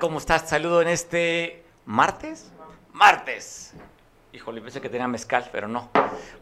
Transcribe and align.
¿Cómo 0.00 0.16
estás? 0.16 0.48
Saludo 0.48 0.80
en 0.80 0.88
este 0.88 1.62
martes. 1.84 2.50
Martes. 2.94 3.74
Híjole, 4.32 4.62
pensé 4.62 4.80
que 4.80 4.88
tenía 4.88 5.06
mezcal, 5.06 5.50
pero 5.52 5.68
no. 5.68 5.90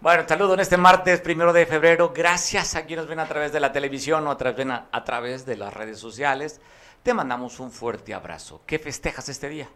Bueno, 0.01 0.23
saludo 0.29 0.55
en 0.55 0.61
este 0.61 0.77
martes, 0.77 1.21
primero 1.21 1.53
de 1.53 1.67
febrero. 1.67 2.13
Gracias 2.15 2.77
a 2.77 2.87
quienes 2.87 3.09
ven 3.09 3.19
a 3.19 3.27
través 3.27 3.53
de 3.53 3.59
la 3.59 3.73
televisión 3.73 4.25
o 4.29 4.31
a 4.31 4.37
través, 4.37 4.65
a 4.93 5.05
través 5.05 5.45
de 5.45 5.57
las 5.57 5.75
redes 5.75 5.99
sociales. 5.99 6.61
Te 7.03 7.13
mandamos 7.13 7.59
un 7.59 7.73
fuerte 7.73 8.15
abrazo. 8.15 8.61
¿Qué 8.65 8.79
festejas 8.79 9.29
este 9.29 9.49
día? 9.49 9.69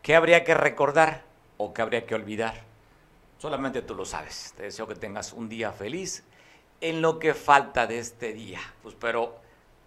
¿Qué 0.00 0.14
habría 0.14 0.44
que 0.44 0.54
recordar 0.54 1.24
o 1.56 1.74
qué 1.74 1.82
habría 1.82 2.06
que 2.06 2.14
olvidar? 2.14 2.62
Solamente 3.38 3.82
tú 3.82 3.96
lo 3.96 4.04
sabes. 4.04 4.54
Te 4.56 4.62
deseo 4.62 4.86
que 4.86 4.94
tengas 4.94 5.32
un 5.32 5.48
día 5.48 5.72
feliz 5.72 6.22
en 6.80 7.02
lo 7.02 7.18
que 7.18 7.34
falta 7.34 7.88
de 7.88 7.98
este 7.98 8.32
día. 8.32 8.60
Pues, 8.84 8.94
pero 8.94 9.40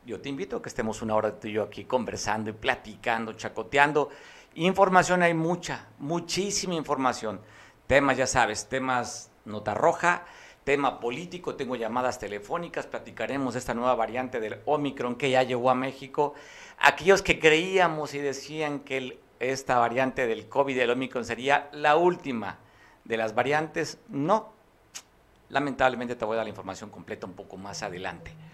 yo 0.07 0.21
te 0.21 0.29
invito 0.29 0.55
a 0.55 0.61
que 0.61 0.69
estemos 0.69 1.01
una 1.01 1.15
hora 1.15 1.37
tú 1.37 1.49
y 1.49 1.51
yo 1.51 1.63
aquí 1.63 1.83
conversando 1.83 2.49
y 2.49 2.53
platicando, 2.53 3.33
chacoteando. 3.33 4.09
Información 4.55 5.21
hay 5.21 5.33
mucha, 5.33 5.89
muchísima 5.99 6.75
información. 6.75 7.41
Temas, 7.87 8.15
ya 8.15 8.25
sabes, 8.25 8.69
temas 8.69 9.31
nota 9.43 9.73
roja, 9.73 10.23
tema 10.63 11.01
político, 11.01 11.55
tengo 11.55 11.75
llamadas 11.75 12.19
telefónicas, 12.19 12.87
platicaremos 12.87 13.53
de 13.53 13.59
esta 13.59 13.73
nueva 13.73 13.95
variante 13.95 14.39
del 14.39 14.61
Omicron 14.63 15.17
que 15.17 15.29
ya 15.29 15.43
llegó 15.43 15.69
a 15.69 15.75
México. 15.75 16.35
Aquellos 16.79 17.21
que 17.21 17.37
creíamos 17.37 18.13
y 18.13 18.19
decían 18.19 18.79
que 18.79 19.19
esta 19.41 19.77
variante 19.77 20.25
del 20.25 20.47
COVID 20.47 20.77
del 20.77 20.91
Omicron 20.91 21.25
sería 21.25 21.67
la 21.73 21.97
última 21.97 22.59
de 23.03 23.17
las 23.17 23.35
variantes, 23.35 23.99
no. 24.07 24.53
Lamentablemente 25.49 26.15
te 26.15 26.23
voy 26.23 26.35
a 26.35 26.37
dar 26.37 26.45
la 26.45 26.49
información 26.51 26.89
completa 26.91 27.27
un 27.27 27.33
poco 27.33 27.57
más 27.57 27.83
adelante. 27.83 28.46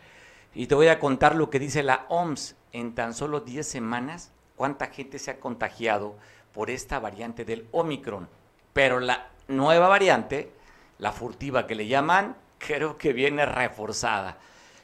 Y 0.56 0.68
te 0.68 0.76
voy 0.76 0.88
a 0.88 1.00
contar 1.00 1.36
lo 1.36 1.50
que 1.50 1.60
dice 1.60 1.82
la 1.82 2.06
OMS 2.10 2.56
en 2.72 2.94
tan 2.94 3.14
solo 3.14 3.40
10 3.40 3.68
semanas 3.68 4.32
cuánta 4.56 4.88
gente 4.88 5.18
se 5.18 5.32
ha 5.32 5.40
contagiado 5.40 6.16
por 6.54 6.70
esta 6.70 7.00
variante 7.00 7.44
del 7.44 7.68
Omicron. 7.72 8.30
Pero 8.72 9.00
la 9.00 9.30
nueva 9.48 9.88
variante, 9.88 10.52
la 11.00 11.12
furtiva 11.12 11.66
que 11.66 11.76
le 11.76 11.88
llaman, 11.88 12.36
creo 12.60 12.98
que 12.98 13.14
viene 13.14 13.46
reforzada. 13.46 14.38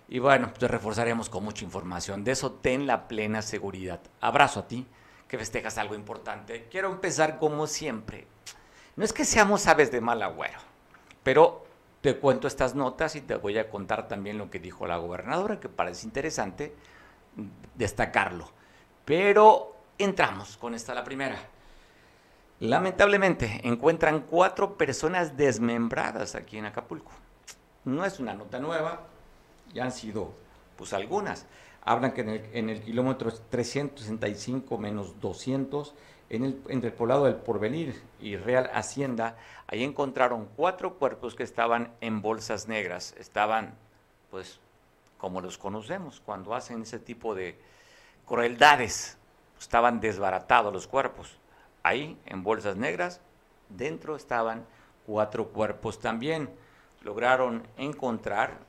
Y 0.07 0.17
bueno, 0.17 0.51
te 0.57 0.67
reforzaremos 0.67 1.29
con 1.29 1.43
mucha 1.43 1.63
información. 1.63 2.23
De 2.23 2.31
eso 2.31 2.51
ten 2.53 2.87
la 2.87 3.07
plena 3.07 3.43
seguridad. 3.43 3.99
Abrazo 4.21 4.61
a 4.61 4.67
ti, 4.67 4.87
que 5.27 5.37
festejas 5.37 5.77
algo 5.77 5.93
importante. 5.93 6.67
Quiero 6.71 6.91
empezar 6.91 7.37
como 7.37 7.67
siempre. 7.67 8.25
No 8.95 9.05
es 9.05 9.13
que 9.13 9.23
seamos 9.23 9.67
aves 9.67 9.91
de 9.91 10.01
mal 10.01 10.23
agüero, 10.23 10.59
pero 11.21 11.68
te 12.01 12.17
cuento 12.17 12.47
estas 12.47 12.75
notas 12.75 13.15
y 13.15 13.21
te 13.21 13.35
voy 13.35 13.57
a 13.57 13.69
contar 13.69 14.07
también 14.07 14.37
lo 14.37 14.49
que 14.49 14.59
dijo 14.59 14.87
la 14.87 14.97
gobernadora, 14.97 15.59
que 15.59 15.69
parece 15.69 16.05
interesante 16.05 16.73
destacarlo. 17.75 18.49
Pero 19.05 19.75
entramos 19.97 20.57
con 20.57 20.73
esta 20.73 20.93
la 20.93 21.03
primera. 21.03 21.37
Lamentablemente 22.61 23.61
encuentran 23.63 24.21
cuatro 24.21 24.77
personas 24.77 25.35
desmembradas 25.37 26.35
aquí 26.35 26.57
en 26.57 26.65
Acapulco. 26.65 27.11
No 27.85 28.05
es 28.05 28.19
una 28.19 28.33
nota 28.33 28.59
nueva, 28.59 29.07
ya 29.73 29.85
han 29.85 29.91
sido 29.91 30.33
pues 30.77 30.93
algunas. 30.93 31.45
Hablan 31.81 32.13
que 32.13 32.21
en 32.21 32.29
el, 32.29 32.49
en 32.53 32.69
el 32.69 32.81
kilómetro 32.81 33.31
365 33.31 34.77
menos 34.77 35.19
200, 35.19 35.95
en 36.29 36.43
el, 36.43 36.61
entre 36.69 36.89
el 36.89 36.95
poblado 36.95 37.25
del 37.25 37.35
Porvenir 37.35 38.01
y 38.19 38.35
Real 38.37 38.69
Hacienda, 38.73 39.37
ahí 39.67 39.83
encontraron 39.83 40.47
cuatro 40.55 40.95
cuerpos 40.95 41.35
que 41.35 41.43
estaban 41.43 41.91
en 42.01 42.21
bolsas 42.21 42.67
negras. 42.67 43.15
Estaban, 43.17 43.73
pues, 44.29 44.59
como 45.17 45.41
los 45.41 45.57
conocemos, 45.57 46.21
cuando 46.23 46.53
hacen 46.53 46.83
ese 46.83 46.99
tipo 46.99 47.35
de, 47.35 47.57
crueldades. 48.29 49.17
Estaban 49.59 49.99
desbaratados 49.99 50.71
los 50.71 50.87
cuerpos. 50.87 51.35
Ahí, 51.83 52.17
en 52.27 52.43
bolsas 52.43 52.77
negras, 52.77 53.19
dentro 53.69 54.15
estaban 54.15 54.65
cuatro 55.05 55.47
cuerpos 55.47 55.99
también. 55.99 56.49
Lograron 57.01 57.63
encontrar 57.75 58.59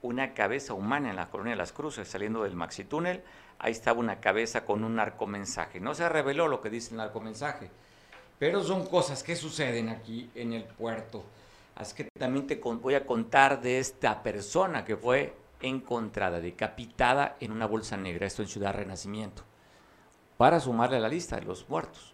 una 0.00 0.32
cabeza 0.32 0.72
humana 0.72 1.10
en 1.10 1.16
la 1.16 1.28
colonia 1.28 1.52
de 1.52 1.58
las 1.58 1.72
Cruces, 1.72 2.08
saliendo 2.08 2.42
del 2.42 2.56
maxi 2.56 2.84
túnel. 2.84 3.22
Ahí 3.64 3.72
estaba 3.72 3.98
una 3.98 4.20
cabeza 4.20 4.66
con 4.66 4.84
un 4.84 4.96
narcomensaje. 4.96 5.80
No 5.80 5.94
se 5.94 6.06
reveló 6.06 6.48
lo 6.48 6.60
que 6.60 6.68
dice 6.68 6.90
el 6.90 6.98
narcomensaje, 6.98 7.70
pero 8.38 8.62
son 8.62 8.84
cosas 8.84 9.22
que 9.22 9.36
suceden 9.36 9.88
aquí 9.88 10.30
en 10.34 10.52
el 10.52 10.64
puerto. 10.64 11.24
Así 11.74 11.94
que 11.94 12.08
también 12.18 12.46
te 12.46 12.56
voy 12.56 12.94
a 12.94 13.06
contar 13.06 13.62
de 13.62 13.78
esta 13.78 14.22
persona 14.22 14.84
que 14.84 14.98
fue 14.98 15.34
encontrada 15.62 16.40
decapitada 16.40 17.38
en 17.40 17.52
una 17.52 17.64
bolsa 17.64 17.96
negra, 17.96 18.26
esto 18.26 18.42
en 18.42 18.48
Ciudad 18.48 18.74
Renacimiento, 18.74 19.44
para 20.36 20.60
sumarle 20.60 20.98
a 20.98 21.00
la 21.00 21.08
lista 21.08 21.36
de 21.36 21.46
los 21.46 21.66
muertos. 21.66 22.12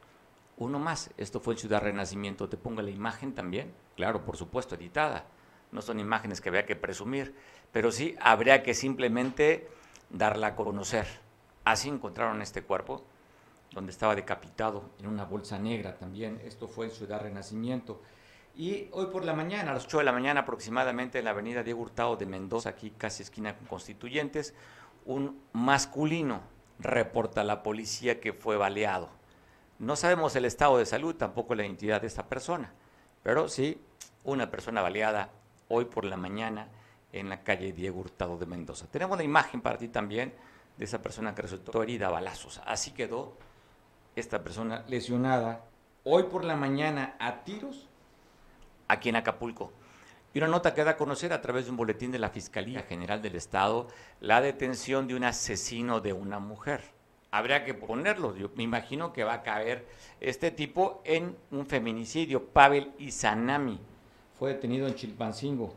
Uno 0.56 0.78
más, 0.78 1.10
esto 1.16 1.40
fue 1.40 1.54
en 1.54 1.58
Ciudad 1.58 1.82
Renacimiento, 1.82 2.48
te 2.48 2.58
pongo 2.58 2.80
la 2.80 2.90
imagen 2.90 3.34
también, 3.34 3.74
claro, 3.96 4.24
por 4.24 4.36
supuesto, 4.36 4.76
editada. 4.76 5.24
No 5.72 5.82
son 5.82 5.98
imágenes 5.98 6.40
que 6.40 6.48
había 6.48 6.64
que 6.64 6.76
presumir, 6.76 7.34
pero 7.72 7.90
sí 7.90 8.14
habría 8.20 8.62
que 8.62 8.72
simplemente 8.72 9.68
darla 10.10 10.46
a 10.46 10.54
conocer. 10.54 11.08
Así 11.64 11.88
encontraron 11.88 12.42
este 12.42 12.62
cuerpo, 12.62 13.04
donde 13.72 13.92
estaba 13.92 14.14
decapitado 14.14 14.90
en 14.98 15.06
una 15.06 15.24
bolsa 15.24 15.58
negra 15.58 15.96
también. 15.96 16.40
Esto 16.44 16.68
fue 16.68 16.86
en 16.86 16.92
Ciudad 16.92 17.20
Renacimiento. 17.20 18.00
Y 18.56 18.88
hoy 18.92 19.06
por 19.06 19.24
la 19.24 19.32
mañana, 19.32 19.70
a 19.70 19.74
las 19.74 19.84
8 19.84 19.98
de 19.98 20.04
la 20.04 20.12
mañana 20.12 20.40
aproximadamente, 20.40 21.18
en 21.18 21.24
la 21.24 21.30
avenida 21.30 21.62
Diego 21.62 21.82
Hurtado 21.82 22.16
de 22.16 22.26
Mendoza, 22.26 22.70
aquí 22.70 22.90
casi 22.90 23.22
esquina 23.22 23.56
con 23.56 23.66
Constituyentes, 23.66 24.54
un 25.06 25.40
masculino 25.52 26.40
reporta 26.78 27.42
a 27.42 27.44
la 27.44 27.62
policía 27.62 28.20
que 28.20 28.32
fue 28.32 28.56
baleado. 28.56 29.08
No 29.78 29.96
sabemos 29.96 30.34
el 30.36 30.44
estado 30.44 30.78
de 30.78 30.86
salud, 30.86 31.14
tampoco 31.14 31.54
la 31.54 31.64
identidad 31.64 32.00
de 32.00 32.06
esta 32.06 32.26
persona, 32.26 32.72
pero 33.22 33.48
sí 33.48 33.80
una 34.24 34.50
persona 34.50 34.82
baleada 34.82 35.30
hoy 35.68 35.86
por 35.86 36.04
la 36.04 36.16
mañana 36.16 36.68
en 37.12 37.28
la 37.28 37.42
calle 37.42 37.72
Diego 37.72 38.00
Hurtado 38.00 38.36
de 38.36 38.46
Mendoza. 38.46 38.86
Tenemos 38.90 39.16
la 39.16 39.24
imagen 39.24 39.60
para 39.60 39.78
ti 39.78 39.88
también 39.88 40.34
de 40.76 40.84
esa 40.84 41.02
persona 41.02 41.34
que 41.34 41.42
resultó 41.42 41.82
herida 41.82 42.06
a 42.08 42.10
balazos. 42.10 42.60
Así 42.66 42.92
quedó 42.92 43.36
esta 44.16 44.42
persona 44.42 44.84
lesionada 44.88 45.64
hoy 46.04 46.24
por 46.24 46.44
la 46.44 46.56
mañana 46.56 47.16
a 47.18 47.44
tiros 47.44 47.88
aquí 48.88 49.08
en 49.08 49.16
Acapulco. 49.16 49.72
Y 50.32 50.38
una 50.38 50.48
nota 50.48 50.74
que 50.74 50.84
da 50.84 50.92
a 50.92 50.96
conocer 50.96 51.32
a 51.32 51.40
través 51.40 51.64
de 51.64 51.72
un 51.72 51.76
boletín 51.76 52.12
de 52.12 52.18
la 52.18 52.30
Fiscalía 52.30 52.82
General 52.82 53.20
del 53.20 53.34
Estado 53.34 53.88
la 54.20 54.40
detención 54.40 55.08
de 55.08 55.16
un 55.16 55.24
asesino 55.24 56.00
de 56.00 56.12
una 56.12 56.38
mujer. 56.38 56.82
Habría 57.32 57.64
que 57.64 57.74
ponerlo, 57.74 58.36
yo 58.36 58.50
me 58.56 58.62
imagino 58.62 59.12
que 59.12 59.24
va 59.24 59.34
a 59.34 59.42
caer 59.42 59.86
este 60.20 60.50
tipo 60.50 61.00
en 61.04 61.36
un 61.50 61.66
feminicidio. 61.66 62.46
Pavel 62.46 62.92
Izanami 62.98 63.78
fue 64.38 64.54
detenido 64.54 64.86
en 64.86 64.94
Chilpancingo. 64.94 65.74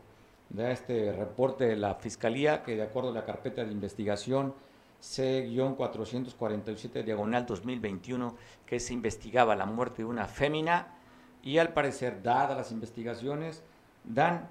Da 0.50 0.72
este 0.72 1.12
reporte 1.14 1.66
de 1.66 1.75
la 1.75 1.96
Fiscalía 1.96 2.64
que 2.64 2.75
de 2.75 2.84
acuerdo 2.84 3.10
a 3.10 3.14
la 3.14 3.25
carpeta 3.25 3.64
de 3.64 3.72
investigación 3.72 4.54
C-447 5.03 7.03
diagonal 7.03 7.46
2021 7.46 8.38
que 8.66 8.80
se 8.80 8.94
investigaba 8.94 9.56
la 9.56 9.66
muerte 9.66 10.03
de 10.03 10.06
una 10.06 10.28
fémina 10.28 10.96
y 11.44 11.58
al 11.58 11.74
parecer, 11.74 12.24
dadas 12.24 12.56
las 12.56 12.72
investigaciones, 12.72 13.63
dan 14.06 14.50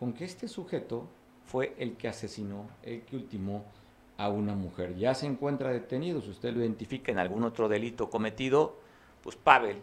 con 0.00 0.12
que 0.12 0.24
este 0.24 0.48
sujeto 0.48 1.06
fue 1.46 1.76
el 1.78 1.96
que 1.96 2.08
asesinó, 2.08 2.66
el 2.82 3.02
que 3.02 3.14
ultimó 3.14 3.64
a 4.16 4.28
una 4.28 4.56
mujer. 4.56 4.96
Ya 4.96 5.14
se 5.14 5.26
encuentra 5.26 5.70
detenido, 5.70 6.20
si 6.20 6.30
usted 6.30 6.52
lo 6.52 6.60
identifica 6.60 7.12
en 7.12 7.20
algún 7.20 7.44
otro 7.44 7.68
delito 7.68 8.10
cometido, 8.10 8.76
pues 9.22 9.36
Pavel, 9.36 9.76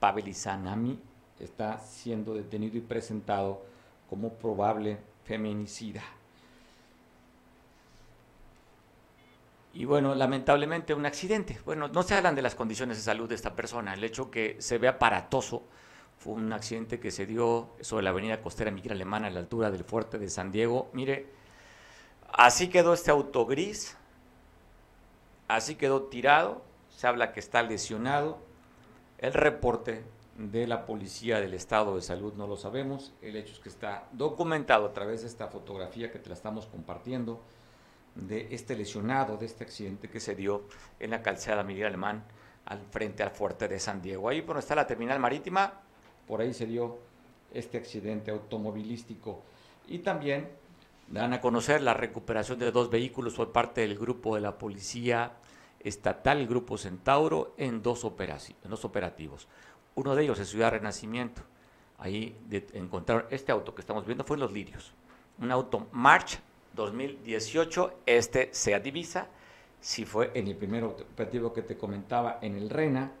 Pavel 0.00 0.26
Izanami, 0.26 0.98
está 1.38 1.78
siendo 1.80 2.32
detenido 2.32 2.78
y 2.78 2.80
presentado 2.80 3.62
como 4.08 4.30
probable 4.30 4.96
feminicida. 5.24 6.02
Y 9.74 9.86
bueno, 9.86 10.14
lamentablemente 10.14 10.94
un 10.94 11.04
accidente. 11.04 11.58
Bueno, 11.64 11.88
no 11.88 12.04
se 12.04 12.14
hablan 12.14 12.36
de 12.36 12.42
las 12.42 12.54
condiciones 12.54 12.96
de 12.96 13.02
salud 13.02 13.28
de 13.28 13.34
esta 13.34 13.56
persona. 13.56 13.94
El 13.94 14.04
hecho 14.04 14.30
que 14.30 14.56
se 14.60 14.78
ve 14.78 14.86
aparatoso 14.86 15.64
fue 16.16 16.34
un 16.34 16.52
accidente 16.52 17.00
que 17.00 17.10
se 17.10 17.26
dio 17.26 17.70
sobre 17.80 18.04
la 18.04 18.10
avenida 18.10 18.40
costera 18.40 18.70
Miguel 18.70 18.92
Alemana 18.92 19.26
a 19.26 19.30
la 19.30 19.40
altura 19.40 19.72
del 19.72 19.82
fuerte 19.82 20.16
de 20.18 20.30
San 20.30 20.52
Diego. 20.52 20.90
Mire, 20.92 21.26
así 22.32 22.68
quedó 22.68 22.94
este 22.94 23.10
auto 23.10 23.46
gris, 23.46 23.96
así 25.48 25.74
quedó 25.74 26.04
tirado, 26.04 26.62
se 26.88 27.08
habla 27.08 27.32
que 27.32 27.40
está 27.40 27.60
lesionado. 27.64 28.38
El 29.18 29.32
reporte 29.32 30.04
de 30.38 30.68
la 30.68 30.86
policía 30.86 31.40
del 31.40 31.52
estado 31.52 31.96
de 31.96 32.02
salud 32.02 32.32
no 32.34 32.46
lo 32.46 32.56
sabemos. 32.56 33.12
El 33.22 33.34
hecho 33.34 33.52
es 33.52 33.58
que 33.58 33.70
está 33.70 34.06
documentado 34.12 34.86
a 34.86 34.92
través 34.92 35.22
de 35.22 35.26
esta 35.26 35.48
fotografía 35.48 36.12
que 36.12 36.20
te 36.20 36.28
la 36.28 36.36
estamos 36.36 36.66
compartiendo 36.66 37.42
de 38.14 38.48
este 38.50 38.76
lesionado, 38.76 39.36
de 39.36 39.46
este 39.46 39.64
accidente 39.64 40.08
que 40.08 40.20
se 40.20 40.34
dio 40.34 40.64
en 41.00 41.10
la 41.10 41.22
calzada 41.22 41.64
Miguel 41.64 41.86
Alemán 41.86 42.24
al 42.66 42.80
frente 42.90 43.22
al 43.22 43.30
fuerte 43.30 43.68
de 43.68 43.78
San 43.78 44.00
Diego. 44.00 44.28
Ahí 44.28 44.42
por 44.42 44.58
está 44.58 44.74
la 44.74 44.86
terminal 44.86 45.18
marítima, 45.18 45.80
por 46.26 46.40
ahí 46.40 46.54
se 46.54 46.66
dio 46.66 46.98
este 47.52 47.78
accidente 47.78 48.30
automovilístico. 48.30 49.42
Y 49.86 49.98
también 49.98 50.48
dan 51.08 51.32
a 51.32 51.40
conocer 51.40 51.82
la 51.82 51.94
recuperación 51.94 52.58
de 52.58 52.70
dos 52.70 52.90
vehículos 52.90 53.34
por 53.34 53.52
parte 53.52 53.82
del 53.82 53.98
grupo 53.98 54.34
de 54.34 54.40
la 54.40 54.56
policía 54.56 55.32
estatal 55.80 56.46
Grupo 56.46 56.78
Centauro 56.78 57.54
en 57.58 57.82
dos, 57.82 58.04
en 58.04 58.70
dos 58.70 58.84
operativos. 58.84 59.48
Uno 59.94 60.14
de 60.14 60.24
ellos 60.24 60.38
es 60.38 60.48
Ciudad 60.48 60.70
Renacimiento. 60.70 61.42
Ahí 61.98 62.36
encontraron 62.72 63.26
este 63.30 63.52
auto 63.52 63.74
que 63.74 63.82
estamos 63.82 64.06
viendo, 64.06 64.24
fue 64.24 64.36
en 64.36 64.40
Los 64.40 64.52
Lirios. 64.52 64.92
Un 65.38 65.52
auto 65.52 65.86
March 65.92 66.40
2018, 66.74 68.00
este 68.06 68.48
se 68.52 68.78
divisa. 68.80 69.28
Si 69.80 70.04
fue 70.04 70.30
en 70.34 70.48
el 70.48 70.56
primer 70.56 70.84
operativo 70.84 71.52
que 71.52 71.62
te 71.62 71.76
comentaba, 71.76 72.38
en 72.40 72.56
el 72.56 72.70
Rena, 72.70 73.12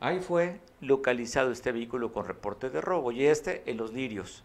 ahí 0.00 0.20
fue 0.20 0.60
localizado 0.80 1.50
este 1.50 1.72
vehículo 1.72 2.12
con 2.12 2.26
reporte 2.26 2.70
de 2.70 2.80
robo. 2.80 3.12
Y 3.12 3.26
este 3.26 3.62
en 3.66 3.76
Los 3.76 3.92
Lirios. 3.92 4.44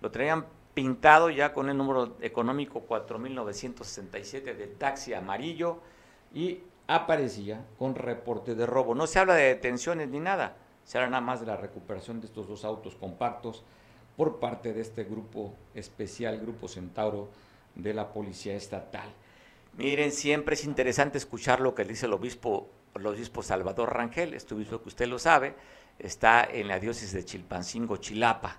Lo 0.00 0.10
traían 0.10 0.46
pintado 0.74 1.30
ya 1.30 1.52
con 1.52 1.68
el 1.68 1.76
número 1.76 2.16
económico 2.20 2.80
4967 2.80 4.54
de 4.54 4.66
taxi 4.68 5.12
amarillo 5.12 5.78
y 6.34 6.60
aparecía 6.86 7.64
con 7.78 7.94
reporte 7.94 8.54
de 8.54 8.66
robo. 8.66 8.94
No 8.94 9.06
se 9.06 9.18
habla 9.18 9.34
de 9.34 9.44
detenciones 9.44 10.08
ni 10.08 10.18
nada, 10.18 10.56
se 10.84 10.98
habla 10.98 11.10
nada 11.10 11.20
más 11.20 11.40
de 11.40 11.46
la 11.46 11.56
recuperación 11.56 12.20
de 12.20 12.26
estos 12.26 12.48
dos 12.48 12.64
autos 12.64 12.94
compactos 12.94 13.64
por 14.16 14.40
parte 14.40 14.72
de 14.72 14.80
este 14.80 15.04
grupo 15.04 15.54
especial, 15.74 16.38
Grupo 16.38 16.68
Centauro 16.68 17.28
de 17.74 17.94
la 17.94 18.12
Policía 18.12 18.54
Estatal. 18.54 19.08
Miren, 19.76 20.12
siempre 20.12 20.54
es 20.54 20.64
interesante 20.64 21.18
escuchar 21.18 21.60
lo 21.60 21.74
que 21.74 21.84
dice 21.84 22.06
el 22.06 22.12
obispo, 22.12 22.68
el 22.94 23.06
obispo 23.06 23.42
Salvador 23.42 23.94
Rangel, 23.94 24.34
este 24.34 24.54
obispo 24.54 24.82
que 24.82 24.88
usted 24.88 25.06
lo 25.06 25.18
sabe, 25.18 25.54
está 25.98 26.44
en 26.44 26.68
la 26.68 26.78
diócesis 26.78 27.12
de 27.12 27.24
Chilpancingo, 27.24 27.96
Chilapa. 27.96 28.58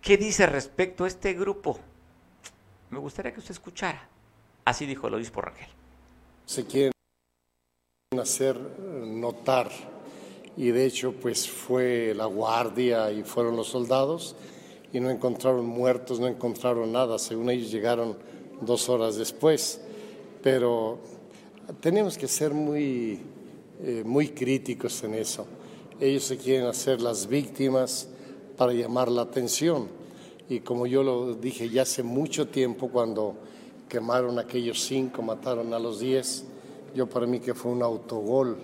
¿Qué 0.00 0.16
dice 0.16 0.46
respecto 0.46 1.04
a 1.04 1.08
este 1.08 1.34
grupo? 1.34 1.78
Me 2.90 2.98
gustaría 2.98 3.32
que 3.32 3.40
usted 3.40 3.52
escuchara. 3.52 4.08
Así 4.64 4.86
dijo 4.86 5.08
el 5.08 5.14
obispo 5.14 5.40
Rangel. 5.40 5.70
Se 6.46 6.64
quieren 6.66 6.92
hacer 8.18 8.58
notar 8.58 9.70
y 10.56 10.70
de 10.70 10.86
hecho 10.86 11.12
pues 11.12 11.48
fue 11.48 12.14
la 12.14 12.26
guardia 12.26 13.10
y 13.12 13.22
fueron 13.22 13.56
los 13.56 13.68
soldados 13.68 14.34
y 14.92 15.00
no 15.00 15.10
encontraron 15.10 15.66
muertos, 15.66 16.18
no 16.18 16.26
encontraron 16.26 16.92
nada, 16.92 17.18
según 17.18 17.50
ellos 17.50 17.70
llegaron 17.70 18.16
dos 18.60 18.88
horas 18.88 19.16
después. 19.16 19.80
Pero 20.42 20.98
tenemos 21.80 22.16
que 22.16 22.28
ser 22.28 22.54
muy, 22.54 23.20
eh, 23.82 24.02
muy 24.04 24.28
críticos 24.28 25.02
en 25.04 25.14
eso. 25.14 25.46
Ellos 26.00 26.24
se 26.24 26.36
quieren 26.36 26.66
hacer 26.66 27.00
las 27.00 27.26
víctimas 27.26 28.08
para 28.56 28.72
llamar 28.72 29.10
la 29.10 29.22
atención. 29.22 29.88
Y 30.48 30.60
como 30.60 30.86
yo 30.86 31.02
lo 31.02 31.34
dije 31.34 31.68
ya 31.68 31.82
hace 31.82 32.02
mucho 32.02 32.48
tiempo, 32.48 32.88
cuando 32.88 33.34
quemaron 33.88 34.38
aquellos 34.38 34.80
cinco, 34.82 35.22
mataron 35.22 35.74
a 35.74 35.78
los 35.78 36.00
diez, 36.00 36.44
yo 36.94 37.06
para 37.06 37.26
mí 37.26 37.40
que 37.40 37.54
fue 37.54 37.72
un 37.72 37.82
autogol. 37.82 38.56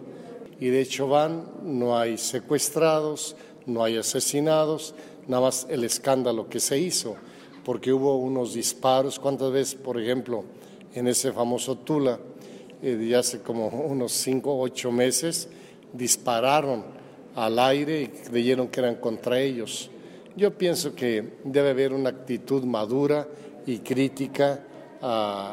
Y 0.61 0.69
de 0.69 0.81
hecho 0.81 1.09
van, 1.09 1.44
no 1.62 1.99
hay 1.99 2.17
secuestrados, 2.17 3.37
no 3.67 3.85
hay 3.85 3.99
asesinados, 3.99 4.94
nada 5.29 5.43
más 5.43 5.67
el 5.71 5.85
escándalo 5.85 6.49
que 6.49 6.61
se 6.61 6.79
hizo, 6.79 7.17
porque 7.65 7.93
hubo 7.93 8.17
unos 8.17 8.55
disparos. 8.55 9.19
¿Cuántas 9.19 9.53
veces, 9.53 9.75
por 9.75 10.00
ejemplo, 10.00 10.44
en 10.94 11.09
ese 11.09 11.32
famoso 11.32 11.76
Tula, 11.79 12.19
eh, 12.82 12.97
de 12.97 13.17
hace 13.17 13.41
como 13.41 13.69
unos 13.69 14.12
cinco 14.12 14.53
o 14.53 14.62
ocho 14.62 14.93
meses, 14.93 15.49
dispararon 15.93 16.85
al 17.35 17.59
aire 17.59 18.03
y 18.03 18.09
creyeron 18.09 18.69
que 18.69 18.81
eran 18.81 18.97
contra 18.97 19.41
ellos? 19.41 19.91
Yo 20.37 20.56
pienso 20.56 20.94
que 20.94 21.38
debe 21.44 21.71
haber 21.71 21.93
una 21.93 22.11
actitud 22.11 22.65
madura 22.65 23.29
y 23.67 23.79
crítica 23.79 24.65
a, 25.00 25.53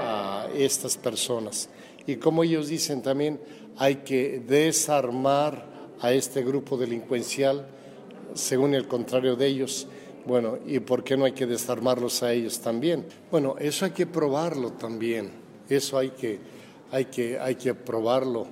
a 0.00 0.48
estas 0.54 0.96
personas. 0.96 1.68
Y 2.06 2.16
como 2.16 2.42
ellos 2.42 2.68
dicen 2.68 3.00
también, 3.00 3.40
hay 3.76 3.96
que 3.96 4.40
desarmar 4.40 5.66
a 6.00 6.12
este 6.12 6.42
grupo 6.42 6.76
delincuencial 6.76 7.66
según 8.38 8.74
el 8.74 8.86
contrario 8.86 9.36
de 9.36 9.46
ellos. 9.46 9.86
Bueno, 10.26 10.58
¿y 10.66 10.80
por 10.80 11.04
qué 11.04 11.16
no 11.16 11.24
hay 11.24 11.32
que 11.32 11.46
desarmarlos 11.46 12.22
a 12.22 12.32
ellos 12.32 12.60
también? 12.60 13.06
Bueno, 13.30 13.56
eso 13.58 13.84
hay 13.84 13.92
que 13.92 14.06
probarlo 14.06 14.72
también. 14.72 15.30
Eso 15.68 15.98
hay 15.98 16.10
que, 16.10 16.38
hay 16.90 17.06
que, 17.06 17.38
hay 17.38 17.54
que 17.54 17.74
probarlo. 17.74 18.46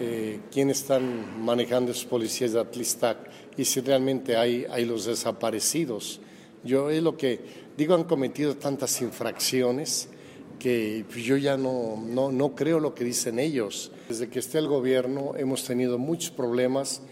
Eh, 0.00 0.40
¿Quiénes 0.50 0.80
están 0.80 1.44
manejando 1.44 1.92
esos 1.92 2.06
policías 2.06 2.52
de 2.52 2.60
Atlistac? 2.60 3.18
Y 3.56 3.64
si 3.64 3.80
realmente 3.80 4.36
hay, 4.36 4.66
hay 4.70 4.84
los 4.84 5.04
desaparecidos. 5.04 6.20
Yo 6.64 6.90
es 6.90 7.02
lo 7.02 7.16
que 7.16 7.40
digo, 7.76 7.94
han 7.94 8.04
cometido 8.04 8.56
tantas 8.56 9.00
infracciones 9.02 10.08
que 10.58 11.04
yo 11.16 11.36
ya 11.36 11.56
no, 11.56 12.02
no, 12.06 12.30
no 12.30 12.54
creo 12.54 12.78
lo 12.78 12.94
que 12.94 13.04
dicen 13.04 13.38
ellos. 13.38 13.90
Desde 14.08 14.28
que 14.28 14.38
esté 14.38 14.58
el 14.58 14.68
gobierno 14.68 15.32
hemos 15.36 15.64
tenido 15.64 15.98
muchos 15.98 16.30
problemas 16.30 17.02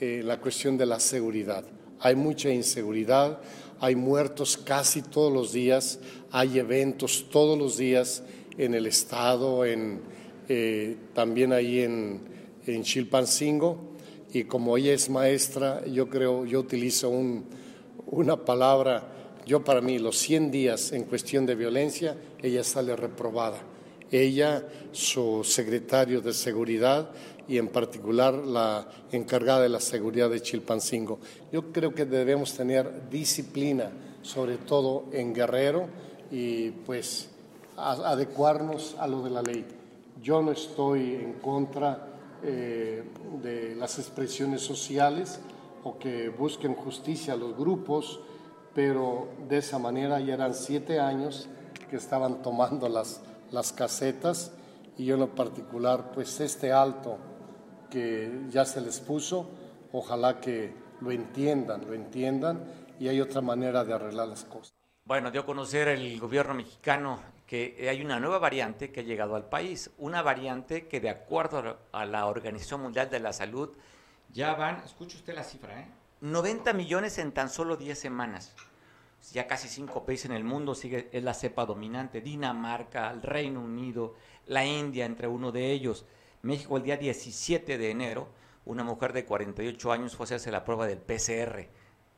eh, 0.00 0.22
la 0.24 0.40
cuestión 0.40 0.76
de 0.76 0.86
la 0.86 1.00
seguridad. 1.00 1.64
Hay 2.00 2.14
mucha 2.14 2.50
inseguridad, 2.50 3.40
hay 3.80 3.96
muertos 3.96 4.56
casi 4.56 5.02
todos 5.02 5.32
los 5.32 5.52
días, 5.52 5.98
hay 6.30 6.58
eventos 6.58 7.26
todos 7.30 7.58
los 7.58 7.76
días 7.76 8.22
en 8.56 8.74
el 8.74 8.86
Estado, 8.86 9.64
en, 9.64 10.00
eh, 10.48 10.96
también 11.14 11.52
ahí 11.52 11.80
en, 11.80 12.20
en 12.66 12.82
Chilpancingo. 12.82 13.96
Y 14.32 14.44
como 14.44 14.76
ella 14.76 14.92
es 14.92 15.08
maestra, 15.08 15.84
yo 15.86 16.08
creo, 16.08 16.44
yo 16.44 16.60
utilizo 16.60 17.08
un, 17.08 17.46
una 18.06 18.44
palabra, 18.44 19.08
yo 19.46 19.64
para 19.64 19.80
mí, 19.80 19.98
los 19.98 20.18
100 20.18 20.50
días 20.50 20.92
en 20.92 21.04
cuestión 21.04 21.46
de 21.46 21.54
violencia, 21.54 22.16
ella 22.42 22.62
sale 22.62 22.94
reprobada. 22.94 23.58
Ella, 24.10 24.66
su 24.92 25.44
secretario 25.44 26.20
de 26.20 26.32
seguridad, 26.32 27.10
y 27.48 27.56
en 27.56 27.68
particular 27.68 28.34
la 28.34 28.86
encargada 29.10 29.62
de 29.62 29.70
la 29.70 29.80
seguridad 29.80 30.28
de 30.28 30.42
Chilpancingo. 30.42 31.18
Yo 31.50 31.72
creo 31.72 31.94
que 31.94 32.04
debemos 32.04 32.52
tener 32.54 33.08
disciplina, 33.08 33.90
sobre 34.22 34.58
todo 34.58 35.06
en 35.12 35.34
Guerrero, 35.34 35.88
y 36.30 36.70
pues 36.70 37.30
adecuarnos 37.76 38.96
a 38.98 39.06
lo 39.06 39.22
de 39.22 39.30
la 39.30 39.42
ley. 39.42 39.64
Yo 40.22 40.42
no 40.42 40.52
estoy 40.52 41.14
en 41.14 41.34
contra 41.34 42.06
eh, 42.42 43.02
de 43.42 43.74
las 43.76 43.98
expresiones 43.98 44.60
sociales 44.60 45.40
o 45.84 45.98
que 45.98 46.28
busquen 46.28 46.74
justicia 46.74 47.32
a 47.32 47.36
los 47.36 47.56
grupos, 47.56 48.20
pero 48.74 49.28
de 49.48 49.58
esa 49.58 49.78
manera 49.78 50.20
ya 50.20 50.34
eran 50.34 50.54
siete 50.54 51.00
años 51.00 51.48
que 51.88 51.96
estaban 51.96 52.42
tomando 52.42 52.88
las, 52.88 53.22
las 53.50 53.72
casetas 53.72 54.52
y 54.98 55.06
yo 55.06 55.14
en 55.14 55.20
lo 55.20 55.34
particular, 55.34 56.10
pues 56.12 56.40
este 56.40 56.72
alto 56.72 57.16
que 57.90 58.46
ya 58.50 58.64
se 58.64 58.80
les 58.80 59.00
puso, 59.00 59.48
ojalá 59.92 60.40
que 60.40 60.72
lo 61.00 61.10
entiendan, 61.10 61.86
lo 61.86 61.94
entiendan 61.94 62.64
y 62.98 63.08
hay 63.08 63.20
otra 63.20 63.40
manera 63.40 63.84
de 63.84 63.94
arreglar 63.94 64.28
las 64.28 64.44
cosas. 64.44 64.74
Bueno, 65.04 65.30
dio 65.30 65.42
a 65.42 65.46
conocer 65.46 65.88
el 65.88 66.20
gobierno 66.20 66.54
mexicano 66.54 67.20
que 67.46 67.88
hay 67.88 68.02
una 68.02 68.20
nueva 68.20 68.38
variante 68.38 68.92
que 68.92 69.00
ha 69.00 69.04
llegado 69.04 69.34
al 69.34 69.48
país, 69.48 69.90
una 69.96 70.20
variante 70.20 70.86
que 70.86 71.00
de 71.00 71.08
acuerdo 71.08 71.78
a 71.92 72.04
la 72.04 72.26
Organización 72.26 72.82
Mundial 72.82 73.08
de 73.08 73.20
la 73.20 73.32
Salud 73.32 73.70
ya 74.30 74.54
van, 74.54 74.82
escuche 74.84 75.16
usted 75.16 75.34
la 75.34 75.44
cifra, 75.44 75.80
¿eh? 75.80 75.86
90 76.20 76.72
millones 76.74 77.16
en 77.18 77.32
tan 77.32 77.48
solo 77.48 77.76
10 77.76 77.98
semanas. 77.98 78.54
Ya 79.32 79.46
casi 79.46 79.68
cinco 79.68 80.04
países 80.04 80.26
en 80.26 80.32
el 80.32 80.44
mundo 80.44 80.74
sigue 80.74 81.08
es 81.12 81.22
la 81.22 81.34
cepa 81.34 81.64
dominante, 81.64 82.20
Dinamarca, 82.20 83.10
el 83.10 83.22
Reino 83.22 83.60
Unido, 83.60 84.14
la 84.46 84.64
India 84.64 85.06
entre 85.06 85.26
uno 85.26 85.50
de 85.50 85.72
ellos. 85.72 86.04
México 86.42 86.76
el 86.76 86.82
día 86.82 86.96
17 86.96 87.78
de 87.78 87.90
enero, 87.90 88.28
una 88.64 88.84
mujer 88.84 89.12
de 89.12 89.24
48 89.24 89.92
años 89.92 90.16
fue 90.16 90.24
a 90.24 90.26
hacerse 90.26 90.50
la 90.50 90.64
prueba 90.64 90.86
del 90.86 90.98
PCR. 90.98 91.68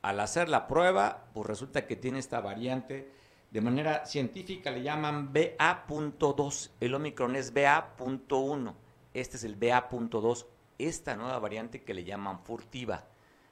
Al 0.03 0.21
hacer 0.21 0.49
la 0.49 0.67
prueba, 0.67 1.29
pues 1.33 1.47
resulta 1.47 1.87
que 1.87 1.97
tiene 1.97 2.19
esta 2.19 2.41
variante. 2.41 3.11
De 3.51 3.61
manera 3.61 4.07
científica 4.07 4.71
le 4.71 4.83
llaman 4.83 5.33
BA.2. 5.33 6.71
El 6.81 6.95
Omicron 6.95 7.37
es 7.37 7.53
BA.1. 7.53 8.75
Este 9.15 9.37
es 9.37 9.45
el 9.45 9.57
BA.2. 9.57 10.47
Esta 10.79 11.17
nueva 11.17 11.39
variante 11.39 11.83
que 11.83 11.95
le 11.95 12.05
llaman 12.05 12.43
furtiva. 12.45 13.07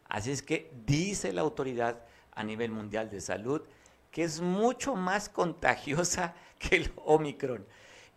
Así 0.08 0.30
es 0.30 0.42
que 0.42 0.72
dice 0.86 1.32
la 1.32 1.42
autoridad 1.42 2.04
a 2.32 2.42
nivel 2.42 2.70
mundial 2.70 3.10
de 3.10 3.20
salud 3.20 3.62
que 4.10 4.24
es 4.24 4.40
mucho 4.40 4.94
más 4.94 5.28
contagiosa 5.28 6.34
que 6.58 6.76
el 6.76 6.92
Omicron 7.04 7.66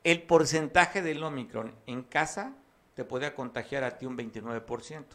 el 0.04 0.24
porcentaje 0.24 1.02
del 1.02 1.24
Omicron 1.24 1.76
en 1.86 2.04
casa 2.04 2.56
te 2.96 3.06
puede 3.06 3.34
contagiar 3.34 3.84
a 3.84 3.98
ti 3.98 4.06
un 4.06 4.18
29%. 4.18 5.06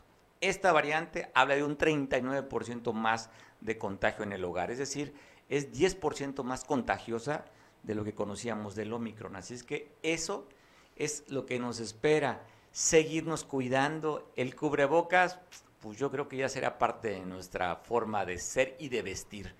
Esta 0.40 0.72
variante 0.72 1.30
habla 1.34 1.56
de 1.56 1.64
un 1.64 1.76
39% 1.76 2.92
más 2.92 3.30
de 3.60 3.78
contagio 3.78 4.22
en 4.24 4.32
el 4.32 4.44
hogar, 4.44 4.70
es 4.70 4.78
decir, 4.78 5.14
es 5.48 5.72
10% 5.72 6.42
más 6.42 6.64
contagiosa 6.64 7.44
de 7.82 7.94
lo 7.94 8.04
que 8.04 8.14
conocíamos 8.14 8.74
del 8.74 8.92
Omicron. 8.92 9.36
Así 9.36 9.54
es 9.54 9.62
que 9.62 9.92
eso 10.02 10.48
es 10.96 11.24
lo 11.28 11.46
que 11.46 11.58
nos 11.58 11.80
espera, 11.80 12.44
seguirnos 12.72 13.44
cuidando. 13.44 14.30
El 14.36 14.54
cubrebocas, 14.56 15.38
pues 15.80 15.98
yo 15.98 16.10
creo 16.10 16.28
que 16.28 16.38
ya 16.38 16.48
será 16.48 16.78
parte 16.78 17.08
de 17.10 17.24
nuestra 17.24 17.76
forma 17.76 18.24
de 18.24 18.38
ser 18.38 18.76
y 18.78 18.88
de 18.88 19.02
vestir. 19.02 19.54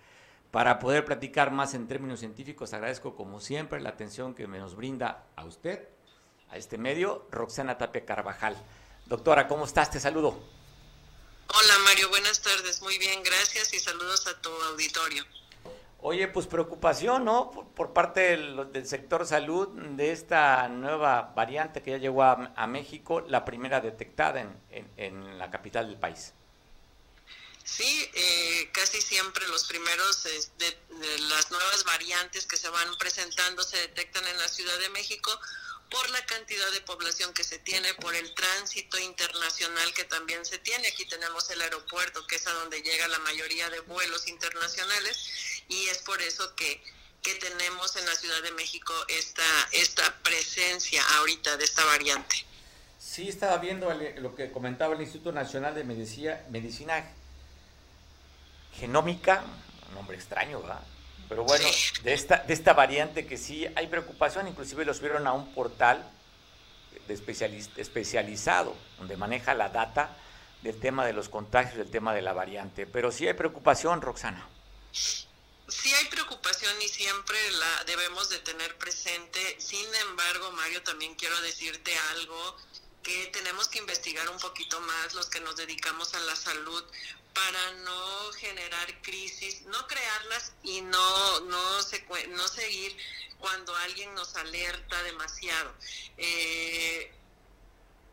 Para 0.51 0.79
poder 0.79 1.05
platicar 1.05 1.51
más 1.51 1.75
en 1.75 1.89
términos 1.89 2.21
científicos, 2.21 2.73
agradezco 2.73 3.15
como 3.15 3.41
siempre 3.41 3.81
la 3.81 3.91
atención 3.91 4.35
que 4.35 4.47
me 4.47 4.59
nos 4.59 4.75
brinda 4.75 5.27
a 5.37 5.45
usted 5.45 5.89
a 6.51 6.57
este 6.57 6.79
medio, 6.79 7.27
Roxana 7.31 7.77
Tapia 7.77 8.05
Carvajal. 8.05 8.57
Doctora, 9.07 9.49
¿cómo 9.49 9.65
estás? 9.65 9.91
Te 9.91 10.01
saludo. 10.01 10.39
Hola 11.49 11.79
Mario, 11.85 12.09
buenas 12.09 12.41
tardes. 12.41 12.83
Muy 12.83 12.99
bien, 12.99 13.23
gracias 13.23 13.73
y 13.75 13.79
saludos 13.79 14.27
a 14.27 14.41
tu 14.41 14.51
auditorio. 14.51 15.25
Oye, 16.01 16.29
pues 16.29 16.47
preocupación, 16.47 17.25
¿no? 17.25 17.51
Por, 17.51 17.93
parte 17.93 18.37
del, 18.37 18.87
sector 18.87 19.27
salud 19.27 19.69
de 19.69 20.13
esta 20.13 20.69
nueva 20.69 21.33
variante 21.35 21.83
que 21.83 21.93
ya 21.93 21.97
llegó 21.97 22.23
a, 22.23 22.67
México, 22.67 23.23
la 23.23 23.45
primera 23.45 23.81
detectada 23.81 24.41
en, 24.41 24.91
en, 24.97 25.39
la 25.39 25.51
capital 25.51 25.89
del 25.89 25.99
país. 25.99 26.33
Sí, 27.65 28.09
eh, 28.15 28.46
casi 28.73 29.01
siempre 29.01 29.47
los 29.49 29.65
primeros 29.65 30.23
de, 30.25 30.79
las 31.29 31.51
nuevas 31.51 31.85
variantes 31.85 32.47
que 32.47 32.57
se 32.57 32.69
van 32.69 32.97
presentando 32.99 33.63
se 33.63 33.77
detectan 33.79 34.27
en 34.27 34.39
la 34.39 34.49
Ciudad 34.49 34.79
de 34.79 34.89
México 34.91 35.31
por 35.91 36.11
la 36.11 36.25
cantidad 36.27 36.71
de 36.73 36.81
población 36.81 37.33
que 37.33 37.45
se 37.45 37.59
tiene, 37.59 37.95
por 37.95 38.15
el 38.15 38.35
tránsito 38.35 38.99
internacional 38.99 39.93
que 39.95 40.05
también 40.05 40.45
se 40.45 40.59
tiene. 40.59 40.89
Aquí 40.89 41.07
tenemos 41.07 41.49
el 41.51 41.63
aeropuerto, 41.63 42.27
que 42.27 42.37
es 42.37 42.47
a 42.47 42.53
donde 42.55 42.83
llega 42.83 43.07
la 43.09 43.21
mayoría 43.21 43.71
de 43.71 43.81
vuelos 43.81 44.27
internacionales, 44.27 45.63
y 45.69 45.87
es 45.89 45.99
por 45.99 46.21
eso 46.23 46.55
que, 46.57 46.83
que 47.23 47.35
tenemos 47.37 47.95
en 47.97 48.07
la 48.07 48.15
Ciudad 48.17 48.43
de 48.43 48.53
México 48.53 48.93
esta, 49.09 49.69
esta 49.73 50.23
presencia 50.23 51.05
ahorita 51.19 51.57
de 51.57 51.65
esta 51.65 51.85
variante. 51.85 52.45
Sí, 52.99 53.29
estaba 53.29 53.59
viendo 53.59 53.93
lo 54.19 54.35
que 54.35 54.51
comentaba 54.51 54.95
el 54.95 55.01
Instituto 55.01 55.31
Nacional 55.31 55.75
de 55.75 55.85
Medicina, 55.85 56.41
Medicina 56.51 57.15
Genómica, 58.79 59.45
un 59.89 59.95
nombre 59.95 60.17
extraño, 60.17 60.61
¿verdad? 60.61 60.83
Pero 61.29 61.45
bueno, 61.45 61.69
de 62.03 62.13
esta, 62.13 62.39
de 62.39 62.55
esta 62.55 62.73
variante 62.73 63.27
que 63.27 63.37
sí 63.37 63.67
hay 63.75 63.89
preocupación, 63.89 64.47
inclusive 64.47 64.85
lo 64.85 64.95
subieron 64.95 65.27
a 65.27 65.33
un 65.33 65.53
portal 65.53 66.09
de 67.09 67.15
especializado, 67.77 68.77
donde 68.99 69.17
maneja 69.17 69.55
la 69.55 69.69
data 69.69 70.17
del 70.63 70.79
tema 70.79 71.05
de 71.07 71.13
los 71.13 71.29
contagios, 71.29 71.77
del 71.77 71.91
tema 71.91 72.15
de 72.15 72.23
la 72.23 72.33
variante. 72.33 72.87
Pero 72.87 73.13
sí 73.13 73.27
hay 73.27 73.35
preocupación, 73.35 74.03
Roxana. 74.03 74.47
Sí 74.93 75.93
hay 75.95 76.05
preocupación 76.07 76.73
y 76.81 76.89
siempre 76.89 77.37
la 77.53 77.85
debemos 77.85 78.29
de 78.29 78.39
tener 78.39 78.77
presente. 78.79 79.41
Sin 79.59 79.87
embargo, 80.09 80.53
Mario, 80.53 80.83
también 80.83 81.15
quiero 81.15 81.41
decirte 81.43 81.93
algo 82.13 82.57
que 83.03 83.27
tenemos 83.29 83.69
que 83.69 83.79
investigar 83.79 84.29
un 84.29 84.39
poquito 84.39 84.81
más 84.81 85.15
los 85.15 85.27
que 85.27 85.41
nos 85.41 85.57
dedicamos 85.57 86.13
a 86.15 86.21
la 86.21 86.35
salud 86.35 86.85
para 87.37 87.73
no 87.85 88.33
generar 88.33 89.03
crisis, 89.03 89.61
no 89.67 89.87
crearlas 89.87 90.55
y 90.63 90.81
no, 90.81 91.41
no, 91.41 91.83
no 92.29 92.49
seguir 92.49 92.97
cuando 93.39 93.77
alguien 93.77 94.15
nos 94.15 94.35
alerta 94.37 95.03
demasiado. 95.03 95.75
Eh, 96.17 97.13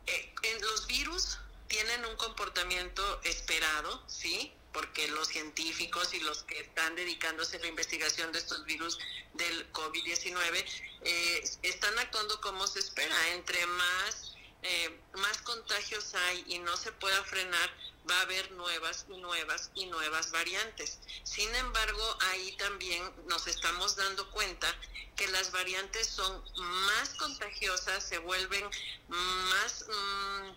eh, 0.06 0.34
los 0.60 0.86
virus 0.86 1.38
tienen 1.68 2.04
un 2.04 2.16
comportamiento 2.16 3.20
esperado, 3.24 4.04
¿sí? 4.06 4.52
porque 4.74 5.08
los 5.08 5.28
científicos 5.28 6.12
y 6.12 6.20
los 6.20 6.42
que 6.42 6.60
están 6.60 6.94
dedicándose 6.96 7.56
a 7.56 7.60
la 7.60 7.68
investigación 7.68 8.30
de 8.32 8.40
estos 8.40 8.64
virus 8.66 8.98
del 9.34 9.72
COVID-19 9.72 10.64
eh, 11.02 11.50
están 11.62 11.98
actuando 11.98 12.40
como 12.42 12.66
se 12.66 12.80
espera. 12.80 13.16
Entre 13.34 13.64
más 13.66 14.33
eh, 14.66 14.98
más 15.16 15.42
contagios 15.42 16.14
hay 16.14 16.42
y 16.48 16.58
no 16.58 16.74
se 16.78 16.90
pueda 16.92 17.22
frenar, 17.24 17.70
va 18.08 18.18
a 18.18 18.22
haber 18.22 18.50
nuevas 18.52 19.04
y 19.10 19.16
nuevas 19.18 19.70
y 19.74 19.84
nuevas 19.86 20.30
variantes. 20.30 21.00
Sin 21.22 21.54
embargo, 21.54 22.18
ahí 22.30 22.56
también 22.56 23.02
nos 23.28 23.46
estamos 23.46 23.94
dando 23.94 24.30
cuenta 24.30 24.66
que 25.16 25.28
las 25.28 25.52
variantes 25.52 26.06
son 26.06 26.42
más 26.86 27.10
contagiosas, 27.18 28.02
se 28.02 28.16
vuelven 28.18 28.64
más 29.08 29.84
mm, 29.86 30.50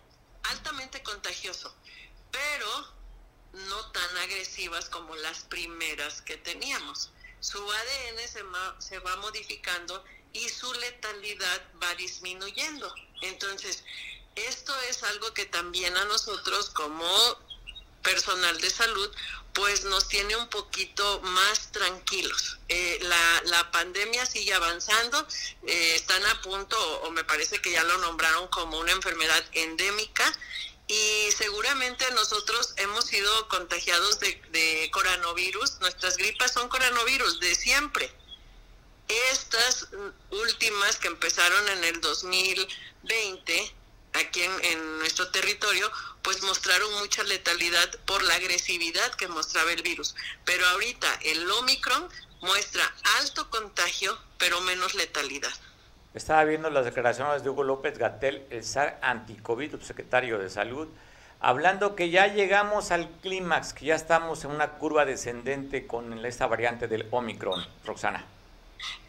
altamente 0.43 1.03
contagioso, 1.03 1.75
pero 2.31 2.97
no 3.51 3.91
tan 3.91 4.17
agresivas 4.19 4.87
como 4.87 5.17
las 5.17 5.39
primeras 5.43 6.21
que 6.21 6.37
teníamos. 6.37 7.11
Su 7.41 7.59
ADN 7.59 8.19
se, 8.19 8.43
se 8.79 8.99
va 8.99 9.17
modificando 9.17 10.01
y 10.33 10.49
su 10.49 10.71
letalidad 10.73 11.61
va 11.81 11.93
disminuyendo. 11.95 12.93
Entonces, 13.21 13.83
esto 14.35 14.73
es 14.89 15.03
algo 15.03 15.33
que 15.33 15.45
también 15.45 15.97
a 15.97 16.05
nosotros 16.05 16.69
como 16.69 17.07
personal 18.03 18.59
de 18.61 18.69
salud, 18.69 19.11
pues 19.53 19.83
nos 19.85 20.07
tiene 20.07 20.35
un 20.35 20.47
poquito 20.49 21.19
más 21.21 21.71
tranquilos. 21.71 22.59
Eh, 22.69 22.99
la, 23.01 23.41
la, 23.45 23.71
pandemia 23.71 24.25
sigue 24.25 24.53
avanzando, 24.53 25.27
eh, 25.65 25.93
están 25.95 26.23
a 26.27 26.41
punto, 26.41 26.77
o 27.01 27.11
me 27.11 27.23
parece 27.23 27.59
que 27.59 27.71
ya 27.71 27.83
lo 27.83 27.97
nombraron 27.97 28.47
como 28.49 28.79
una 28.79 28.91
enfermedad 28.91 29.43
endémica, 29.53 30.31
y 30.87 31.29
seguramente 31.35 32.09
nosotros 32.11 32.75
hemos 32.77 33.05
sido 33.05 33.49
contagiados 33.49 34.19
de, 34.19 34.41
de 34.51 34.89
coronavirus, 34.91 35.79
nuestras 35.81 36.15
gripas 36.15 36.53
son 36.53 36.69
coronavirus 36.69 37.39
de 37.41 37.55
siempre. 37.55 38.13
Estas 39.07 39.87
últimas 40.31 40.97
que 40.97 41.07
empezaron 41.07 41.69
en 41.69 41.83
el 41.85 42.01
2020, 42.01 43.71
aquí 44.13 44.41
en, 44.41 44.99
nuestro 44.99 45.29
territorio, 45.31 45.89
pues 46.21 46.43
mostraron 46.43 46.91
mucha 46.99 47.23
letalidad 47.23 47.89
por 48.05 48.21
la 48.23 48.35
agresividad 48.35 49.13
que 49.15 49.29
mostraba 49.29 49.71
el 49.71 49.81
virus. 49.81 50.15
Pero 50.43 50.67
ahorita 50.67 51.07
el 51.23 51.49
Omicron 51.49 52.09
muestra 52.41 52.83
alto 53.19 53.49
contagio, 53.49 54.17
pero 54.37 54.59
menos 54.61 54.93
letalidad. 54.95 55.53
Estaba 56.13 56.43
viendo 56.43 56.69
las 56.69 56.83
declaraciones 56.83 57.43
de 57.43 57.49
Hugo 57.49 57.63
López 57.63 57.97
Gatel, 57.97 58.45
el 58.49 58.63
SAR 58.63 58.99
anticovid, 59.01 59.71
subsecretario 59.71 60.37
de 60.39 60.49
Salud, 60.49 60.87
hablando 61.39 61.95
que 61.95 62.09
ya 62.09 62.27
llegamos 62.27 62.91
al 62.91 63.09
clímax, 63.21 63.73
que 63.73 63.85
ya 63.85 63.95
estamos 63.95 64.43
en 64.43 64.51
una 64.51 64.71
curva 64.71 65.05
descendente 65.05 65.87
con 65.87 66.25
esta 66.25 66.47
variante 66.47 66.87
del 66.87 67.07
Omicron. 67.11 67.65
Roxana. 67.85 68.25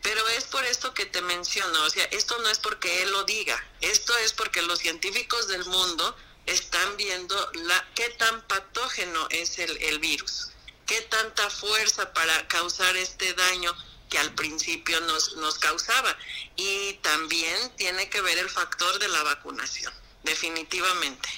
Pero 0.09 0.27
es 0.39 0.45
por 0.45 0.65
esto 0.65 0.95
que 0.95 1.05
te 1.05 1.21
menciono, 1.21 1.85
o 1.85 1.91
sea, 1.91 2.03
esto 2.05 2.35
no 2.39 2.49
es 2.49 2.59
porque 2.59 3.03
él 3.03 3.11
lo 3.11 3.25
diga, 3.25 3.63
esto 3.83 4.17
es 4.25 4.33
porque 4.33 4.63
los 4.63 4.79
científicos 4.79 5.49
del 5.49 5.67
mundo 5.67 6.17
están 6.47 6.97
viendo 6.97 7.35
la, 7.53 7.85
qué 7.95 8.09
tan 8.17 8.41
patógeno 8.47 9.27
es 9.29 9.59
el, 9.59 9.77
el 9.83 9.99
virus, 9.99 10.51
qué 10.87 11.03
tanta 11.03 11.51
fuerza 11.51 12.15
para 12.15 12.49
causar 12.49 12.97
este 12.97 13.35
daño 13.35 13.71
que 14.09 14.19
al 14.19 14.31
principio 14.33 14.99
nos, 15.03 15.37
nos 15.37 15.59
causaba. 15.59 16.17
Y 16.57 16.95
también 17.03 17.71
tiene 17.77 18.09
que 18.09 18.23
ver 18.23 18.39
el 18.39 18.49
factor 18.49 18.99
de 18.99 19.09
la 19.09 19.23
vacunación, 19.25 19.93
definitivamente. 20.25 21.29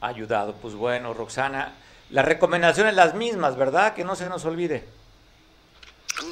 Ayudado, 0.00 0.56
pues 0.56 0.74
bueno, 0.74 1.14
Roxana, 1.14 1.76
las 2.10 2.24
recomendaciones 2.24 2.94
las 2.94 3.14
mismas, 3.14 3.56
¿verdad? 3.56 3.94
Que 3.94 4.02
no 4.02 4.16
se 4.16 4.28
nos 4.28 4.44
olvide. 4.44 4.95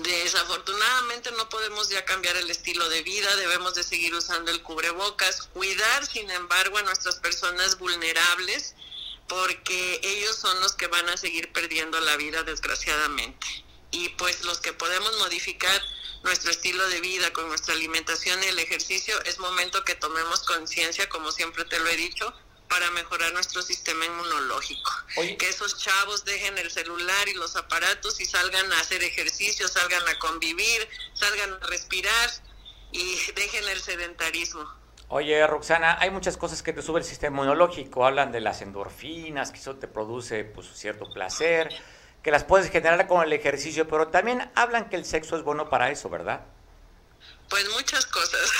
Desafortunadamente 0.02 1.30
no 1.32 1.48
podemos 1.48 1.90
ya 1.90 2.04
cambiar 2.04 2.36
el 2.36 2.50
estilo 2.50 2.88
de 2.88 3.02
vida, 3.02 3.36
debemos 3.36 3.74
de 3.74 3.82
seguir 3.82 4.14
usando 4.14 4.50
el 4.50 4.62
cubrebocas, 4.62 5.42
cuidar 5.52 6.06
sin 6.06 6.30
embargo 6.30 6.78
a 6.78 6.82
nuestras 6.82 7.16
personas 7.16 7.78
vulnerables 7.78 8.74
porque 9.28 10.00
ellos 10.02 10.36
son 10.36 10.58
los 10.60 10.74
que 10.74 10.86
van 10.86 11.08
a 11.08 11.16
seguir 11.16 11.52
perdiendo 11.52 12.00
la 12.00 12.16
vida 12.16 12.42
desgraciadamente. 12.42 13.46
Y 13.90 14.10
pues 14.10 14.44
los 14.44 14.58
que 14.58 14.72
podemos 14.72 15.18
modificar 15.18 15.80
nuestro 16.24 16.50
estilo 16.50 16.88
de 16.88 17.00
vida 17.00 17.32
con 17.32 17.48
nuestra 17.48 17.74
alimentación 17.74 18.42
y 18.42 18.46
el 18.46 18.58
ejercicio, 18.58 19.20
es 19.24 19.38
momento 19.38 19.84
que 19.84 19.94
tomemos 19.94 20.40
conciencia, 20.40 21.08
como 21.08 21.30
siempre 21.30 21.64
te 21.66 21.78
lo 21.78 21.88
he 21.88 21.96
dicho, 21.96 22.34
para 22.68 22.90
mejorar 22.92 23.32
nuestro 23.32 23.62
sistema 23.62 24.04
inmunológico. 24.04 24.90
Que 25.38 25.48
esos 25.48 25.78
chavos 25.78 26.24
dejen 26.24 26.58
el 26.58 26.70
celular 26.70 27.28
y 27.28 27.34
los 27.34 27.56
aparatos 27.56 28.20
y 28.20 28.24
salgan 28.24 28.72
a 28.72 28.80
hacer 28.80 29.02
ejercicio, 29.02 29.68
salgan 29.68 30.06
a 30.08 30.18
convivir, 30.18 30.88
salgan 31.14 31.52
a 31.54 31.66
respirar 31.66 32.30
y 32.92 33.16
dejen 33.34 33.68
el 33.68 33.80
sedentarismo. 33.80 34.68
Oye, 35.08 35.46
Roxana, 35.46 35.98
hay 36.00 36.10
muchas 36.10 36.36
cosas 36.36 36.62
que 36.62 36.72
te 36.72 36.82
sube 36.82 36.98
el 36.98 37.04
sistema 37.04 37.36
inmunológico. 37.36 38.06
Hablan 38.06 38.32
de 38.32 38.40
las 38.40 38.62
endorfinas, 38.62 39.50
que 39.50 39.58
eso 39.58 39.76
te 39.76 39.86
produce 39.86 40.44
pues, 40.44 40.66
cierto 40.74 41.06
placer, 41.12 41.68
que 42.22 42.30
las 42.30 42.44
puedes 42.44 42.70
generar 42.70 43.06
con 43.06 43.22
el 43.22 43.32
ejercicio, 43.32 43.86
pero 43.86 44.08
también 44.08 44.50
hablan 44.54 44.88
que 44.88 44.96
el 44.96 45.04
sexo 45.04 45.36
es 45.36 45.42
bueno 45.42 45.68
para 45.68 45.90
eso, 45.90 46.08
¿verdad? 46.08 46.46
Pues 47.48 47.68
muchas 47.70 48.06
cosas, 48.06 48.50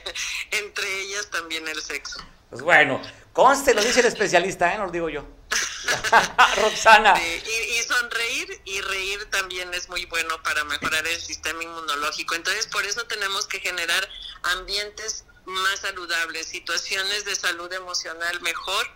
entre 0.50 1.00
ellas 1.00 1.30
también 1.30 1.66
el 1.66 1.80
sexo. 1.80 2.20
Pues 2.50 2.62
bueno, 2.62 3.00
conste, 3.38 3.72
lo 3.72 3.84
dice 3.84 4.00
el 4.00 4.06
especialista, 4.06 4.74
¿eh? 4.74 4.78
No 4.78 4.86
lo 4.86 4.90
digo 4.90 5.08
yo. 5.08 5.24
Roxana. 6.56 7.14
y, 7.16 7.82
sonreír 7.84 8.60
y 8.64 8.80
reír 8.80 9.30
también 9.30 9.72
es 9.74 9.88
muy 9.88 10.06
bueno 10.06 10.42
para 10.42 10.64
mejorar 10.64 11.06
el 11.06 11.20
sistema 11.20 11.62
inmunológico. 11.62 12.34
Entonces, 12.34 12.66
por 12.66 12.84
eso 12.84 13.04
tenemos 13.04 13.46
que 13.46 13.60
generar 13.60 14.08
ambientes 14.42 15.24
más 15.44 15.78
saludables, 15.78 16.48
situaciones 16.48 17.24
de 17.26 17.36
salud 17.36 17.72
emocional 17.72 18.40
mejor. 18.40 18.90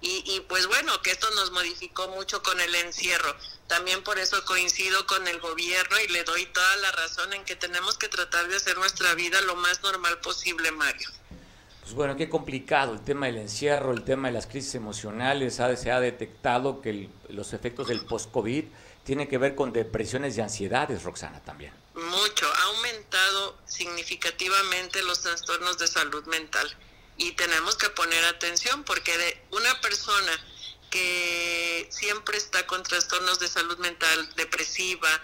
Y, 0.00 0.24
y 0.26 0.40
pues 0.40 0.66
bueno, 0.66 1.00
que 1.00 1.12
esto 1.12 1.30
nos 1.36 1.52
modificó 1.52 2.08
mucho 2.08 2.42
con 2.42 2.60
el 2.60 2.74
encierro. 2.74 3.36
También 3.68 4.02
por 4.02 4.18
eso 4.18 4.44
coincido 4.44 5.06
con 5.06 5.28
el 5.28 5.38
gobierno 5.38 6.00
y 6.00 6.08
le 6.08 6.24
doy 6.24 6.46
toda 6.46 6.76
la 6.78 6.90
razón 6.90 7.32
en 7.32 7.44
que 7.44 7.54
tenemos 7.54 7.96
que 7.96 8.08
tratar 8.08 8.48
de 8.48 8.56
hacer 8.56 8.76
nuestra 8.76 9.14
vida 9.14 9.40
lo 9.42 9.54
más 9.54 9.80
normal 9.82 10.18
posible, 10.18 10.72
Mario. 10.72 11.08
Pues 11.84 11.94
bueno, 11.96 12.16
qué 12.16 12.30
complicado 12.30 12.94
el 12.94 13.04
tema 13.04 13.26
del 13.26 13.36
encierro, 13.36 13.92
el 13.92 14.04
tema 14.04 14.28
de 14.28 14.34
las 14.34 14.46
crisis 14.46 14.74
emocionales. 14.74 15.56
se 15.56 15.90
ha 15.90 16.00
detectado 16.00 16.80
que 16.80 17.10
los 17.28 17.52
efectos 17.52 17.88
del 17.88 18.00
post-COVID 18.06 18.64
tienen 19.04 19.28
que 19.28 19.36
ver 19.36 19.54
con 19.54 19.70
depresiones 19.70 20.38
y 20.38 20.40
ansiedades, 20.40 21.02
Roxana, 21.02 21.44
también. 21.44 21.74
Mucho, 21.94 22.50
ha 22.50 22.62
aumentado 22.74 23.58
significativamente 23.66 25.02
los 25.02 25.20
trastornos 25.20 25.76
de 25.76 25.86
salud 25.86 26.24
mental 26.24 26.74
y 27.18 27.32
tenemos 27.32 27.76
que 27.76 27.90
poner 27.90 28.24
atención 28.24 28.82
porque 28.84 29.18
de 29.18 29.42
una 29.50 29.78
persona 29.82 30.32
que 30.90 31.86
siempre 31.90 32.38
está 32.38 32.66
con 32.66 32.82
trastornos 32.82 33.38
de 33.40 33.48
salud 33.48 33.76
mental, 33.76 34.34
depresiva, 34.36 35.20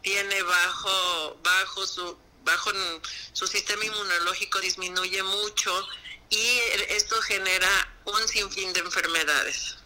tiene 0.00 0.42
bajo, 0.44 1.40
bajo 1.42 1.86
su 1.88 2.16
bajo 2.44 2.70
su 3.32 3.46
sistema 3.46 3.84
inmunológico 3.84 4.60
disminuye 4.60 5.22
mucho 5.22 5.88
y 6.30 6.60
esto 6.90 7.16
genera 7.22 7.68
un 8.04 8.28
sinfín 8.28 8.72
de 8.72 8.80
enfermedades. 8.80 9.76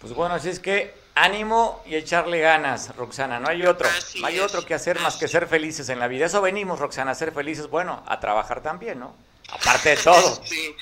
Pues 0.00 0.12
bueno, 0.14 0.34
así 0.34 0.48
es 0.48 0.60
que 0.60 0.94
ánimo 1.14 1.82
y 1.86 1.94
echarle 1.94 2.40
ganas, 2.40 2.94
Roxana, 2.96 3.38
no 3.38 3.48
hay 3.48 3.66
otro, 3.66 3.88
no 4.20 4.26
hay 4.26 4.40
otro 4.40 4.64
que 4.64 4.74
hacer 4.74 4.98
más 5.00 5.16
que 5.16 5.28
ser 5.28 5.46
felices 5.46 5.88
en 5.88 5.98
la 5.98 6.08
vida. 6.08 6.26
Eso 6.26 6.40
venimos, 6.40 6.78
Roxana, 6.78 7.10
a 7.10 7.14
ser 7.14 7.32
felices, 7.32 7.68
bueno, 7.68 8.02
a 8.06 8.20
trabajar 8.20 8.62
también, 8.62 9.00
¿no? 9.00 9.14
Aparte 9.50 9.90
de 9.90 9.96
todo. 9.98 10.40
sí. 10.46 10.74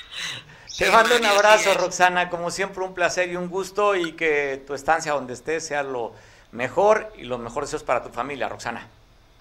Te 0.77 0.89
mando 0.91 1.17
un 1.17 1.25
abrazo, 1.25 1.73
Roxana, 1.73 2.29
como 2.29 2.51
siempre 2.51 2.83
un 2.83 2.93
placer 2.93 3.29
y 3.29 3.35
un 3.35 3.49
gusto 3.49 3.95
y 3.95 4.13
que 4.13 4.63
tu 4.65 4.73
estancia 4.73 5.11
donde 5.11 5.33
estés 5.33 5.67
sea 5.67 5.83
lo 5.83 6.13
mejor 6.53 7.11
y 7.17 7.23
los 7.23 7.39
mejores 7.39 7.69
deseos 7.69 7.83
para 7.83 8.01
tu 8.01 8.09
familia, 8.09 8.47
Roxana. 8.47 8.87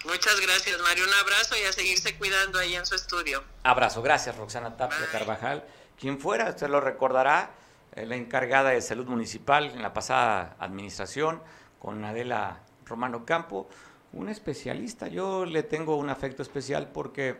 Muchas 0.04 0.40
gracias, 0.40 0.80
Mario. 0.80 1.04
Un 1.04 1.14
abrazo 1.14 1.56
y 1.60 1.64
a 1.64 1.72
seguirse 1.72 2.16
cuidando 2.16 2.58
ahí 2.58 2.74
en 2.76 2.86
su 2.86 2.94
estudio. 2.94 3.42
Abrazo. 3.64 4.00
Gracias, 4.00 4.36
Roxana 4.36 4.76
Tapia 4.76 5.08
Carvajal. 5.10 5.64
Quien 5.98 6.20
fuera, 6.20 6.50
usted 6.50 6.68
lo 6.68 6.80
recordará, 6.80 7.50
eh, 7.94 8.06
la 8.06 8.14
encargada 8.14 8.70
de 8.70 8.80
salud 8.80 9.06
municipal 9.06 9.66
en 9.66 9.82
la 9.82 9.92
pasada 9.92 10.56
administración, 10.60 11.42
con 11.80 12.04
Adela 12.04 12.60
Romano 12.86 13.24
Campo, 13.24 13.68
un 14.12 14.28
especialista. 14.28 15.08
Yo 15.08 15.44
le 15.44 15.64
tengo 15.64 15.96
un 15.96 16.10
afecto 16.10 16.42
especial 16.42 16.90
porque, 16.92 17.36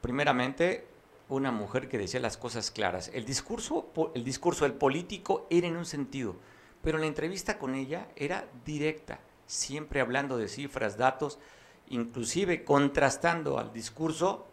primeramente, 0.00 0.86
una 1.28 1.50
mujer 1.50 1.88
que 1.88 1.98
decía 1.98 2.20
las 2.20 2.36
cosas 2.36 2.70
claras. 2.70 3.10
El 3.12 3.24
discurso, 3.24 3.90
el 4.14 4.22
discurso 4.22 4.64
del 4.64 4.74
político 4.74 5.46
era 5.50 5.66
en 5.66 5.76
un 5.76 5.86
sentido, 5.86 6.36
pero 6.82 6.98
la 6.98 7.06
entrevista 7.06 7.58
con 7.58 7.74
ella 7.74 8.06
era 8.14 8.46
directa, 8.64 9.18
siempre 9.46 10.00
hablando 10.00 10.36
de 10.36 10.48
cifras, 10.48 10.96
datos 10.96 11.38
inclusive 11.88 12.64
contrastando 12.64 13.58
al 13.58 13.72
discurso 13.72 14.46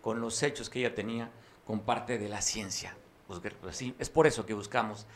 con 0.00 0.20
los 0.20 0.42
hechos 0.42 0.70
que 0.70 0.80
ella 0.80 0.94
tenía 0.94 1.30
con 1.64 1.80
parte 1.80 2.18
de 2.18 2.28
la 2.28 2.40
ciencia. 2.40 2.96
Pues, 3.26 3.40
pues 3.60 3.82
es 3.98 4.10
por 4.10 4.26
eso 4.26 4.46
que 4.46 4.54
buscamos 4.54 5.06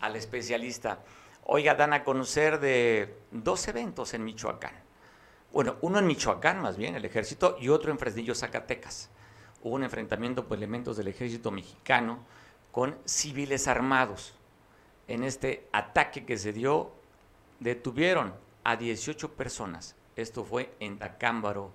al 0.00 0.16
especialista. 0.16 1.00
Oiga, 1.44 1.74
dan 1.74 1.92
a 1.92 2.04
conocer 2.04 2.60
de 2.60 3.16
dos 3.30 3.68
eventos 3.68 4.14
en 4.14 4.24
Michoacán. 4.24 4.74
Bueno, 5.52 5.76
uno 5.80 5.98
en 5.98 6.06
Michoacán, 6.06 6.60
más 6.60 6.76
bien, 6.76 6.94
el 6.94 7.04
ejército, 7.04 7.56
y 7.60 7.68
otro 7.68 7.90
en 7.90 7.98
Fresnillo, 7.98 8.34
Zacatecas. 8.34 9.10
Hubo 9.62 9.74
un 9.74 9.84
enfrentamiento 9.84 10.46
por 10.46 10.56
elementos 10.56 10.96
del 10.96 11.08
ejército 11.08 11.50
mexicano 11.50 12.24
con 12.72 12.96
civiles 13.04 13.68
armados. 13.68 14.34
En 15.08 15.24
este 15.24 15.68
ataque 15.72 16.24
que 16.24 16.38
se 16.38 16.52
dio, 16.52 16.92
detuvieron 17.58 18.32
a 18.64 18.76
18 18.76 19.32
personas 19.32 19.96
esto 20.16 20.44
fue 20.44 20.74
en 20.80 20.98
Tacámbaro, 20.98 21.72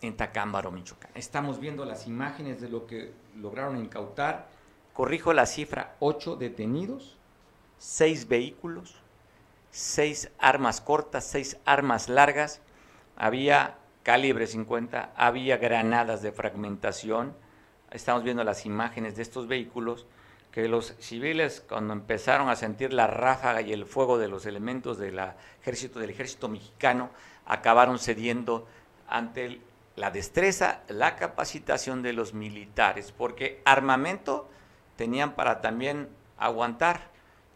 en 0.00 0.16
Tacámbaro, 0.16 0.70
Michoacán. 0.70 1.10
Estamos 1.14 1.60
viendo 1.60 1.84
las 1.84 2.06
imágenes 2.06 2.60
de 2.60 2.68
lo 2.68 2.86
que 2.86 3.12
lograron 3.36 3.76
incautar. 3.76 4.48
Corrijo 4.92 5.32
la 5.32 5.46
cifra, 5.46 5.96
ocho 6.00 6.36
detenidos, 6.36 7.16
seis 7.78 8.28
vehículos, 8.28 8.96
seis 9.70 10.30
armas 10.38 10.80
cortas, 10.80 11.24
seis 11.24 11.58
armas 11.64 12.08
largas, 12.08 12.60
había 13.16 13.76
calibre 14.02 14.46
50, 14.46 15.12
había 15.16 15.56
granadas 15.58 16.22
de 16.22 16.32
fragmentación. 16.32 17.34
Estamos 17.90 18.24
viendo 18.24 18.44
las 18.44 18.66
imágenes 18.66 19.16
de 19.16 19.22
estos 19.22 19.48
vehículos 19.48 20.06
que 20.58 20.66
los 20.66 20.96
civiles 20.98 21.62
cuando 21.68 21.92
empezaron 21.92 22.48
a 22.48 22.56
sentir 22.56 22.92
la 22.92 23.06
ráfaga 23.06 23.60
y 23.60 23.72
el 23.72 23.86
fuego 23.86 24.18
de 24.18 24.26
los 24.26 24.44
elementos 24.44 24.98
del 24.98 25.20
ejército 25.60 26.00
del 26.00 26.10
ejército 26.10 26.48
mexicano 26.48 27.10
acabaron 27.46 28.00
cediendo 28.00 28.66
ante 29.06 29.60
la 29.94 30.10
destreza, 30.10 30.80
la 30.88 31.14
capacitación 31.14 32.02
de 32.02 32.12
los 32.12 32.34
militares, 32.34 33.14
porque 33.16 33.62
armamento 33.64 34.50
tenían 34.96 35.36
para 35.36 35.60
también 35.60 36.08
aguantar 36.38 37.02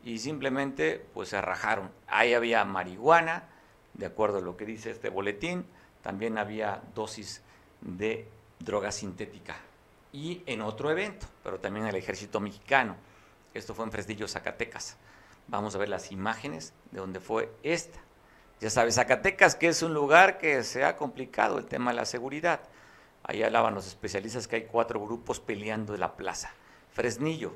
y 0.04 0.20
simplemente 0.20 1.04
pues 1.12 1.30
se 1.30 1.40
rajaron. 1.40 1.90
Ahí 2.06 2.34
había 2.34 2.64
marihuana, 2.64 3.48
de 3.94 4.06
acuerdo 4.06 4.38
a 4.38 4.42
lo 4.42 4.56
que 4.56 4.64
dice 4.64 4.92
este 4.92 5.08
boletín, 5.08 5.66
también 6.02 6.38
había 6.38 6.82
dosis 6.94 7.42
de 7.80 8.28
droga 8.60 8.92
sintética. 8.92 9.56
Y 10.12 10.42
en 10.46 10.60
otro 10.60 10.90
evento, 10.90 11.26
pero 11.42 11.58
también 11.58 11.86
el 11.86 11.94
ejército 11.94 12.38
mexicano, 12.40 12.96
esto 13.54 13.74
fue 13.74 13.84
en 13.84 13.92
Fresnillo, 13.92 14.28
Zacatecas. 14.28 14.96
Vamos 15.48 15.74
a 15.74 15.78
ver 15.78 15.88
las 15.88 16.12
imágenes 16.12 16.74
de 16.90 17.00
donde 17.00 17.20
fue 17.20 17.50
esta 17.62 17.98
ya 18.62 18.70
sabes, 18.70 18.94
Zacatecas, 18.94 19.56
que 19.56 19.66
es 19.66 19.82
un 19.82 19.92
lugar 19.92 20.38
que 20.38 20.62
se 20.62 20.84
ha 20.84 20.96
complicado 20.96 21.58
el 21.58 21.66
tema 21.66 21.90
de 21.90 21.96
la 21.96 22.04
seguridad. 22.04 22.60
Ahí 23.24 23.42
hablaban 23.42 23.74
los 23.74 23.88
especialistas 23.88 24.46
que 24.46 24.54
hay 24.54 24.62
cuatro 24.66 25.00
grupos 25.00 25.40
peleando 25.40 25.94
en 25.94 26.00
la 26.00 26.14
plaza. 26.14 26.52
Fresnillo, 26.92 27.54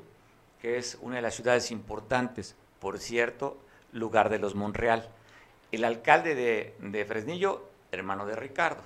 que 0.61 0.77
es 0.77 0.97
una 1.01 1.15
de 1.15 1.21
las 1.21 1.35
ciudades 1.35 1.71
importantes, 1.71 2.57
por 2.81 2.99
cierto, 2.99 3.57
lugar 3.93 4.27
de 4.27 4.39
los 4.39 4.53
Monreal. 4.53 5.07
El 5.71 5.85
alcalde 5.85 6.35
de, 6.35 7.05
Fresnillo, 7.05 7.69
hermano 7.93 8.25
de 8.25 8.35
Ricardo. 8.35 8.81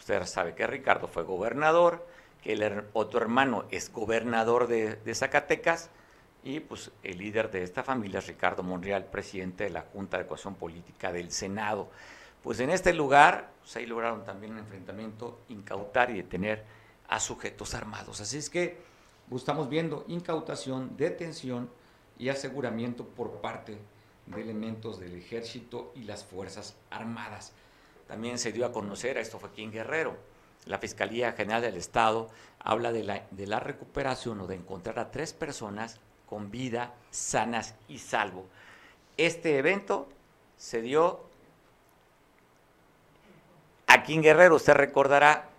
Usted 0.00 0.24
sabe 0.26 0.56
que 0.56 0.66
Ricardo 0.66 1.06
fue 1.06 1.22
gobernador, 1.22 2.04
que 2.42 2.52
el 2.54 2.84
otro 2.92 3.20
hermano 3.20 3.64
es 3.70 3.92
gobernador 3.92 4.66
de 4.66 5.14
Zacatecas 5.14 5.90
y 6.44 6.60
pues 6.60 6.90
el 7.02 7.18
líder 7.18 7.50
de 7.50 7.62
esta 7.62 7.82
familia 7.84 8.18
es 8.18 8.26
Ricardo 8.26 8.62
Monreal, 8.62 9.04
presidente 9.04 9.64
de 9.64 9.70
la 9.70 9.82
Junta 9.82 10.16
de 10.16 10.24
Ecuación 10.24 10.56
Política 10.56 11.12
del 11.12 11.30
Senado. 11.30 11.88
Pues 12.42 12.58
en 12.58 12.70
este 12.70 12.92
lugar, 12.92 13.52
pues 13.60 13.76
ahí 13.76 13.86
lograron 13.86 14.24
también 14.24 14.52
un 14.52 14.58
enfrentamiento, 14.58 15.38
incautar 15.48 16.10
y 16.10 16.14
detener 16.14 16.64
a 17.08 17.20
sujetos 17.20 17.74
armados. 17.74 18.20
Así 18.20 18.38
es 18.38 18.50
que 18.50 18.78
pues, 19.28 19.42
estamos 19.42 19.68
viendo 19.68 20.04
incautación, 20.08 20.96
detención 20.96 21.70
y 22.18 22.28
aseguramiento 22.28 23.04
por 23.04 23.40
parte 23.40 23.78
de 24.26 24.40
elementos 24.40 24.98
del 24.98 25.14
ejército 25.14 25.92
y 25.94 26.02
las 26.02 26.24
Fuerzas 26.24 26.76
Armadas. 26.90 27.52
También 28.08 28.38
se 28.38 28.52
dio 28.52 28.66
a 28.66 28.72
conocer, 28.72 29.16
esto 29.16 29.38
fue 29.38 29.50
aquí 29.50 29.68
Guerrero, 29.68 30.16
la 30.66 30.78
Fiscalía 30.78 31.32
General 31.32 31.62
del 31.62 31.76
Estado 31.76 32.28
habla 32.60 32.92
de 32.92 33.02
la, 33.02 33.22
de 33.30 33.46
la 33.46 33.60
recuperación 33.60 34.40
o 34.40 34.46
de 34.46 34.54
encontrar 34.54 34.98
a 34.98 35.10
tres 35.10 35.32
personas 35.32 36.00
con 36.26 36.50
vida, 36.50 36.94
sanas 37.10 37.74
y 37.88 37.98
salvo. 37.98 38.46
Este 39.16 39.58
evento 39.58 40.08
se 40.56 40.80
dio 40.80 41.20
aquí 43.86 44.14
en 44.14 44.22
Guerrero, 44.22 44.56
usted 44.56 44.74
recordará, 44.74 45.50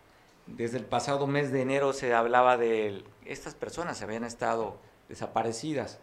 desde 0.47 0.77
el 0.77 0.85
pasado 0.85 1.27
mes 1.27 1.51
de 1.51 1.61
enero 1.61 1.93
se 1.93 2.13
hablaba 2.13 2.57
de 2.57 3.03
estas 3.25 3.55
personas 3.55 4.01
habían 4.01 4.23
estado 4.23 4.77
desaparecidas. 5.07 5.99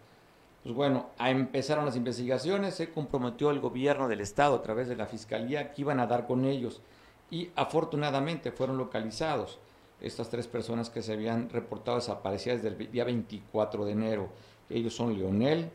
Pues 0.63 0.75
bueno, 0.75 1.11
empezaron 1.19 1.87
las 1.87 1.97
investigaciones, 1.97 2.75
se 2.75 2.91
comprometió 2.91 3.51
el 3.51 3.61
gobierno 3.61 4.09
del 4.09 4.21
estado 4.21 4.57
a 4.57 4.63
través 4.63 4.89
de 4.89 4.97
la 4.97 5.07
fiscalía 5.07 5.73
que 5.73 5.81
iban 5.81 6.01
a 6.01 6.07
dar 6.07 6.27
con 6.27 6.45
ellos 6.45 6.83
y 7.31 7.51
afortunadamente 7.55 8.53
fueron 8.53 8.79
localizados 8.79 9.59
estas 10.01 10.31
tres 10.31 10.47
personas 10.47 10.91
que 10.91 11.03
se 11.03 11.13
habían 11.13 11.51
reportado 11.51 11.99
desaparecidas 11.99 12.63
desde 12.63 12.77
el 12.77 12.91
día 12.91 13.05
24 13.05 13.85
de 13.85 13.93
enero. 13.93 14.29
Ellos 14.69 14.95
son 14.95 15.17
Leonel, 15.17 15.71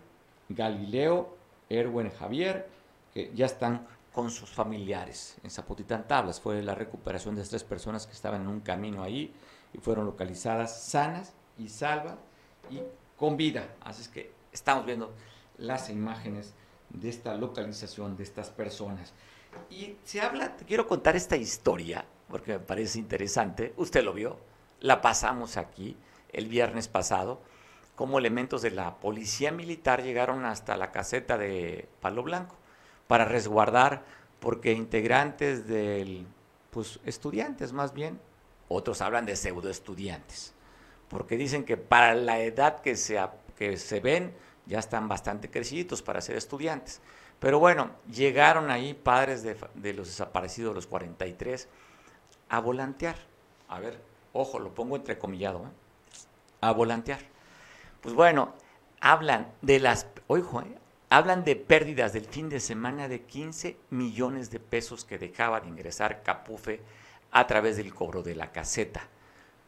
Galileo, 0.50 1.36
Erwin 1.70 2.10
Javier, 2.10 2.68
que 3.14 3.32
ya 3.36 3.46
están 3.46 3.88
con 4.12 4.32
sus 4.32 4.50
familiares 4.50 5.38
en 5.44 5.52
Zapotitán 5.52 6.08
Tablas. 6.08 6.40
Fue 6.40 6.62
la 6.64 6.74
recuperación 6.74 7.36
de 7.36 7.42
estas 7.42 7.62
tres 7.62 7.70
personas 7.70 8.08
que 8.08 8.14
estaban 8.14 8.42
en 8.42 8.48
un 8.48 8.62
camino 8.62 9.04
ahí 9.04 9.34
y 9.74 9.78
fueron 9.78 10.06
localizadas 10.06 10.82
sanas 10.82 11.34
y 11.58 11.70
salvas 11.70 12.16
y 12.70 12.80
con 13.18 13.38
vida. 13.38 13.76
Así 13.82 14.02
es 14.02 14.08
que 14.08 14.32
estamos 14.52 14.86
viendo 14.86 15.14
las 15.58 15.90
imágenes 15.90 16.54
de 16.90 17.10
esta 17.10 17.36
localización 17.36 18.16
de 18.16 18.24
estas 18.24 18.50
personas. 18.50 19.14
Y 19.70 19.98
se 20.04 20.22
habla, 20.22 20.56
te 20.56 20.66
quiero 20.66 20.88
contar 20.88 21.16
esta 21.16 21.36
historia 21.36 22.06
porque 22.28 22.54
me 22.54 22.60
parece 22.60 23.00
interesante. 23.00 23.74
Usted 23.78 24.04
lo 24.04 24.14
vio, 24.14 24.38
la 24.80 25.02
pasamos 25.02 25.58
aquí 25.58 25.96
el 26.32 26.48
viernes 26.48 26.88
pasado 26.88 27.42
cómo 27.96 28.20
elementos 28.20 28.62
de 28.62 28.72
la 28.72 29.00
policía 29.00 29.52
militar 29.52 30.04
llegaron 30.04 30.46
hasta 30.46 30.78
la 30.78 30.92
caseta 30.92 31.38
de 31.38 31.88
Palo 32.02 32.24
Blanco 32.24 32.56
para 33.08 33.26
resguardar, 33.26 34.04
porque 34.40 34.74
integrantes 34.74 35.68
del, 35.68 36.28
pues 36.72 37.00
estudiantes 37.06 37.72
más 37.72 37.94
bien, 37.94 38.20
otros 38.68 39.02
hablan 39.02 39.26
de 39.26 39.36
pseudo 39.36 39.70
estudiantes, 39.70 40.54
porque 41.08 41.38
dicen 41.38 41.64
que 41.64 41.78
para 41.78 42.14
la 42.16 42.40
edad 42.40 42.82
que 42.82 42.96
se, 42.96 43.20
que 43.58 43.78
se 43.78 44.00
ven 44.00 44.34
ya 44.66 44.80
están 44.80 45.08
bastante 45.08 45.50
crecidos 45.50 46.02
para 46.02 46.22
ser 46.22 46.36
estudiantes. 46.36 47.02
Pero 47.40 47.60
bueno, 47.60 47.92
llegaron 48.12 48.72
ahí 48.72 48.94
padres 48.94 49.44
de, 49.44 49.58
de 49.76 49.94
los 49.94 50.08
desaparecidos, 50.08 50.74
los 50.74 50.88
43, 50.88 51.68
a 52.50 52.60
volantear. 52.60 53.16
A 53.68 53.80
ver, 53.80 54.02
ojo, 54.34 54.60
lo 54.60 54.74
pongo 54.74 54.96
entrecomillado, 54.96 55.60
¿eh? 55.60 55.72
a 56.62 56.72
volantear. 56.72 57.20
Pues 58.02 58.14
bueno, 58.14 58.54
hablan 59.00 59.52
de 59.62 59.80
las, 59.80 60.08
ojo, 60.28 60.62
¿eh? 60.62 60.78
hablan 61.10 61.44
de 61.44 61.56
pérdidas 61.56 62.14
del 62.14 62.26
fin 62.26 62.50
de 62.50 62.60
semana 62.60 63.08
de 63.08 63.22
15 63.22 63.78
millones 63.90 64.50
de 64.50 64.60
pesos 64.60 65.06
que 65.06 65.18
dejaba 65.18 65.62
de 65.62 65.70
ingresar 65.70 66.24
Capufe 66.24 66.82
a 67.32 67.48
través 67.48 67.78
del 67.78 67.94
cobro 67.94 68.24
de 68.24 68.36
la 68.36 68.52
caseta. 68.52 69.08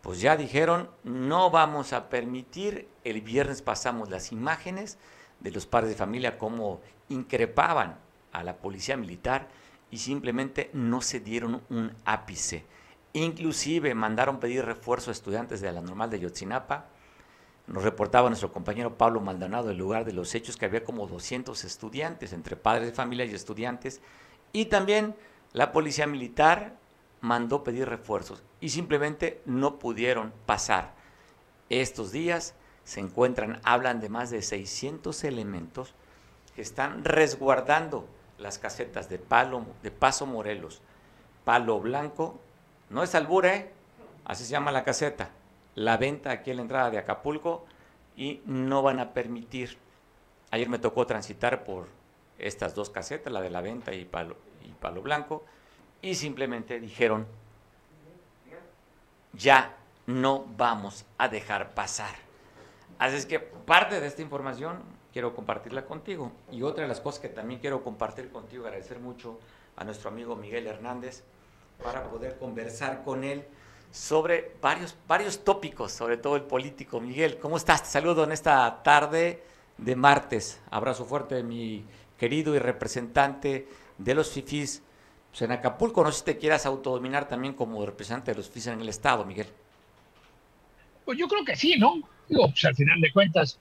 Pues 0.01 0.21
ya 0.21 0.37
dijeron, 0.37 0.89
no 1.03 1.49
vamos 1.49 1.93
a 1.93 2.09
permitir, 2.09 2.87
el 3.03 3.21
viernes 3.21 3.61
pasamos 3.61 4.09
las 4.09 4.31
imágenes 4.31 4.97
de 5.39 5.51
los 5.51 5.65
padres 5.65 5.89
de 5.89 5.95
familia 5.95 6.37
cómo 6.37 6.81
increpaban 7.09 7.97
a 8.31 8.43
la 8.43 8.57
policía 8.57 8.97
militar 8.97 9.47
y 9.91 9.97
simplemente 9.97 10.69
no 10.73 11.01
se 11.01 11.19
dieron 11.19 11.61
un 11.69 11.93
ápice. 12.05 12.65
Inclusive 13.13 13.95
mandaron 13.95 14.39
pedir 14.39 14.65
refuerzo 14.65 15.09
a 15.09 15.13
estudiantes 15.13 15.61
de 15.61 15.71
la 15.71 15.81
normal 15.81 16.09
de 16.09 16.19
Yotzinapa. 16.19 16.85
Nos 17.67 17.83
reportaba 17.83 18.29
nuestro 18.29 18.51
compañero 18.51 18.97
Pablo 18.97 19.21
Maldonado 19.21 19.71
el 19.71 19.77
lugar 19.77 20.05
de 20.05 20.13
los 20.13 20.35
hechos 20.35 20.57
que 20.57 20.65
había 20.65 20.83
como 20.83 21.07
200 21.07 21.63
estudiantes, 21.63 22.33
entre 22.33 22.55
padres 22.55 22.87
de 22.87 22.93
familia 22.93 23.25
y 23.25 23.33
estudiantes. 23.33 24.01
Y 24.53 24.65
también 24.65 25.15
la 25.53 25.71
policía 25.71 26.07
militar 26.07 26.75
mandó 27.21 27.63
pedir 27.63 27.89
refuerzos 27.89 28.43
y 28.61 28.69
simplemente 28.69 29.41
no 29.45 29.79
pudieron 29.79 30.33
pasar. 30.45 30.93
Estos 31.69 32.11
días 32.11 32.53
se 32.87 33.01
encuentran, 33.01 33.59
hablan 33.65 33.99
de 33.99 34.07
más 34.07 34.29
de 34.29 34.41
600 34.41 35.25
elementos 35.25 35.93
que 36.55 36.61
están 36.61 37.03
resguardando 37.03 38.07
las 38.37 38.59
casetas 38.59 39.09
de, 39.09 39.19
Palo, 39.19 39.65
de 39.83 39.91
Paso 39.91 40.25
Morelos, 40.25 40.81
Palo 41.43 41.81
Blanco, 41.81 42.39
no 42.89 43.03
es 43.03 43.13
albure, 43.13 43.55
¿eh? 43.55 43.71
así 44.23 44.45
se 44.45 44.51
llama 44.51 44.71
la 44.71 44.85
caseta, 44.85 45.31
la 45.75 45.97
venta 45.97 46.31
aquí 46.31 46.51
en 46.51 46.55
la 46.55 46.61
entrada 46.61 46.89
de 46.89 46.97
Acapulco 46.97 47.65
y 48.15 48.41
no 48.45 48.81
van 48.81 49.01
a 49.01 49.11
permitir. 49.11 49.77
Ayer 50.51 50.69
me 50.69 50.79
tocó 50.79 51.05
transitar 51.05 51.65
por 51.65 51.89
estas 52.39 52.73
dos 52.73 52.89
casetas, 52.89 53.33
la 53.33 53.41
de 53.41 53.49
la 53.49 53.59
venta 53.59 53.93
y 53.93 54.05
Palo, 54.05 54.37
y 54.63 54.71
Palo 54.71 55.01
Blanco, 55.01 55.43
y 56.01 56.15
simplemente 56.15 56.79
dijeron, 56.79 57.27
ya 59.33 59.75
no 60.05 60.45
vamos 60.55 61.03
a 61.17 61.27
dejar 61.27 61.73
pasar. 61.73 62.26
Así 62.99 63.15
es 63.15 63.25
que 63.25 63.39
parte 63.39 63.99
de 63.99 64.07
esta 64.07 64.21
información 64.21 64.81
quiero 65.13 65.35
compartirla 65.35 65.85
contigo. 65.85 66.31
Y 66.51 66.63
otra 66.63 66.83
de 66.83 66.87
las 66.87 66.99
cosas 66.99 67.19
que 67.19 67.29
también 67.29 67.59
quiero 67.59 67.83
compartir 67.83 68.29
contigo, 68.29 68.65
agradecer 68.65 68.99
mucho 68.99 69.39
a 69.75 69.83
nuestro 69.83 70.09
amigo 70.09 70.35
Miguel 70.35 70.67
Hernández 70.67 71.23
para 71.83 72.09
poder 72.09 72.37
conversar 72.37 73.03
con 73.03 73.23
él 73.23 73.45
sobre 73.91 74.51
varios, 74.61 74.95
varios 75.07 75.43
tópicos, 75.43 75.91
sobre 75.91 76.17
todo 76.17 76.35
el 76.35 76.43
político. 76.43 76.99
Miguel, 76.99 77.37
¿cómo 77.39 77.57
estás? 77.57 77.83
Te 77.83 77.89
saludo 77.89 78.23
en 78.23 78.31
esta 78.31 78.81
tarde 78.83 79.43
de 79.77 79.95
martes. 79.95 80.59
Abrazo 80.71 81.05
fuerte, 81.05 81.43
mi 81.43 81.85
querido 82.17 82.55
y 82.55 82.59
representante 82.59 83.67
de 83.97 84.13
los 84.15 84.31
FIFIs 84.31 84.81
pues, 85.29 85.41
en 85.43 85.51
Acapulco. 85.51 86.03
No 86.03 86.11
sé 86.11 86.19
si 86.19 86.25
te 86.25 86.37
quieras 86.37 86.65
autodominar 86.65 87.27
también 87.27 87.53
como 87.53 87.85
representante 87.85 88.31
de 88.31 88.37
los 88.37 88.47
FIFIs 88.47 88.67
en 88.67 88.81
el 88.81 88.89
Estado, 88.89 89.23
Miguel. 89.23 89.47
Pues 91.05 91.17
yo 91.17 91.27
creo 91.27 91.45
que 91.45 91.55
sí, 91.55 91.77
¿no? 91.77 92.01
Digo, 92.29 92.49
pues 92.49 92.65
al 92.65 92.75
final 92.75 92.99
de 93.01 93.11
cuentas 93.11 93.59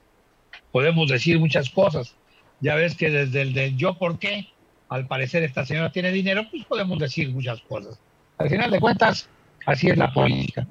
podemos 0.71 1.09
decir 1.09 1.39
muchas 1.39 1.69
cosas. 1.69 2.15
Ya 2.59 2.75
ves 2.75 2.95
que 2.95 3.09
desde 3.09 3.41
el 3.41 3.53
del 3.53 3.77
yo 3.77 3.97
por 3.97 4.19
qué, 4.19 4.47
al 4.89 5.07
parecer 5.07 5.43
esta 5.43 5.65
señora 5.65 5.91
tiene 5.91 6.11
dinero, 6.11 6.43
pues 6.49 6.65
podemos 6.65 6.99
decir 6.99 7.29
muchas 7.29 7.61
cosas. 7.61 7.99
Al 8.37 8.49
final 8.49 8.71
de 8.71 8.79
cuentas, 8.79 9.29
así 9.65 9.89
es 9.89 9.97
la 9.97 10.11
política. 10.11 10.67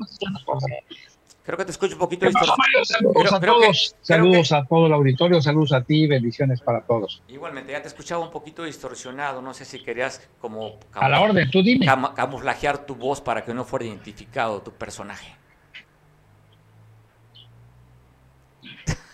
Creo 1.46 1.58
que 1.58 1.64
te 1.64 1.70
escucho 1.70 1.94
un 1.94 2.00
poquito. 2.00 2.26
saludos 2.32 3.32
a 3.32 3.40
todos. 3.40 3.96
saludos 4.02 4.50
a 4.50 4.64
todo 4.64 4.86
el 4.86 4.92
auditorio, 4.92 5.40
saludos 5.40 5.72
a 5.72 5.80
ti, 5.80 6.08
bendiciones 6.08 6.60
para 6.60 6.80
todos. 6.80 7.22
Igualmente, 7.28 7.70
ya 7.70 7.80
te 7.80 7.86
escuchaba 7.86 8.24
un 8.24 8.32
poquito 8.32 8.64
distorsionado. 8.64 9.40
No 9.40 9.54
sé 9.54 9.64
si 9.64 9.78
querías 9.78 10.28
como. 10.40 10.80
A 10.92 11.08
la 11.08 11.20
orden, 11.20 11.48
tú 11.48 11.62
dime. 11.62 11.86
camuflajear 11.86 12.84
tu 12.84 12.96
voz 12.96 13.20
para 13.20 13.44
que 13.44 13.54
no 13.54 13.64
fuera 13.64 13.84
identificado 13.84 14.60
tu 14.60 14.72
personaje. 14.72 15.36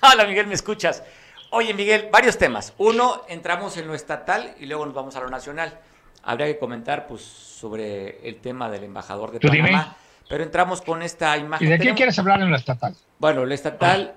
Hola, 0.05 0.27
Miguel, 0.27 0.49
¿me 0.49 0.55
escuchas? 0.55 1.05
Oye, 1.51 1.73
Miguel, 1.75 2.09
varios 2.11 2.37
temas. 2.37 2.75
Uno, 2.79 3.23
entramos 3.29 3.77
en 3.77 3.87
lo 3.87 3.95
estatal 3.95 4.53
y 4.59 4.67
luego 4.67 4.85
nos 4.85 4.95
vamos 4.95 5.15
a 5.15 5.21
lo 5.21 5.31
nacional. 5.31 5.79
Habría 6.25 6.49
que 6.49 6.59
comentar 6.59 7.07
pues 7.07 7.23
sobre 7.23 8.19
el 8.29 8.41
tema 8.41 8.69
del 8.69 8.83
embajador 8.83 9.31
de 9.31 9.39
Panamá. 9.39 9.97
Pero 10.29 10.43
entramos 10.43 10.83
con 10.83 11.03
esta 11.03 11.37
imagen. 11.37 11.69
¿Y 11.69 11.71
de 11.71 11.79
qué 11.79 11.95
quieres 11.95 12.19
hablar 12.19 12.41
en 12.41 12.51
lo 12.51 12.57
estatal? 12.57 12.97
Bueno, 13.21 13.45
lo 13.45 13.55
estatal, 13.55 14.15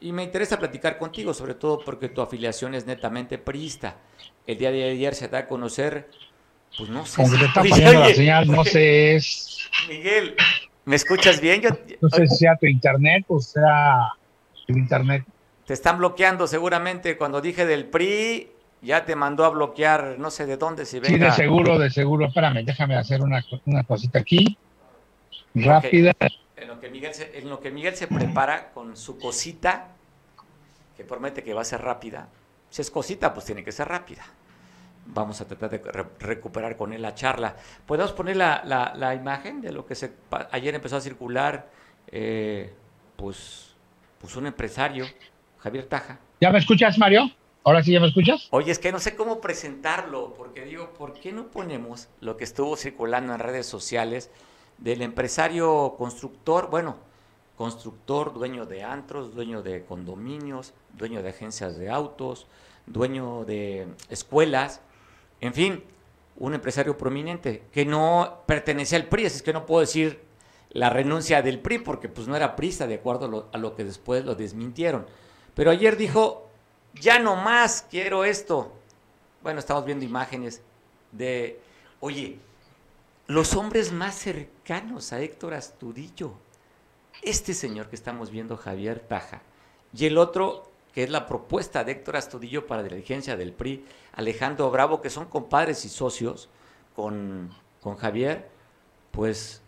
y 0.00 0.12
me 0.12 0.22
interesa 0.22 0.58
platicar 0.58 0.96
contigo, 0.96 1.34
sobre 1.34 1.52
todo 1.54 1.78
porque 1.84 2.08
tu 2.08 2.22
afiliación 2.22 2.74
es 2.74 2.86
netamente 2.86 3.36
priista. 3.36 3.96
El 4.46 4.56
día 4.56 4.70
de 4.70 4.84
ayer 4.84 5.14
se 5.14 5.28
da 5.28 5.40
a 5.40 5.46
conocer, 5.46 6.08
pues 6.78 6.88
no 6.88 7.04
sé. 7.04 7.16
Como 7.16 7.36
te 7.36 7.44
está 7.44 7.62
fallando 7.62 8.00
la 8.08 8.14
señal, 8.14 8.50
no 8.50 8.64
sé. 8.64 9.20
Miguel, 9.88 10.36
¿me 10.86 10.96
escuchas 10.96 11.38
bien? 11.38 11.60
Yo... 11.60 11.68
No 12.00 12.08
sé 12.08 12.26
si 12.28 12.36
sea 12.36 12.56
tu 12.56 12.64
internet 12.64 13.26
o 13.28 13.40
sea 13.40 14.14
internet. 14.76 15.24
Te 15.66 15.74
están 15.74 15.98
bloqueando 15.98 16.46
seguramente. 16.46 17.16
Cuando 17.16 17.40
dije 17.40 17.66
del 17.66 17.86
PRI, 17.86 18.50
ya 18.82 19.04
te 19.04 19.16
mandó 19.16 19.44
a 19.44 19.50
bloquear, 19.50 20.16
no 20.18 20.30
sé 20.30 20.46
de 20.46 20.56
dónde, 20.56 20.86
si 20.86 20.98
venga. 20.98 21.14
Sí, 21.14 21.18
de 21.18 21.32
seguro, 21.32 21.78
de 21.78 21.90
seguro. 21.90 22.26
Espérame, 22.26 22.64
déjame 22.64 22.96
hacer 22.96 23.22
una, 23.22 23.44
una 23.66 23.84
cosita 23.84 24.18
aquí. 24.18 24.56
Rápida. 25.54 26.12
En 26.56 26.68
lo, 26.68 26.80
que 26.80 26.88
Miguel 26.88 27.14
se, 27.14 27.38
en 27.38 27.48
lo 27.48 27.60
que 27.60 27.70
Miguel 27.70 27.96
se 27.96 28.06
prepara 28.06 28.70
con 28.70 28.96
su 28.96 29.18
cosita, 29.18 29.88
que 30.96 31.04
promete 31.04 31.42
que 31.42 31.54
va 31.54 31.62
a 31.62 31.64
ser 31.64 31.82
rápida. 31.82 32.28
Si 32.70 32.82
es 32.82 32.90
cosita, 32.90 33.32
pues 33.32 33.46
tiene 33.46 33.64
que 33.64 33.72
ser 33.72 33.88
rápida. 33.88 34.24
Vamos 35.06 35.40
a 35.40 35.46
tratar 35.46 35.70
de 35.70 35.80
recuperar 36.20 36.76
con 36.76 36.92
él 36.92 37.00
la 37.00 37.14
charla. 37.14 37.56
¿Podemos 37.86 38.12
poner 38.12 38.36
la, 38.36 38.62
la, 38.64 38.92
la 38.94 39.14
imagen 39.14 39.62
de 39.62 39.72
lo 39.72 39.86
que 39.86 39.94
se, 39.94 40.12
ayer 40.50 40.74
empezó 40.74 40.96
a 40.96 41.00
circular? 41.00 41.70
Eh, 42.08 42.74
pues 43.16 43.67
pues 44.20 44.36
un 44.36 44.46
empresario, 44.46 45.06
Javier 45.58 45.86
Taja. 45.86 46.20
¿Ya 46.40 46.50
me 46.50 46.58
escuchas, 46.58 46.98
Mario? 46.98 47.30
¿Ahora 47.64 47.82
sí 47.82 47.92
ya 47.92 48.00
me 48.00 48.06
escuchas? 48.06 48.48
Oye, 48.50 48.72
es 48.72 48.78
que 48.78 48.92
no 48.92 48.98
sé 48.98 49.14
cómo 49.14 49.40
presentarlo, 49.40 50.34
porque 50.34 50.64
digo, 50.64 50.94
¿por 50.94 51.14
qué 51.14 51.32
no 51.32 51.48
ponemos 51.48 52.08
lo 52.20 52.36
que 52.36 52.44
estuvo 52.44 52.76
circulando 52.76 53.34
en 53.34 53.40
redes 53.40 53.66
sociales 53.66 54.30
del 54.78 55.02
empresario 55.02 55.94
constructor, 55.98 56.70
bueno, 56.70 56.96
constructor, 57.56 58.32
dueño 58.32 58.66
de 58.66 58.84
antros, 58.84 59.34
dueño 59.34 59.62
de 59.62 59.84
condominios, 59.84 60.72
dueño 60.96 61.22
de 61.22 61.30
agencias 61.30 61.76
de 61.76 61.90
autos, 61.90 62.46
dueño 62.86 63.44
de 63.44 63.88
escuelas, 64.08 64.80
en 65.40 65.52
fin, 65.52 65.84
un 66.36 66.54
empresario 66.54 66.96
prominente 66.96 67.64
que 67.72 67.84
no 67.84 68.44
pertenece 68.46 68.96
al 68.96 69.06
PRI, 69.06 69.24
es 69.24 69.42
que 69.42 69.52
no 69.52 69.66
puedo 69.66 69.80
decir 69.80 70.20
la 70.70 70.90
renuncia 70.90 71.42
del 71.42 71.60
PRI, 71.60 71.78
porque 71.78 72.08
pues 72.08 72.28
no 72.28 72.36
era 72.36 72.56
prisa, 72.56 72.86
de 72.86 72.96
acuerdo 72.96 73.48
a 73.52 73.58
lo, 73.58 73.74
que 73.74 73.84
después 73.84 74.24
lo 74.24 74.34
desmintieron. 74.34 75.06
Pero 75.54 75.70
ayer 75.70 75.96
dijo, 75.96 76.48
ya 76.94 77.18
no 77.18 77.36
más 77.36 77.86
quiero 77.90 78.24
esto. 78.24 78.72
Bueno, 79.42 79.60
estamos 79.60 79.84
viendo 79.84 80.04
imágenes 80.04 80.62
de, 81.12 81.60
oye, 82.00 82.38
los 83.26 83.54
hombres 83.54 83.92
más 83.92 84.14
cercanos 84.14 85.12
a 85.12 85.20
Héctor 85.20 85.54
Astudillo, 85.54 86.32
este 87.22 87.54
señor 87.54 87.88
que 87.88 87.96
estamos 87.96 88.30
viendo, 88.30 88.56
Javier 88.56 89.00
Taja, 89.00 89.42
y 89.92 90.06
el 90.06 90.18
otro, 90.18 90.70
que 90.92 91.04
es 91.04 91.10
la 91.10 91.26
propuesta 91.26 91.82
de 91.84 91.92
Héctor 91.92 92.16
Astudillo 92.16 92.66
para 92.66 92.82
la 92.82 92.88
dirigencia 92.88 93.36
del 93.36 93.52
PRI, 93.52 93.84
Alejandro 94.12 94.70
Bravo, 94.70 95.00
que 95.00 95.10
son 95.10 95.26
compadres 95.26 95.84
y 95.84 95.88
socios 95.88 96.48
con, 96.94 97.50
con 97.80 97.96
Javier, 97.96 98.48
pues 99.10 99.62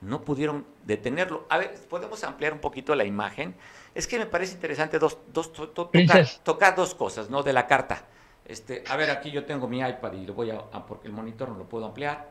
no 0.00 0.22
pudieron 0.22 0.66
detenerlo. 0.84 1.46
A 1.48 1.58
ver, 1.58 1.74
¿podemos 1.88 2.24
ampliar 2.24 2.52
un 2.52 2.60
poquito 2.60 2.94
la 2.94 3.04
imagen? 3.04 3.54
Es 3.94 4.06
que 4.06 4.18
me 4.18 4.26
parece 4.26 4.54
interesante 4.54 4.98
dos, 4.98 5.18
dos 5.32 5.52
tocar, 5.52 6.74
dos 6.74 6.94
cosas, 6.94 7.28
¿no? 7.28 7.42
De 7.42 7.52
la 7.52 7.66
carta. 7.66 8.04
Este, 8.46 8.82
a 8.88 8.96
ver, 8.96 9.10
aquí 9.10 9.30
yo 9.30 9.44
tengo 9.44 9.68
mi 9.68 9.80
iPad 9.80 10.12
y 10.14 10.26
lo 10.26 10.34
voy 10.34 10.50
a, 10.50 10.58
porque 10.86 11.06
el 11.06 11.12
monitor 11.12 11.48
no 11.48 11.58
lo 11.58 11.64
puedo 11.64 11.86
ampliar, 11.86 12.30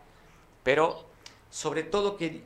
pero 0.64 1.06
sobre 1.50 1.84
todo 1.84 2.18
que, 2.18 2.44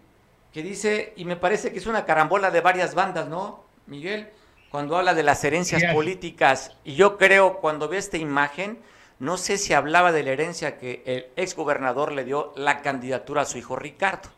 que 0.51 0.62
dice, 0.62 1.13
y 1.15 1.25
me 1.25 1.38
parece 1.38 1.71
que 1.71 1.79
es 1.79 1.88
una 1.88 2.05
carambola 2.05 2.51
de 2.51 2.62
varias 2.62 2.93
bandas, 2.93 3.27
¿no, 3.27 3.63
Miguel? 3.88 4.29
Cuando 4.69 4.97
habla 4.97 5.13
de 5.13 5.23
las 5.23 5.43
herencias 5.43 5.83
políticas, 5.93 6.75
y 6.83 6.95
yo 6.95 7.17
creo, 7.17 7.59
cuando 7.59 7.88
ve 7.88 7.97
esta 7.97 8.17
imagen, 8.17 8.79
no 9.19 9.38
sé 9.38 9.57
si 9.57 9.73
hablaba 9.73 10.12
de 10.12 10.23
la 10.23 10.31
herencia 10.31 10.77
que 10.77 11.03
el 11.05 11.27
exgobernador 11.36 12.12
le 12.12 12.25
dio 12.25 12.53
la 12.55 12.81
candidatura 12.81 13.43
a 13.43 13.45
su 13.45 13.57
hijo 13.57 13.75
Ricardo 13.75 14.29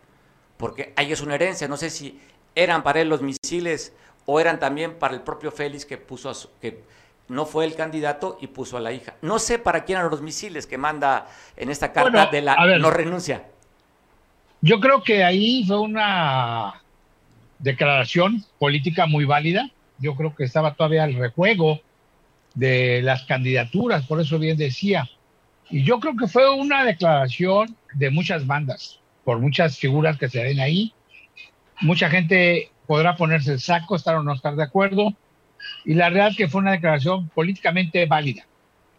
porque 0.58 0.94
ahí 0.96 1.12
es 1.12 1.22
una 1.22 1.36
herencia. 1.36 1.68
No 1.68 1.78
sé 1.78 1.90
si 1.90 2.20
¿Eran 2.56 2.84
para 2.84 3.02
él 3.02 3.10
los 3.10 3.22
misiles 3.22 3.94
o 4.26 4.40
eran 4.40 4.60
también 4.60 4.98
para 4.98 5.14
el 5.14 5.22
propio 5.22 5.52
Félix 5.52 5.86
que 5.86 5.98
puso 5.98 6.30
a 6.30 6.34
su, 6.34 6.50
que 6.62 6.82
no 7.28 7.46
fue 7.46 7.66
el 7.66 7.76
candidato 7.76 8.38
y 8.42 8.48
puso 8.48 8.78
a 8.78 8.80
la 8.80 8.94
hija? 8.94 9.16
No 9.22 9.40
sé 9.40 9.60
para 9.60 9.84
quién 9.84 10.00
eran 10.00 10.10
los 10.10 10.22
misiles 10.22 10.66
que 10.66 10.78
manda 10.78 11.28
en 11.58 11.70
esta 11.70 11.92
carta 11.92 12.28
de 12.28 12.42
la 12.42 12.56
no 12.80 12.90
renuncia. 12.90 13.46
Yo 14.62 14.80
creo 14.80 15.04
que 15.04 15.24
ahí 15.24 15.66
fue 15.68 15.80
una 15.80 16.82
declaración 17.60 18.44
política 18.58 19.06
muy 19.06 19.26
válida. 19.26 19.70
Yo 20.00 20.16
creo 20.16 20.34
que 20.34 20.46
estaba 20.46 20.74
todavía 20.74 21.04
el 21.04 21.16
rejuego 21.16 21.82
de 22.54 23.02
las 23.04 23.24
candidaturas, 23.24 24.06
por 24.08 24.22
eso 24.22 24.40
bien 24.40 24.58
decía. 24.58 25.10
Y 25.70 25.84
yo 25.84 26.00
creo 26.00 26.16
que 26.16 26.28
fue 26.28 26.50
una 26.50 26.86
declaración 26.86 27.76
de 27.94 28.10
muchas 28.10 28.48
bandas, 28.48 29.00
por 29.26 29.40
muchas 29.40 29.78
figuras 29.78 30.18
que 30.18 30.30
se 30.30 30.42
ven 30.42 30.62
ahí. 30.62 30.94
Mucha 31.82 32.10
gente 32.10 32.70
podrá 32.88 33.18
ponerse 33.18 33.52
el 33.52 33.60
saco, 33.60 33.98
estar 33.98 34.16
o 34.16 34.24
no 34.24 34.34
estar 34.34 34.56
de 34.56 34.64
acuerdo. 34.64 35.14
Y 35.84 35.96
la 35.96 36.10
realidad 36.10 36.30
es 36.30 36.38
que 36.38 36.48
fue 36.48 36.62
una 36.62 36.72
declaración 36.72 37.28
políticamente 37.30 38.06
válida. 38.06 38.46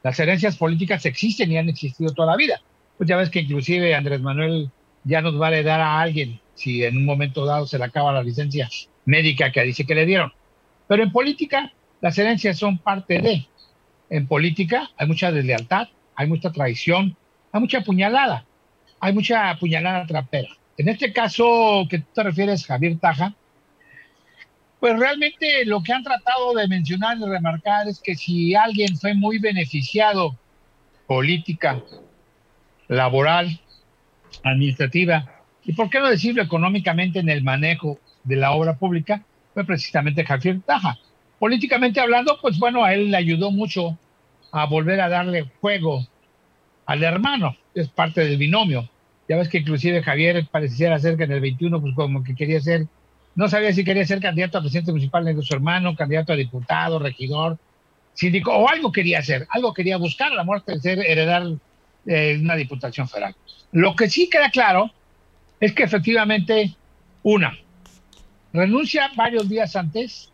Las 0.03 0.19
herencias 0.21 0.57
políticas 0.57 1.07
existen 1.07 1.51
y 1.51 1.57
han 1.57 1.69
existido 1.69 2.12
toda 2.12 2.33
la 2.33 2.37
vida. 2.37 2.61
Pues 2.99 3.09
ya 3.09 3.17
ves 3.17 3.31
que 3.31 3.41
inclusive 3.41 3.95
Andrés 3.95 4.21
Manuel 4.21 4.71
ya 5.05 5.23
nos 5.23 5.39
vale 5.39 5.62
dar 5.62 5.81
a 5.81 6.01
alguien 6.01 6.41
si 6.55 6.85
en 6.85 6.97
un 6.97 7.05
momento 7.05 7.47
dado 7.47 7.67
se 7.67 7.79
le 7.79 7.85
acaba 7.85 8.12
la 8.12 8.23
licencia 8.23 8.69
médica 9.05 9.53
que 9.53 9.62
dice 9.62 9.87
que 9.87 9.95
le 9.95 10.07
dieron. 10.07 10.33
Pero 10.89 11.03
en 11.03 11.12
política 11.12 11.73
las 12.01 12.19
herencias 12.19 12.59
son 12.59 12.79
parte 12.79 13.21
de. 13.21 13.47
En 14.11 14.27
política 14.27 14.91
hay 14.97 15.07
mucha 15.07 15.31
deslealtad, 15.31 15.89
hay 16.15 16.27
mucha 16.27 16.51
traición, 16.51 17.17
hay 17.53 17.61
mucha 17.61 17.83
puñalada, 17.83 18.45
hay 19.00 19.12
mucha 19.12 19.56
puñalada 19.59 20.06
trapera. 20.06 20.48
En 20.76 20.88
este 20.88 21.12
caso 21.12 21.87
que 21.88 22.00
tú 22.00 22.06
te 22.14 22.22
refieres, 22.22 22.66
Javier 22.66 22.98
Taja, 22.98 23.35
pues 24.80 24.98
realmente 24.98 25.64
lo 25.64 25.82
que 25.82 25.92
han 25.92 26.02
tratado 26.02 26.54
de 26.54 26.68
mencionar 26.68 27.16
y 27.18 27.24
remarcar 27.24 27.88
es 27.88 28.00
que 28.00 28.14
si 28.14 28.54
alguien 28.54 28.96
fue 28.96 29.14
muy 29.14 29.38
beneficiado 29.38 30.37
política, 31.06 31.82
laboral, 32.88 33.59
administrativa, 34.42 35.32
y 35.64 35.72
por 35.72 35.88
qué 35.90 35.98
no 35.98 36.09
decirlo 36.09 36.42
económicamente 36.42 37.18
en 37.18 37.28
el 37.28 37.42
manejo 37.42 37.98
de 38.22 38.37
la 38.37 38.52
obra 38.52 38.76
pública, 38.76 39.22
fue 39.54 39.64
precisamente 39.64 40.24
Javier 40.24 40.61
Taja. 40.61 40.98
Políticamente 41.38 42.00
hablando, 42.00 42.38
pues 42.40 42.59
bueno, 42.59 42.85
a 42.85 42.92
él 42.92 43.11
le 43.11 43.16
ayudó 43.16 43.50
mucho 43.50 43.98
a 44.52 44.66
volver 44.66 45.00
a 45.00 45.09
darle 45.09 45.50
juego 45.61 46.06
al 46.87 47.03
hermano, 47.03 47.57
es 47.75 47.88
parte 47.88 48.22
del 48.22 48.38
binomio. 48.38 48.88
Ya 49.29 49.37
ves 49.37 49.49
que 49.49 49.59
inclusive 49.59 50.03
Javier 50.03 50.46
pareciera 50.51 50.99
ser 50.99 51.16
que 51.16 51.25
en 51.25 51.33
el 51.33 51.40
21, 51.40 51.81
pues 51.81 51.94
como 51.94 52.22
que 52.22 52.35
quería 52.35 52.61
ser, 52.61 52.87
no 53.35 53.49
sabía 53.49 53.72
si 53.72 53.85
quería 53.85 54.07
ser 54.07 54.20
candidato 54.20 54.59
a 54.59 54.61
presidente 54.61 54.92
municipal 54.92 55.25
de 55.25 55.42
su 55.42 55.53
hermano, 55.53 55.96
candidato 55.96 56.33
a 56.33 56.37
diputado, 56.37 56.99
regidor, 56.99 57.59
síndico, 58.14 58.53
o 58.53 58.68
algo 58.68 58.92
quería 58.92 59.18
hacer, 59.18 59.46
algo 59.51 59.75
quería 59.75 59.96
buscar 59.96 60.33
la 60.33 60.44
muerte 60.44 60.72
de 60.72 60.81
ser, 60.81 60.99
heredar 61.01 61.42
eh, 62.07 62.38
una 62.40 62.55
diputación 62.55 63.09
federal. 63.09 63.35
Lo 63.72 63.96
que 63.96 64.09
sí 64.09 64.31
queda 64.31 64.51
claro 64.51 64.92
es 65.61 65.72
que 65.72 65.83
efectivamente, 65.83 66.77
una, 67.25 67.59
renuncia 68.53 69.11
varios 69.16 69.49
días 69.49 69.75
antes 69.75 70.31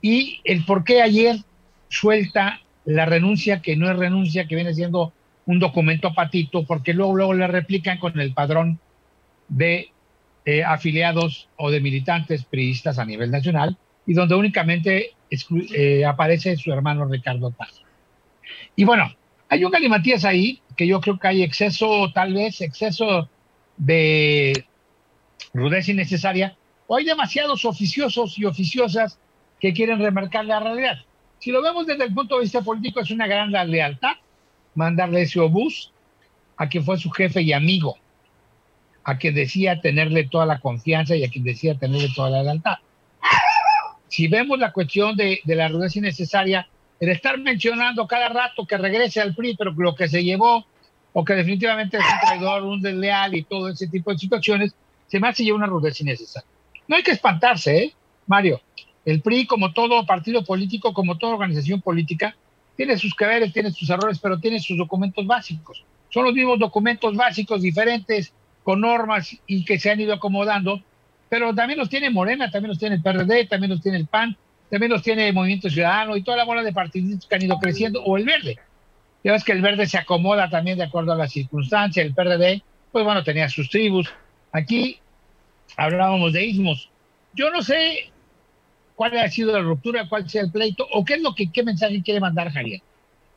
y 0.00 0.40
el 0.44 0.64
por 0.64 0.84
qué 0.84 1.02
ayer 1.02 1.36
suelta 1.88 2.60
la 2.86 3.04
renuncia, 3.04 3.60
que 3.60 3.76
no 3.76 3.90
es 3.90 3.96
renuncia, 3.96 4.48
que 4.48 4.56
viene 4.56 4.74
siendo 4.74 5.12
un 5.46 5.58
documento 5.58 6.14
patito, 6.14 6.64
porque 6.64 6.94
luego, 6.94 7.14
luego 7.16 7.34
le 7.34 7.46
replican 7.46 7.98
con 7.98 8.18
el 8.20 8.32
padrón 8.32 8.78
de 9.48 9.90
eh, 10.44 10.64
afiliados 10.64 11.48
o 11.56 11.70
de 11.70 11.80
militantes 11.80 12.44
priistas 12.44 12.98
a 12.98 13.04
nivel 13.04 13.30
nacional, 13.30 13.76
y 14.06 14.14
donde 14.14 14.34
únicamente 14.34 15.12
eh, 15.74 16.04
aparece 16.04 16.56
su 16.56 16.72
hermano 16.72 17.06
Ricardo 17.06 17.50
Paz. 17.50 17.82
Y 18.76 18.84
bueno, 18.84 19.12
hay 19.48 19.64
un 19.64 19.70
galimatías 19.70 20.24
ahí, 20.24 20.60
que 20.76 20.86
yo 20.86 21.00
creo 21.00 21.18
que 21.18 21.28
hay 21.28 21.42
exceso, 21.42 22.10
tal 22.12 22.34
vez, 22.34 22.60
exceso 22.60 23.28
de 23.76 24.64
rudeza 25.52 25.90
innecesaria, 25.90 26.56
o 26.86 26.96
hay 26.96 27.04
demasiados 27.04 27.64
oficiosos 27.64 28.38
y 28.38 28.44
oficiosas 28.44 29.18
que 29.60 29.72
quieren 29.72 29.98
remarcar 29.98 30.44
la 30.44 30.60
realidad. 30.60 30.98
Si 31.38 31.50
lo 31.50 31.62
vemos 31.62 31.86
desde 31.86 32.04
el 32.04 32.14
punto 32.14 32.36
de 32.36 32.42
vista 32.42 32.62
político, 32.62 33.00
es 33.00 33.10
una 33.10 33.26
gran 33.26 33.50
lealtad 33.70 34.14
mandarle 34.74 35.22
ese 35.22 35.40
obús 35.40 35.92
a 36.56 36.68
quien 36.68 36.84
fue 36.84 36.98
su 36.98 37.10
jefe 37.10 37.42
y 37.42 37.52
amigo, 37.52 37.96
a 39.04 39.18
quien 39.18 39.34
decía 39.34 39.80
tenerle 39.80 40.28
toda 40.28 40.46
la 40.46 40.60
confianza 40.60 41.16
y 41.16 41.24
a 41.24 41.28
quien 41.28 41.44
decía 41.44 41.76
tenerle 41.76 42.08
toda 42.14 42.30
la 42.30 42.42
lealtad. 42.42 42.76
Si 44.08 44.28
vemos 44.28 44.58
la 44.58 44.72
cuestión 44.72 45.16
de, 45.16 45.40
de 45.44 45.54
la 45.54 45.68
rudeza 45.68 45.98
innecesaria, 45.98 46.68
el 47.00 47.08
estar 47.08 47.38
mencionando 47.38 48.06
cada 48.06 48.28
rato 48.28 48.64
que 48.66 48.76
regrese 48.78 49.20
al 49.20 49.34
PRI, 49.34 49.56
pero 49.56 49.72
lo 49.72 49.94
que 49.94 50.08
se 50.08 50.22
llevó 50.22 50.64
o 51.12 51.24
que 51.24 51.34
definitivamente 51.34 51.96
es 51.98 52.04
un 52.04 52.20
traidor, 52.20 52.62
un 52.62 52.80
desleal 52.80 53.34
y 53.34 53.42
todo 53.42 53.68
ese 53.68 53.88
tipo 53.88 54.12
de 54.12 54.18
situaciones, 54.18 54.74
se 55.08 55.18
me 55.18 55.28
hace 55.28 55.44
ya 55.44 55.54
una 55.54 55.66
rudeza 55.66 56.02
innecesaria. 56.02 56.48
No 56.86 56.96
hay 56.96 57.02
que 57.02 57.10
espantarse, 57.10 57.76
¿eh, 57.76 57.94
Mario? 58.26 58.60
El 59.04 59.20
PRI, 59.20 59.46
como 59.46 59.72
todo 59.72 60.06
partido 60.06 60.44
político, 60.44 60.92
como 60.94 61.18
toda 61.18 61.34
organización 61.34 61.80
política, 61.80 62.36
tiene 62.76 62.96
sus 62.96 63.14
que 63.14 63.50
tiene 63.52 63.70
sus 63.70 63.88
errores, 63.90 64.18
pero 64.18 64.38
tiene 64.38 64.60
sus 64.60 64.78
documentos 64.78 65.26
básicos. 65.26 65.84
Son 66.10 66.24
los 66.24 66.34
mismos 66.34 66.58
documentos 66.58 67.14
básicos, 67.14 67.62
diferentes, 67.62 68.32
con 68.62 68.80
normas 68.80 69.36
y 69.46 69.64
que 69.64 69.78
se 69.78 69.90
han 69.90 70.00
ido 70.00 70.14
acomodando, 70.14 70.80
pero 71.28 71.54
también 71.54 71.78
los 71.78 71.88
tiene 71.88 72.10
Morena, 72.10 72.50
también 72.50 72.70
los 72.70 72.78
tiene 72.78 72.96
el 72.96 73.02
PRD, 73.02 73.46
también 73.46 73.70
los 73.70 73.80
tiene 73.80 73.98
el 73.98 74.06
PAN, 74.06 74.36
también 74.70 74.92
los 74.92 75.02
tiene 75.02 75.28
el 75.28 75.34
Movimiento 75.34 75.68
Ciudadano 75.68 76.16
y 76.16 76.22
toda 76.22 76.36
la 76.36 76.44
bola 76.44 76.62
de 76.62 76.72
partidos 76.72 77.26
que 77.26 77.34
han 77.34 77.42
ido 77.42 77.58
creciendo, 77.58 78.02
o 78.02 78.16
el 78.16 78.24
Verde. 78.24 78.58
Ya 79.24 79.32
ves 79.32 79.44
que 79.44 79.52
el 79.52 79.62
verde 79.62 79.86
se 79.86 79.98
acomoda 79.98 80.50
también 80.50 80.78
de 80.78 80.84
acuerdo 80.84 81.12
a 81.12 81.16
las 81.16 81.32
circunstancias, 81.32 82.04
el 82.04 82.14
PRD, 82.14 82.62
pues 82.90 83.04
bueno, 83.04 83.22
tenía 83.22 83.48
sus 83.48 83.70
tribus. 83.70 84.12
Aquí 84.50 84.98
hablábamos 85.76 86.32
de 86.32 86.44
ismos. 86.44 86.90
Yo 87.34 87.50
no 87.50 87.62
sé 87.62 88.11
cuál 88.94 89.16
ha 89.18 89.28
sido 89.28 89.52
la 89.52 89.60
ruptura, 89.60 90.08
cuál 90.08 90.28
sea 90.28 90.42
el 90.42 90.50
pleito, 90.50 90.86
o 90.92 91.04
qué 91.04 91.14
es 91.14 91.22
lo 91.22 91.34
que, 91.34 91.50
qué 91.50 91.62
mensaje 91.62 92.02
quiere 92.02 92.20
mandar 92.20 92.50
Javier. 92.50 92.80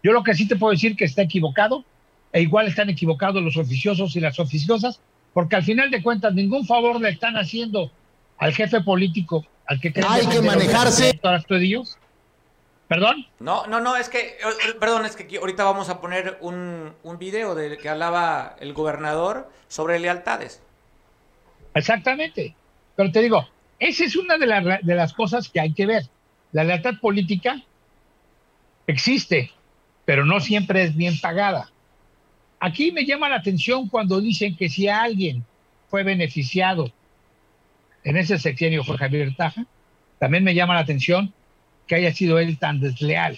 Yo 0.04 0.12
lo 0.14 0.24
que 0.24 0.36
sí 0.36 0.48
te 0.48 0.56
puedo 0.56 0.72
decir 0.72 0.96
que 0.96 1.06
está 1.06 1.22
equivocado, 1.22 1.84
e 2.32 2.42
igual 2.42 2.68
están 2.68 2.90
equivocados 2.90 3.42
los 3.42 3.58
oficiosos 3.58 4.16
y 4.16 4.20
las 4.20 4.40
oficiosas, 4.40 5.00
porque 5.34 5.56
al 5.56 5.64
final 5.64 5.90
de 5.92 6.04
cuentas 6.04 6.34
ningún 6.34 6.66
favor 6.66 7.02
le 7.02 7.10
están 7.10 7.38
haciendo 7.38 7.92
al 8.38 8.54
jefe 8.54 8.82
político 8.82 9.46
al 9.68 9.80
que 9.80 9.94
hay 10.08 10.28
que 10.28 10.42
manejarse. 10.42 11.20
Dios 11.60 11.98
¿Perdón? 12.88 13.26
No, 13.40 13.66
no, 13.66 13.80
no, 13.80 13.96
es 13.96 14.10
que, 14.10 14.20
eh, 14.20 14.74
perdón, 14.80 15.06
es 15.06 15.16
que 15.16 15.38
ahorita 15.38 15.64
vamos 15.64 15.90
a 15.90 16.00
poner 16.00 16.38
un, 16.42 16.94
un 17.02 17.18
video 17.18 17.56
del 17.56 17.78
que 17.78 17.90
hablaba 17.90 18.56
el 18.60 18.74
gobernador 18.74 19.50
sobre 19.68 20.00
lealtades. 20.00 20.62
Exactamente. 21.74 22.56
Pero 22.96 23.12
te 23.12 23.22
digo, 23.22 23.48
esa 23.80 24.06
es 24.06 24.16
una 24.16 24.38
de, 24.38 24.80
de 24.82 24.96
las 24.96 25.14
cosas 25.14 25.50
que 25.50 25.60
hay 25.60 25.74
que 25.74 25.86
ver. 25.86 26.04
La 26.52 26.64
lealtad 26.64 26.96
política 27.02 27.62
existe, 28.88 29.52
pero 30.06 30.26
no 30.26 30.40
siempre 30.40 30.84
es 30.84 30.96
bien 30.96 31.20
pagada. 31.20 31.72
Aquí 32.60 32.92
me 32.92 33.06
llama 33.06 33.30
la 33.30 33.36
atención 33.36 33.90
cuando 33.90 34.22
dicen 34.22 34.56
que 34.56 34.70
si 34.70 34.88
alguien 34.88 35.46
fue 35.88 36.04
beneficiado 36.04 36.92
en 38.04 38.18
ese 38.18 38.38
sexenio 38.38 38.84
fue 38.84 38.98
Javier 38.98 39.36
Taja, 39.36 39.66
también 40.20 40.44
me 40.44 40.56
llama 40.56 40.76
la 40.76 40.82
atención 40.82 41.34
que 41.88 41.96
haya 41.96 42.14
sido 42.14 42.40
él 42.40 42.58
tan 42.58 42.80
desleal, 42.80 43.38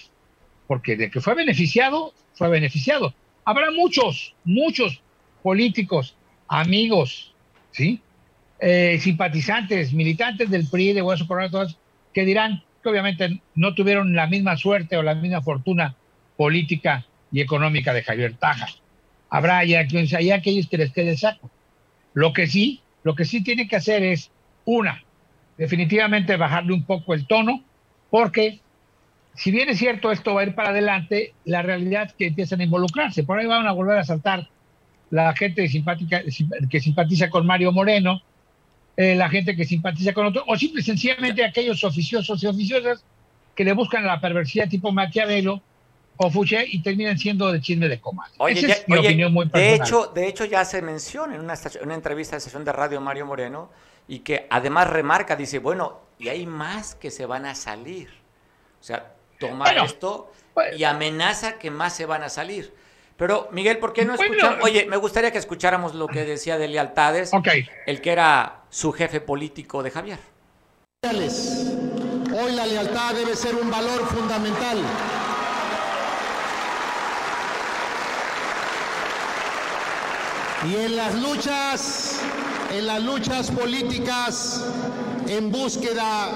porque 0.67 0.95
de 0.95 1.09
que 1.09 1.21
fue 1.21 1.35
beneficiado, 1.35 2.13
fue 2.33 2.49
beneficiado. 2.49 3.13
Habrá 3.45 3.71
muchos, 3.71 4.35
muchos 4.43 5.01
políticos, 5.41 6.15
amigos, 6.47 7.33
¿sí? 7.71 8.01
Eh, 8.59 8.97
simpatizantes, 8.99 9.93
militantes 9.93 10.49
del 10.49 10.67
PRI, 10.67 10.93
de 10.93 11.03
Hueso 11.03 11.27
que 12.11 12.25
dirán 12.25 12.63
que 12.81 12.89
obviamente 12.89 13.39
no 13.53 13.75
tuvieron 13.75 14.15
la 14.15 14.25
misma 14.25 14.57
suerte 14.57 14.97
o 14.97 15.03
la 15.03 15.13
misma 15.13 15.41
fortuna 15.43 15.95
política 16.35 17.05
y 17.31 17.41
económica 17.41 17.93
de 17.93 18.03
Javier 18.03 18.33
Taja. 18.33 18.67
Habrá 19.29 19.63
ya, 19.63 19.85
hay 20.17 20.31
aquellos 20.31 20.67
que 20.67 20.77
les 20.77 20.91
quede 20.91 21.17
saco. 21.17 21.51
Lo 22.13 22.33
que 22.33 22.47
sí, 22.47 22.81
lo 23.03 23.13
que 23.13 23.25
sí 23.25 23.43
tiene 23.43 23.67
que 23.67 23.75
hacer 23.75 24.01
es, 24.01 24.31
una, 24.65 25.03
definitivamente 25.57 26.35
bajarle 26.35 26.73
un 26.73 26.83
poco 26.83 27.13
el 27.13 27.27
tono, 27.27 27.63
porque 28.09 28.59
si 29.35 29.51
bien 29.51 29.69
es 29.69 29.77
cierto 29.77 30.11
esto 30.11 30.33
va 30.33 30.41
a 30.41 30.45
ir 30.45 30.55
para 30.55 30.69
adelante, 30.69 31.33
la 31.45 31.61
realidad 31.61 32.07
es 32.07 32.13
que 32.13 32.27
empiezan 32.27 32.61
a 32.61 32.63
involucrarse. 32.63 33.23
Por 33.23 33.37
ahí 33.37 33.45
van 33.45 33.67
a 33.67 33.71
volver 33.71 33.99
a 33.99 34.03
saltar 34.03 34.49
la 35.11 35.33
gente 35.35 35.67
simpática, 35.67 36.21
que 36.69 36.79
simpatiza 36.79 37.29
con 37.29 37.45
Mario 37.45 37.71
Moreno, 37.71 38.21
eh, 38.97 39.15
la 39.15 39.29
gente 39.29 39.55
que 39.55 39.63
simpatiza 39.63 40.11
con 40.11 40.25
otro, 40.25 40.43
o 40.47 40.57
simple 40.57 40.81
sencillamente 40.81 41.45
aquellos 41.45 41.83
oficiosos 41.83 42.41
y 42.43 42.47
oficiosas 42.47 43.03
que 43.55 43.63
le 43.63 43.73
buscan 43.73 44.05
la 44.05 44.19
perversidad 44.19 44.67
tipo 44.67 44.91
Maquiavelo 44.91 45.61
o 46.17 46.31
Fouché 46.31 46.65
y 46.67 46.81
terminan 46.81 47.17
siendo 47.17 47.51
de 47.51 47.61
chisme 47.61 47.87
de 47.87 48.01
coma. 48.01 48.29
Esa 48.49 48.67
es 48.67 48.87
mi 48.87 48.97
opinión 48.97 49.31
muy 49.31 49.47
personal. 49.47 49.77
De 49.77 49.83
hecho, 49.83 50.07
de 50.07 50.27
hecho, 50.27 50.45
ya 50.45 50.65
se 50.65 50.81
menciona 50.81 51.35
en 51.35 51.41
una, 51.41 51.53
una 51.83 51.93
entrevista 51.93 52.35
de 52.35 52.39
sesión 52.39 52.65
de 52.65 52.71
radio 52.71 52.99
Mario 52.99 53.27
Moreno 53.27 53.69
y 54.07 54.19
que 54.19 54.47
además 54.49 54.89
remarca, 54.89 55.35
dice, 55.35 55.59
bueno, 55.59 55.99
y 56.17 56.29
hay 56.29 56.45
más 56.47 56.95
que 56.95 57.11
se 57.11 57.25
van 57.25 57.45
a 57.45 57.53
salir. 57.53 58.09
O 58.79 58.83
sea, 58.83 59.13
toma 59.39 59.69
esto 59.71 60.31
pues 60.53 60.79
y 60.79 60.83
amenaza 60.83 61.59
que 61.59 61.69
más 61.69 61.95
se 61.95 62.07
van 62.07 62.23
a 62.23 62.29
salir. 62.29 62.73
Pero, 63.17 63.49
Miguel, 63.51 63.79
¿por 63.79 63.93
qué 63.93 64.05
no 64.05 64.13
escuchamos? 64.13 64.63
Oye, 64.63 64.85
me 64.85 64.97
gustaría 64.97 65.31
que 65.31 65.39
escucháramos 65.39 65.95
lo 65.95 66.07
que 66.07 66.23
decía 66.23 66.57
de 66.59 66.67
lealtades, 66.67 67.31
el 67.87 68.01
que 68.01 68.11
era 68.11 68.61
su 68.69 68.91
jefe 68.91 69.21
político 69.21 69.81
de 69.81 69.91
Javier. 69.91 70.19
Hoy 71.03 72.51
la 72.51 72.65
lealtad 72.65 73.15
debe 73.15 73.35
ser 73.35 73.55
un 73.55 73.69
valor 73.69 74.05
fundamental. 74.07 74.77
Y 80.69 80.75
en 80.75 80.95
las 80.95 81.15
luchas, 81.15 82.19
en 82.73 82.87
las 82.87 83.01
luchas 83.01 83.51
políticas, 83.51 84.65
en 85.27 85.51
búsqueda 85.51 86.29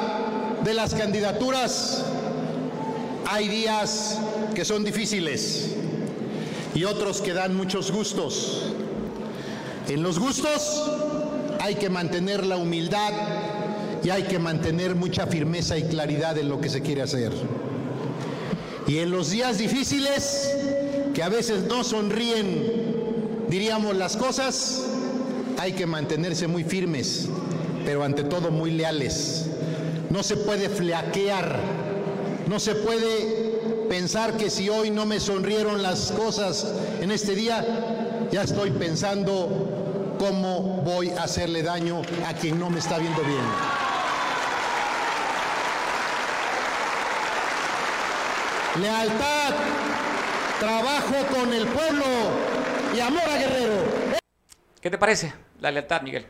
de 0.63 0.73
las 0.73 0.93
candidaturas, 0.93 2.05
hay 3.27 3.47
días 3.47 4.19
que 4.53 4.63
son 4.63 4.83
difíciles 4.83 5.75
y 6.73 6.83
otros 6.83 7.21
que 7.21 7.33
dan 7.33 7.55
muchos 7.55 7.91
gustos. 7.91 8.73
En 9.87 10.03
los 10.03 10.19
gustos 10.19 11.00
hay 11.61 11.75
que 11.75 11.89
mantener 11.89 12.45
la 12.45 12.57
humildad 12.57 13.13
y 14.03 14.09
hay 14.09 14.23
que 14.23 14.39
mantener 14.39 14.95
mucha 14.95 15.27
firmeza 15.27 15.77
y 15.77 15.83
claridad 15.83 16.37
en 16.39 16.49
lo 16.49 16.59
que 16.59 16.69
se 16.69 16.81
quiere 16.81 17.03
hacer. 17.03 17.31
Y 18.87 18.97
en 18.97 19.11
los 19.11 19.29
días 19.29 19.59
difíciles, 19.59 20.55
que 21.13 21.21
a 21.21 21.29
veces 21.29 21.65
no 21.67 21.83
sonríen, 21.83 23.45
diríamos 23.47 23.95
las 23.95 24.17
cosas, 24.17 24.85
hay 25.59 25.73
que 25.73 25.85
mantenerse 25.85 26.47
muy 26.47 26.63
firmes, 26.63 27.27
pero 27.85 28.03
ante 28.03 28.23
todo 28.23 28.49
muy 28.49 28.71
leales. 28.71 29.45
No 30.09 30.23
se 30.23 30.37
puede 30.37 30.67
flaquear, 30.67 31.59
no 32.47 32.59
se 32.59 32.73
puede 32.73 33.85
pensar 33.87 34.35
que 34.35 34.49
si 34.49 34.67
hoy 34.67 34.89
no 34.89 35.05
me 35.05 35.19
sonrieron 35.19 35.83
las 35.83 36.11
cosas 36.11 36.73
en 37.01 37.11
este 37.11 37.35
día, 37.35 38.27
ya 38.31 38.41
estoy 38.41 38.71
pensando 38.71 39.80
cómo 40.21 40.61
voy 40.83 41.09
a 41.09 41.23
hacerle 41.23 41.63
daño 41.63 42.03
a 42.27 42.33
quien 42.35 42.59
no 42.59 42.69
me 42.69 42.77
está 42.77 42.99
viendo 42.99 43.23
bien. 43.23 43.41
lealtad, 48.79 49.53
trabajo 50.59 51.15
con 51.35 51.51
el 51.51 51.65
pueblo 51.65 52.05
y 52.95 52.99
amor 52.99 53.23
a 53.23 53.37
Guerrero. 53.37 53.83
¿Qué 54.79 54.91
te 54.91 54.99
parece 54.99 55.33
la 55.59 55.71
lealtad, 55.71 56.03
Miguel? 56.03 56.27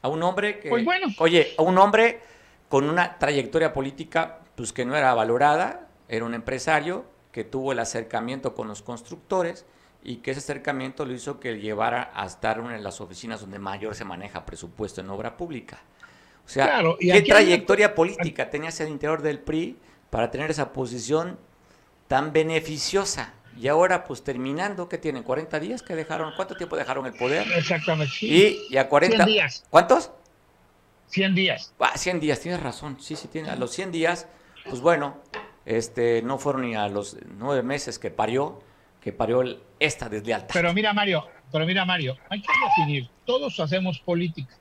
A 0.00 0.08
un 0.08 0.22
hombre 0.22 0.58
que... 0.58 0.70
Pues 0.70 0.86
bueno. 0.86 1.08
Oye, 1.18 1.54
a 1.58 1.62
un 1.62 1.76
hombre 1.76 2.22
con 2.70 2.88
una 2.88 3.18
trayectoria 3.18 3.74
política 3.74 4.38
pues 4.54 4.72
que 4.72 4.86
no 4.86 4.96
era 4.96 5.12
valorada, 5.12 5.88
era 6.08 6.24
un 6.24 6.32
empresario 6.32 7.04
que 7.32 7.44
tuvo 7.44 7.72
el 7.72 7.80
acercamiento 7.80 8.54
con 8.54 8.66
los 8.66 8.80
constructores 8.80 9.66
y 10.06 10.18
que 10.18 10.30
ese 10.30 10.38
acercamiento 10.38 11.04
lo 11.04 11.12
hizo 11.12 11.40
que 11.40 11.58
llevara 11.58 12.12
a 12.14 12.26
estar 12.26 12.58
en 12.58 12.84
las 12.84 13.00
oficinas 13.00 13.40
donde 13.40 13.58
mayor 13.58 13.96
se 13.96 14.04
maneja 14.04 14.46
presupuesto 14.46 15.00
en 15.00 15.10
obra 15.10 15.36
pública. 15.36 15.80
O 16.44 16.48
sea, 16.48 16.80
¿qué 17.00 17.22
trayectoria 17.22 17.92
política 17.92 18.48
tenía 18.48 18.68
hacia 18.68 18.86
el 18.86 18.92
interior 18.92 19.20
del 19.20 19.40
PRI 19.40 19.76
para 20.10 20.30
tener 20.30 20.48
esa 20.50 20.72
posición 20.72 21.38
tan 22.06 22.32
beneficiosa. 22.32 23.34
Y 23.58 23.66
ahora, 23.66 24.04
pues 24.04 24.22
terminando, 24.22 24.88
¿qué 24.88 24.96
tienen? 24.96 25.24
¿40 25.24 25.58
días 25.58 25.82
que 25.82 25.96
dejaron? 25.96 26.34
¿Cuánto 26.36 26.56
tiempo 26.56 26.76
dejaron 26.76 27.06
el 27.06 27.14
poder? 27.14 27.46
Exactamente. 27.56 28.14
Y, 28.20 28.66
y 28.70 28.76
a 28.76 28.88
40. 28.88 29.16
100 29.16 29.26
días. 29.26 29.64
¿Cuántos? 29.70 30.12
100 31.08 31.34
días. 31.34 31.74
Ah, 31.80 31.96
100 31.96 32.20
días, 32.20 32.38
tienes 32.38 32.62
razón. 32.62 32.98
Sí, 33.00 33.16
sí, 33.16 33.28
tiene. 33.28 33.50
A 33.50 33.56
los 33.56 33.72
100 33.72 33.92
días, 33.92 34.28
pues 34.68 34.80
bueno, 34.80 35.16
este, 35.64 36.22
no 36.22 36.38
fueron 36.38 36.62
ni 36.62 36.76
a 36.76 36.88
los 36.88 37.16
nueve 37.38 37.62
meses 37.62 37.98
que 37.98 38.10
parió, 38.10 38.60
que 39.06 39.12
parió 39.12 39.44
esta 39.78 40.08
deslealtad. 40.08 40.52
Pero 40.52 40.74
mira, 40.74 40.92
Mario, 40.92 41.28
pero 41.52 41.64
mira, 41.64 41.84
Mario, 41.84 42.16
hay 42.28 42.40
que 42.40 42.48
definir, 42.66 43.08
todos 43.24 43.60
hacemos 43.60 44.00
política. 44.00 44.52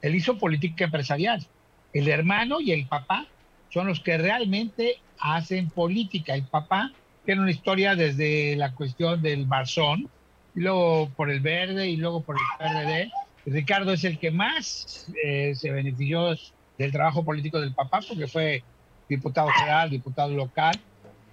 Él 0.00 0.14
hizo 0.14 0.38
política 0.38 0.84
empresarial. 0.84 1.44
El 1.92 2.06
hermano 2.06 2.60
y 2.60 2.70
el 2.70 2.86
papá 2.86 3.26
son 3.70 3.88
los 3.88 3.98
que 3.98 4.16
realmente 4.16 5.00
hacen 5.18 5.70
política. 5.70 6.36
El 6.36 6.44
papá 6.44 6.92
tiene 7.24 7.40
una 7.40 7.50
historia 7.50 7.96
desde 7.96 8.54
la 8.54 8.72
cuestión 8.76 9.20
del 9.20 9.44
Barzón, 9.46 10.08
y 10.54 10.60
luego 10.60 11.10
por 11.16 11.28
el 11.32 11.40
Verde, 11.40 11.88
y 11.88 11.96
luego 11.96 12.22
por 12.22 12.36
el 12.36 12.42
PRD. 12.56 13.10
Ricardo 13.44 13.92
es 13.92 14.04
el 14.04 14.20
que 14.20 14.30
más 14.30 15.08
eh, 15.24 15.52
se 15.56 15.72
benefició 15.72 16.36
del 16.78 16.92
trabajo 16.92 17.24
político 17.24 17.60
del 17.60 17.74
papá, 17.74 17.98
porque 18.08 18.28
fue 18.28 18.62
diputado 19.08 19.48
federal, 19.48 19.90
diputado 19.90 20.30
local, 20.30 20.78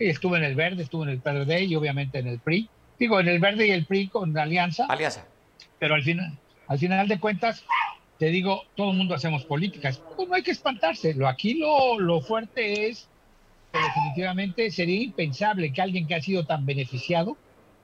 y 0.02 0.10
estuvo 0.10 0.36
en 0.36 0.44
el 0.44 0.56
Verde, 0.56 0.84
estuvo 0.84 1.04
en 1.04 1.10
el 1.10 1.20
PRD 1.20 1.64
y 1.64 1.76
obviamente 1.76 2.20
en 2.20 2.28
el 2.28 2.40
PRI. 2.40 2.70
Digo, 3.00 3.20
en 3.20 3.28
el 3.28 3.40
Verde 3.40 3.68
y 3.68 3.72
el 3.72 3.86
PRI 3.86 4.08
con 4.08 4.34
la 4.34 4.44
alianza. 4.44 4.86
Alianza. 4.88 5.26
Pero 5.80 5.96
al 5.96 6.04
final, 6.04 6.38
al 6.68 6.80
final 6.80 7.08
de 7.08 7.20
cuentas, 7.20 7.64
te 8.18 8.28
digo, 8.28 8.64
todo 8.76 8.92
el 8.92 8.98
mundo 8.98 9.16
hacemos 9.16 9.46
políticas. 9.46 10.02
Pues 10.16 10.28
no 10.28 10.36
hay 10.36 10.44
que 10.44 10.52
espantarse. 10.52 11.14
Lo, 11.14 11.28
aquí 11.28 11.56
lo, 11.56 12.00
lo 12.00 12.22
fuerte 12.22 12.88
es 12.88 13.08
definitivamente 13.74 14.70
sería 14.70 15.02
impensable 15.02 15.72
que 15.72 15.82
alguien 15.82 16.06
que 16.06 16.16
ha 16.16 16.22
sido 16.22 16.46
tan 16.46 16.66
beneficiado 16.66 17.38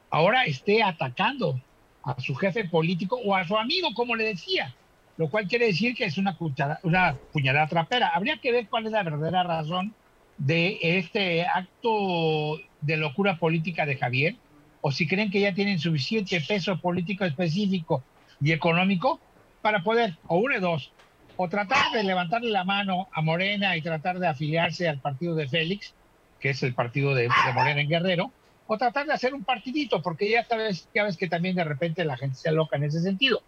ahora 0.10 0.46
esté 0.46 0.84
atacando 0.84 1.60
a 2.04 2.20
su 2.20 2.36
jefe 2.36 2.66
político 2.66 3.20
o 3.24 3.36
a 3.36 3.46
su 3.48 3.58
amigo, 3.58 3.90
como 3.94 4.16
le 4.16 4.26
decía, 4.26 4.74
lo 5.18 5.30
cual 5.30 5.48
quiere 5.48 5.68
decir 5.68 5.96
que 5.96 6.06
es 6.06 6.18
una, 6.18 6.38
una 6.84 7.16
puñalada 7.34 7.68
trapera. 7.68 8.10
Habría 8.10 8.38
que 8.38 8.52
ver 8.52 8.68
cuál 8.68 8.86
es 8.86 8.92
la 8.92 9.04
verdadera 9.04 9.44
razón 9.44 9.94
de 10.38 10.80
este 10.82 11.46
acto 11.46 12.60
de 12.82 12.98
locura 12.98 13.38
política 13.38 13.86
de 13.86 13.98
Javier, 13.98 14.36
o 14.82 14.92
si 14.92 15.08
creen 15.08 15.32
que 15.32 15.42
ya 15.42 15.54
tienen 15.54 15.80
suficiente 15.80 16.40
peso 16.42 16.80
político 16.80 17.26
específico 17.26 18.04
y 18.40 18.52
económico 18.52 19.20
para 19.62 19.84
poder, 19.84 20.16
o 20.28 20.38
uno 20.38 20.54
de 20.54 20.60
dos, 20.60 20.92
o 21.36 21.50
tratar 21.50 21.92
de 21.92 22.04
levantarle 22.04 22.50
la 22.50 22.64
mano 22.64 23.08
a 23.12 23.22
Morena 23.22 23.78
y 23.78 23.82
tratar 23.82 24.20
de 24.20 24.28
afiliarse 24.28 24.88
al 24.88 25.00
partido 25.00 25.36
de 25.36 25.48
Félix, 25.48 25.94
que 26.40 26.52
es 26.52 26.64
el 26.64 26.74
partido 26.74 27.14
de, 27.16 27.30
Morena 27.54 27.82
en 27.82 27.90
Guerrero, 27.90 28.32
o 28.68 28.78
tratar 28.78 29.06
de 29.06 29.14
hacer 29.14 29.34
un 29.34 29.44
partidito, 29.44 30.02
porque 30.02 30.30
ya 30.30 30.44
sabes, 30.44 30.90
ya 30.94 31.04
ves 31.04 31.18
que 31.18 31.28
también 31.28 31.56
de 31.56 31.64
repente 31.64 32.04
la 32.06 32.18
gente 32.18 32.38
se 32.38 32.50
aloca 32.50 32.78
en 32.78 32.84
ese 32.84 33.02
sentido. 33.02 33.42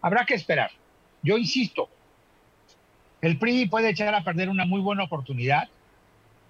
Habrá 0.00 0.24
que 0.24 0.34
esperar. 0.34 0.70
Yo 1.22 1.36
insisto, 1.36 1.88
el 3.20 3.38
PRI 3.38 3.66
puede 3.66 3.90
echar 3.90 4.14
a 4.14 4.24
perder 4.24 4.48
una 4.48 4.64
muy 4.64 4.80
buena 4.80 5.04
oportunidad, 5.04 5.68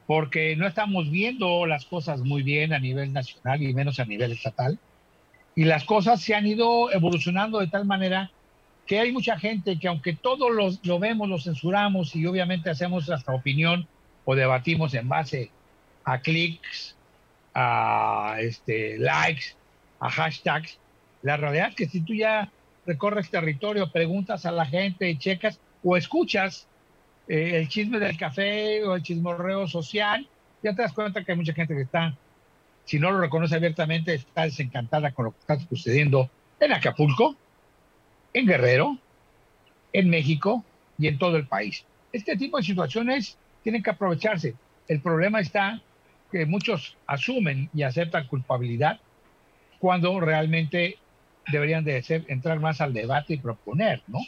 porque 0.06 0.54
no 0.56 0.66
estamos 0.66 1.10
viendo 1.10 1.66
las 1.66 1.84
cosas 1.84 2.20
muy 2.20 2.42
bien 2.42 2.72
a 2.72 2.78
nivel 2.78 3.12
nacional 3.12 3.62
y 3.62 3.74
menos 3.74 3.98
a 3.98 4.04
nivel 4.04 4.32
estatal, 4.32 4.78
y 5.54 5.64
las 5.64 5.84
cosas 5.84 6.20
se 6.20 6.34
han 6.34 6.46
ido 6.46 6.92
evolucionando 6.92 7.58
de 7.58 7.66
tal 7.66 7.86
manera 7.86 8.30
que 8.86 9.00
hay 9.00 9.10
mucha 9.10 9.38
gente 9.38 9.78
que 9.78 9.88
aunque 9.88 10.14
todos 10.14 10.52
los, 10.52 10.84
lo 10.86 10.98
vemos, 10.98 11.28
lo 11.28 11.40
censuramos 11.40 12.14
y 12.14 12.26
obviamente 12.26 12.70
hacemos 12.70 13.08
nuestra 13.08 13.34
opinión 13.34 13.88
o 14.24 14.34
debatimos 14.34 14.94
en 14.94 15.08
base 15.08 15.50
a 16.04 16.20
clics, 16.20 16.94
a 17.54 18.36
este, 18.38 18.98
likes, 18.98 19.54
a 19.98 20.10
hashtags, 20.10 20.78
la 21.22 21.36
realidad 21.36 21.70
es 21.70 21.74
que 21.74 21.88
si 21.88 22.00
tú 22.02 22.14
ya 22.14 22.50
recorres 22.86 23.30
territorio, 23.30 23.90
preguntas 23.90 24.46
a 24.46 24.52
la 24.52 24.66
gente, 24.66 25.18
checas 25.18 25.58
o 25.82 25.96
escuchas 25.96 26.68
eh, 27.28 27.58
el 27.58 27.68
chisme 27.68 27.98
del 27.98 28.16
café 28.16 28.84
o 28.84 28.94
el 28.94 29.02
chismorreo 29.02 29.66
social, 29.66 30.28
ya 30.62 30.74
te 30.74 30.82
das 30.82 30.92
cuenta 30.92 31.24
que 31.24 31.32
hay 31.32 31.38
mucha 31.38 31.52
gente 31.52 31.74
que 31.74 31.82
está, 31.82 32.16
si 32.84 32.98
no 32.98 33.10
lo 33.10 33.20
reconoce 33.20 33.54
abiertamente, 33.54 34.14
está 34.14 34.42
desencantada 34.42 35.12
con 35.12 35.26
lo 35.26 35.32
que 35.32 35.38
está 35.40 35.58
sucediendo 35.58 36.30
en 36.60 36.72
Acapulco, 36.72 37.36
en 38.32 38.46
Guerrero, 38.46 38.98
en 39.92 40.10
México 40.10 40.64
y 40.98 41.08
en 41.08 41.18
todo 41.18 41.36
el 41.36 41.46
país. 41.46 41.84
Este 42.12 42.36
tipo 42.36 42.56
de 42.56 42.62
situaciones 42.62 43.38
tienen 43.62 43.82
que 43.82 43.90
aprovecharse. 43.90 44.54
El 44.88 45.00
problema 45.00 45.40
está 45.40 45.82
que 46.30 46.46
muchos 46.46 46.96
asumen 47.06 47.70
y 47.74 47.82
aceptan 47.82 48.26
culpabilidad 48.26 49.00
cuando 49.78 50.18
realmente 50.20 50.98
deberían 51.48 51.84
de 51.84 52.02
ser, 52.02 52.24
entrar 52.28 52.60
más 52.60 52.80
al 52.80 52.92
debate 52.92 53.34
y 53.34 53.38
proponer, 53.38 54.02
¿no? 54.06 54.18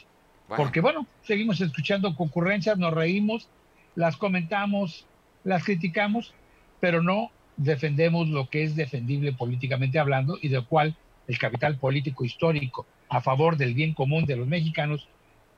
Porque 0.48 0.80
bueno, 0.80 1.06
seguimos 1.22 1.60
escuchando 1.60 2.14
concurrencias, 2.16 2.78
nos 2.78 2.94
reímos, 2.94 3.48
las 3.94 4.16
comentamos, 4.16 5.04
las 5.44 5.64
criticamos, 5.64 6.32
pero 6.80 7.02
no 7.02 7.30
defendemos 7.56 8.28
lo 8.28 8.48
que 8.48 8.62
es 8.62 8.76
defendible 8.76 9.32
políticamente 9.32 9.98
hablando 9.98 10.38
y 10.40 10.48
de 10.48 10.62
cual 10.62 10.96
el 11.26 11.38
capital 11.38 11.76
político 11.76 12.24
histórico 12.24 12.86
a 13.08 13.20
favor 13.20 13.56
del 13.56 13.74
bien 13.74 13.94
común 13.94 14.24
de 14.24 14.36
los 14.36 14.46
mexicanos, 14.46 15.08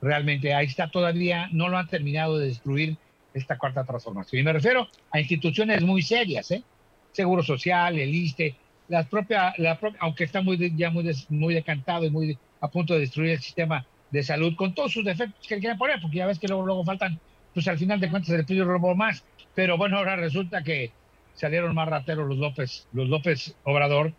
realmente 0.01 0.53
ahí 0.53 0.65
está 0.65 0.89
todavía, 0.89 1.47
no 1.51 1.69
lo 1.69 1.77
han 1.77 1.87
terminado 1.87 2.37
de 2.37 2.47
destruir 2.47 2.97
esta 3.33 3.57
cuarta 3.57 3.83
transformación. 3.83 4.41
Y 4.41 4.43
me 4.43 4.53
refiero 4.53 4.87
a 5.11 5.19
instituciones 5.19 5.81
muy 5.81 6.01
serias, 6.01 6.51
¿eh? 6.51 6.63
Seguro 7.11 7.43
Social, 7.43 7.97
el 7.97 8.13
ISTE, 8.13 8.55
las 8.87 9.05
propias, 9.07 9.57
la 9.57 9.79
aunque 9.99 10.23
está 10.23 10.41
muy, 10.41 10.73
ya 10.75 10.89
muy, 10.89 11.09
muy 11.29 11.53
decantado 11.53 12.05
y 12.05 12.09
muy 12.09 12.37
a 12.59 12.67
punto 12.69 12.93
de 12.93 13.01
destruir 13.01 13.31
el 13.31 13.41
sistema 13.41 13.85
de 14.11 14.23
salud, 14.23 14.55
con 14.55 14.73
todos 14.73 14.91
sus 14.91 15.05
defectos 15.05 15.47
que 15.47 15.59
quieren 15.59 15.77
poner, 15.77 15.99
porque 16.01 16.17
ya 16.17 16.27
ves 16.27 16.39
que 16.39 16.47
luego, 16.47 16.65
luego 16.65 16.83
faltan, 16.83 17.19
pues 17.53 17.67
al 17.67 17.77
final 17.77 17.99
de 17.99 18.09
cuentas 18.09 18.31
el 18.31 18.45
PRI 18.45 18.61
robó 18.61 18.95
más. 18.95 19.23
Pero 19.55 19.77
bueno, 19.77 19.97
ahora 19.97 20.15
resulta 20.15 20.63
que 20.63 20.91
salieron 21.33 21.73
más 21.73 21.87
rateros 21.87 22.27
los 22.27 22.37
López, 22.37 22.87
los 22.93 23.09
López 23.09 23.55
Obrador, 23.63 24.13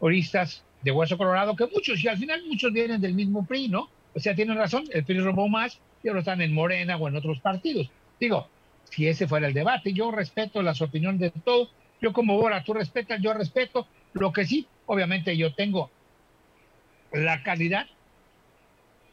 oristas 0.00 0.64
de 0.82 0.90
Hueso 0.90 1.16
Colorado, 1.16 1.56
que 1.56 1.66
muchos, 1.66 2.02
y 2.02 2.08
al 2.08 2.18
final 2.18 2.42
muchos 2.48 2.72
vienen 2.72 3.00
del 3.00 3.14
mismo 3.14 3.46
PRI, 3.46 3.68
¿no? 3.68 3.88
O 4.14 4.20
sea, 4.20 4.34
tienen 4.34 4.56
razón, 4.56 4.84
el 4.92 5.04
PRI 5.04 5.20
robó 5.20 5.48
más 5.48 5.80
y 6.02 6.08
ahora 6.08 6.20
están 6.20 6.40
en 6.40 6.52
Morena 6.52 6.96
o 6.96 7.08
en 7.08 7.16
otros 7.16 7.40
partidos. 7.40 7.90
Digo, 8.20 8.48
si 8.90 9.08
ese 9.08 9.26
fuera 9.26 9.48
el 9.48 9.54
debate, 9.54 9.92
yo 9.92 10.10
respeto 10.10 10.62
las 10.62 10.80
opiniones 10.82 11.20
de 11.20 11.30
todos, 11.30 11.70
yo 12.00 12.12
como 12.12 12.34
ahora 12.34 12.62
tú 12.62 12.74
respetas, 12.74 13.20
yo 13.20 13.32
respeto, 13.32 13.86
lo 14.12 14.32
que 14.32 14.44
sí, 14.44 14.66
obviamente 14.86 15.36
yo 15.36 15.54
tengo 15.54 15.90
la 17.12 17.42
calidad 17.42 17.86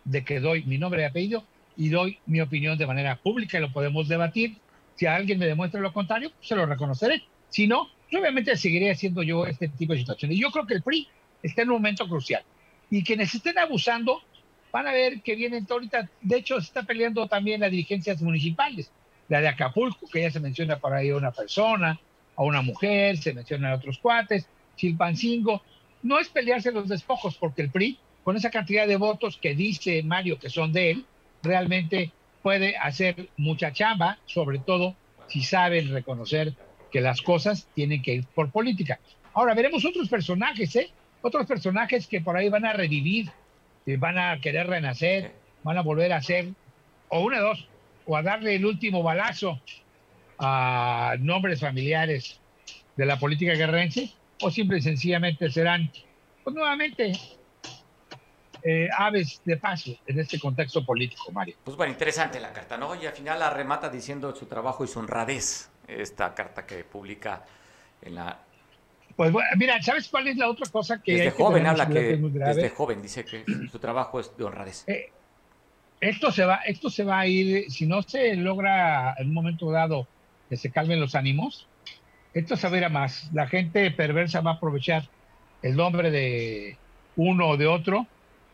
de 0.05 0.23
que 0.23 0.39
doy 0.39 0.63
mi 0.63 0.77
nombre 0.77 1.01
y 1.01 1.05
apellido 1.05 1.43
y 1.77 1.89
doy 1.89 2.19
mi 2.25 2.41
opinión 2.41 2.77
de 2.77 2.85
manera 2.85 3.15
pública 3.17 3.57
y 3.57 3.61
lo 3.61 3.71
podemos 3.71 4.07
debatir. 4.07 4.57
Si 4.95 5.05
alguien 5.05 5.39
me 5.39 5.47
demuestra 5.47 5.79
lo 5.79 5.93
contrario, 5.93 6.31
pues 6.35 6.47
se 6.47 6.55
lo 6.55 6.65
reconoceré. 6.65 7.23
Si 7.49 7.67
no, 7.67 7.89
pues 8.09 8.21
obviamente 8.21 8.55
seguiré 8.57 8.91
haciendo 8.91 9.23
yo 9.23 9.45
este 9.45 9.67
tipo 9.67 9.93
de 9.93 9.99
situaciones. 9.99 10.37
Y 10.37 10.41
yo 10.41 10.51
creo 10.51 10.65
que 10.65 10.75
el 10.75 10.81
PRI 10.81 11.07
está 11.41 11.61
en 11.61 11.69
un 11.69 11.75
momento 11.75 12.07
crucial. 12.07 12.43
Y 12.89 13.03
quienes 13.03 13.33
estén 13.33 13.57
abusando 13.57 14.21
van 14.71 14.87
a 14.87 14.93
ver 14.93 15.21
que 15.21 15.35
vienen 15.35 15.65
ahorita, 15.69 16.09
de 16.21 16.37
hecho 16.37 16.59
se 16.59 16.67
está 16.67 16.83
peleando 16.83 17.27
también 17.27 17.61
las 17.61 17.71
dirigencias 17.71 18.21
municipales, 18.21 18.91
la 19.27 19.41
de 19.41 19.47
Acapulco, 19.47 20.07
que 20.07 20.21
ya 20.21 20.31
se 20.31 20.39
menciona 20.39 20.77
por 20.77 20.93
ahí 20.93 21.09
a 21.09 21.15
una 21.15 21.31
persona, 21.31 21.99
a 22.35 22.43
una 22.43 22.61
mujer, 22.61 23.17
se 23.17 23.33
mencionan 23.33 23.71
a 23.71 23.75
otros 23.75 23.97
cuates, 23.97 24.47
Chilpancingo. 24.75 25.61
No 26.03 26.19
es 26.19 26.29
pelearse 26.29 26.71
los 26.71 26.87
despojos, 26.87 27.35
porque 27.35 27.61
el 27.61 27.69
PRI, 27.69 27.97
con 28.23 28.35
esa 28.35 28.49
cantidad 28.49 28.87
de 28.87 28.97
votos 28.97 29.37
que 29.41 29.55
dice 29.55 30.03
Mario 30.03 30.39
que 30.39 30.49
son 30.49 30.71
de 30.73 30.91
él, 30.91 31.05
realmente 31.43 32.11
puede 32.41 32.77
hacer 32.77 33.29
mucha 33.37 33.71
chamba, 33.73 34.19
sobre 34.25 34.59
todo 34.59 34.95
si 35.27 35.43
saben 35.43 35.91
reconocer 35.91 36.53
que 36.91 37.01
las 37.01 37.21
cosas 37.21 37.67
tienen 37.73 38.01
que 38.01 38.15
ir 38.15 38.25
por 38.35 38.51
política. 38.51 38.99
Ahora 39.33 39.53
veremos 39.53 39.85
otros 39.85 40.09
personajes, 40.09 40.75
¿eh? 40.75 40.91
Otros 41.21 41.45
personajes 41.45 42.07
que 42.07 42.21
por 42.21 42.35
ahí 42.35 42.49
van 42.49 42.65
a 42.65 42.73
revivir, 42.73 43.29
van 43.97 44.17
a 44.17 44.39
querer 44.41 44.67
renacer, 44.67 45.31
van 45.63 45.77
a 45.77 45.81
volver 45.81 46.11
a 46.13 46.21
ser, 46.21 46.49
o 47.09 47.21
una 47.21 47.37
de 47.37 47.43
dos, 47.43 47.67
o 48.05 48.17
a 48.17 48.23
darle 48.23 48.55
el 48.55 48.65
último 48.65 49.03
balazo 49.03 49.61
a 50.39 51.15
nombres 51.19 51.59
familiares 51.59 52.39
de 52.97 53.05
la 53.05 53.19
política 53.19 53.53
guerrerense, 53.53 54.11
o 54.41 54.49
simple 54.49 54.79
y 54.79 54.81
sencillamente 54.81 55.49
serán, 55.51 55.91
pues 56.43 56.55
nuevamente, 56.55 57.13
eh, 58.63 58.89
aves 58.97 59.41
de 59.45 59.57
paso 59.57 59.91
en 60.05 60.19
este 60.19 60.39
contexto 60.39 60.85
político, 60.85 61.31
Mario. 61.31 61.55
Pues 61.63 61.75
bueno, 61.77 61.91
interesante 61.91 62.39
la 62.39 62.53
carta, 62.53 62.77
¿no? 62.77 62.95
Y 62.95 63.05
al 63.05 63.13
final 63.13 63.39
la 63.39 63.49
remata 63.49 63.89
diciendo 63.89 64.35
su 64.35 64.45
trabajo 64.45 64.83
y 64.83 64.87
su 64.87 64.99
honradez, 64.99 65.69
esta 65.87 66.33
carta 66.33 66.65
que 66.65 66.83
publica 66.83 67.43
en 68.01 68.15
la... 68.15 68.39
Pues 69.15 69.31
bueno, 69.31 69.49
mira, 69.57 69.81
¿sabes 69.81 70.07
cuál 70.07 70.27
es 70.27 70.37
la 70.37 70.49
otra 70.49 70.69
cosa 70.71 71.01
que... 71.01 71.13
Desde 71.13 71.31
joven 71.31 71.65
habla 71.65 71.87
que... 71.87 72.17
desde 72.17 72.69
joven 72.69 73.01
dice 73.01 73.25
que 73.25 73.43
su 73.69 73.79
trabajo 73.79 74.19
es 74.19 74.35
de 74.37 74.43
honradez. 74.43 74.83
Eh, 74.87 75.11
esto 75.99 76.31
se 76.31 76.45
va, 76.45 76.57
esto 76.65 76.89
se 76.89 77.03
va 77.03 77.19
a 77.19 77.27
ir, 77.27 77.69
si 77.69 77.85
no 77.85 78.01
se 78.01 78.35
logra 78.35 79.13
en 79.17 79.27
un 79.27 79.33
momento 79.33 79.69
dado 79.69 80.07
que 80.49 80.57
se 80.57 80.71
calmen 80.71 80.99
los 80.99 81.15
ánimos, 81.15 81.67
esto 82.33 82.55
se 82.55 82.67
va 82.67 82.75
a 82.75 82.77
ir 82.77 82.85
a 82.85 82.89
más. 82.89 83.29
La 83.33 83.47
gente 83.47 83.91
perversa 83.91 84.41
va 84.41 84.51
a 84.51 84.53
aprovechar 84.55 85.07
el 85.61 85.75
nombre 85.75 86.09
de 86.09 86.77
uno 87.15 87.49
o 87.49 87.57
de 87.57 87.67
otro 87.67 88.07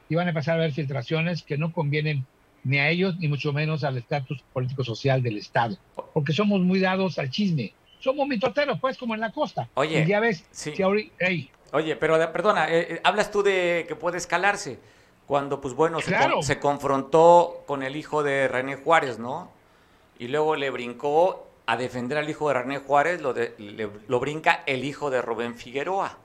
y 0.09 0.15
van 0.15 0.27
a 0.27 0.29
empezar 0.29 0.55
a 0.55 0.57
haber 0.59 0.71
filtraciones 0.73 1.43
que 1.43 1.57
no 1.57 1.71
convienen 1.71 2.25
ni 2.63 2.79
a 2.79 2.89
ellos 2.89 3.17
ni 3.19 3.27
mucho 3.27 3.53
menos 3.53 3.83
al 3.83 3.97
estatus 3.97 4.43
político-social 4.53 5.21
del 5.23 5.37
Estado, 5.37 5.77
porque 6.13 6.33
somos 6.33 6.59
muy 6.61 6.79
dados 6.79 7.17
al 7.19 7.29
chisme. 7.29 7.73
Somos 7.99 8.27
mitoteros, 8.27 8.79
pues, 8.79 8.97
como 8.97 9.15
en 9.15 9.21
la 9.21 9.31
costa. 9.31 9.69
Oye, 9.73 10.05
ya 10.05 10.19
ves, 10.19 10.45
sí. 10.51 10.73
hey. 11.19 11.49
Oye, 11.73 11.95
pero 11.95 12.31
perdona, 12.31 12.69
eh, 12.69 12.87
eh, 12.95 13.01
hablas 13.03 13.31
tú 13.31 13.41
de 13.43 13.85
que 13.87 13.95
puede 13.95 14.17
escalarse 14.17 14.79
cuando, 15.25 15.59
pues 15.59 15.73
bueno, 15.73 15.99
se, 15.99 16.07
Claro. 16.07 16.35
con- 16.35 16.43
se 16.43 16.59
confrontó 16.59 17.63
con 17.65 17.83
el 17.83 17.95
hijo 17.95 18.23
de 18.23 18.47
René 18.47 18.75
Juárez, 18.75 19.17
¿no? 19.19 19.51
Y 20.19 20.27
luego 20.29 20.55
le 20.55 20.69
brincó 20.69 21.47
a 21.65 21.75
defender 21.75 22.17
al 22.17 22.29
hijo 22.29 22.47
de 22.47 22.53
René 22.53 22.77
Juárez, 22.77 23.21
lo, 23.21 23.33
de- 23.33 23.53
le- 23.57 23.89
lo 24.07 24.19
brinca 24.19 24.63
el 24.67 24.85
hijo 24.85 25.09
de 25.09 25.21
Rubén 25.21 25.55
Figueroa. 25.55 26.17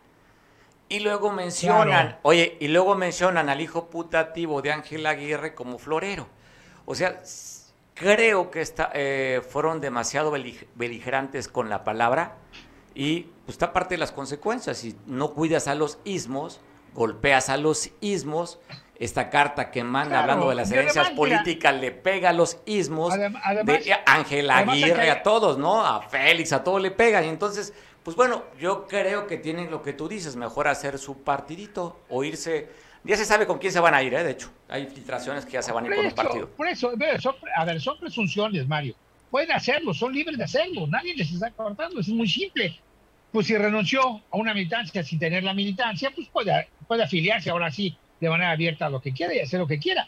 Y 0.89 1.01
luego 1.01 1.33
mencionan, 1.33 1.87
Claro. 1.89 2.19
oye, 2.23 2.57
y 2.61 2.69
luego 2.69 2.95
mencionan 2.95 3.49
al 3.49 3.61
hijo 3.61 3.89
putativo 3.89 4.61
de 4.63 4.73
Ángel 4.73 5.07
Aguirre 5.07 5.55
como 5.55 5.79
florero. 5.79 6.29
O 6.85 6.95
sea, 6.95 7.21
creo 7.95 8.51
que 8.51 8.61
está, 8.61 8.91
eh, 8.95 9.41
fueron 9.49 9.81
demasiado 9.81 10.31
belig- 10.33 10.67
beligerantes 10.75 11.49
con 11.49 11.69
la 11.71 11.85
palabra 11.85 12.37
y 12.95 13.23
pues 13.47 13.55
está 13.55 13.73
parte 13.73 13.95
de 13.95 13.99
las 13.99 14.13
consecuencias. 14.13 14.79
Si 14.79 14.97
no 15.07 15.33
cuidas 15.33 15.67
a 15.69 15.75
los 15.75 15.99
ismos, 16.05 16.61
golpeas 16.95 17.49
a 17.49 17.57
los 17.57 17.91
ismos, 18.01 18.61
esta 18.97 19.31
carta 19.31 19.71
que 19.71 19.83
manda 19.83 20.11
Claro, 20.11 20.23
hablando 20.23 20.49
de 20.51 20.55
las 20.57 20.71
herencias 20.71 21.07
además, 21.07 21.25
mira, 21.25 21.39
políticas 21.39 21.75
le 21.81 21.91
pega 21.91 22.29
a 22.31 22.33
los 22.33 22.59
ismos 22.67 23.15
Adem- 23.15 23.41
además- 23.43 23.85
de 23.85 23.97
Ángel 24.07 24.51
Aguirre, 24.51 25.11
a 25.11 25.23
todos, 25.23 25.57
¿no? 25.59 25.85
A 25.85 26.03
Félix, 26.03 26.53
a 26.53 26.63
todos 26.63 26.81
le 26.83 26.91
pegan. 26.91 27.25
Y 27.25 27.29
entonces, 27.29 27.73
pues 28.05 28.17
bueno, 28.17 28.45
yo 28.59 28.87
creo 28.89 29.27
que 29.27 29.37
tienen 29.39 29.71
lo 29.71 29.83
que 29.83 29.93
tú 29.93 30.09
dices, 30.09 30.37
mejor 30.37 30.69
hacer 30.69 30.99
su 30.99 31.23
partidito 31.23 32.01
o 32.09 32.25
irse. 32.25 32.69
Ya 33.05 33.17
se 33.17 33.25
sabe 33.25 33.47
con 33.47 33.59
quién 33.59 33.73
se 33.73 33.81
van 33.81 33.95
a 33.95 34.03
ir, 34.03 34.15
¿eh? 34.15 34.23
De 34.23 34.31
hecho, 34.31 34.51
hay 34.69 34.87
filtraciones 34.87 35.45
que 35.45 35.53
ya 35.53 35.63
se 35.63 35.73
van 35.73 35.85
a 35.85 35.89
ir 35.89 35.95
con 35.97 36.07
eso, 36.07 36.15
partido. 36.17 36.49
por 36.51 36.69
eso, 36.69 36.93
son- 37.21 37.35
a 37.57 37.65
ver, 37.65 37.81
son 37.81 37.99
presunciones, 37.99 38.67
Mario. 38.69 38.95
Pueden 39.31 39.51
hacerlo, 39.53 39.93
son 39.95 40.13
libres 40.13 40.39
de 40.39 40.45
hacerlo, 40.45 40.87
nadie 40.87 41.15
les 41.17 41.33
está 41.33 41.51
cortando, 41.51 41.99
es 42.01 42.09
muy 42.09 42.29
simple. 42.29 42.79
Pues 43.33 43.47
si 43.47 43.57
renunció 43.57 44.03
a 44.31 44.37
una 44.37 44.53
militancia 44.55 45.03
sin 45.03 45.19
tener 45.19 45.43
la 45.43 45.55
militancia, 45.55 46.11
pues 46.15 46.29
puede, 46.29 46.69
puede 46.87 47.03
afiliarse 47.03 47.51
ahora 47.51 47.71
sí 47.71 47.97
de 48.21 48.29
manera 48.29 48.51
abierta 48.51 48.87
a 48.87 48.91
lo 48.91 49.01
que 49.01 49.13
quiera 49.13 49.35
y 49.35 49.41
hacer 49.41 49.59
lo 49.59 49.67
que 49.67 49.79
quiera. 49.79 50.07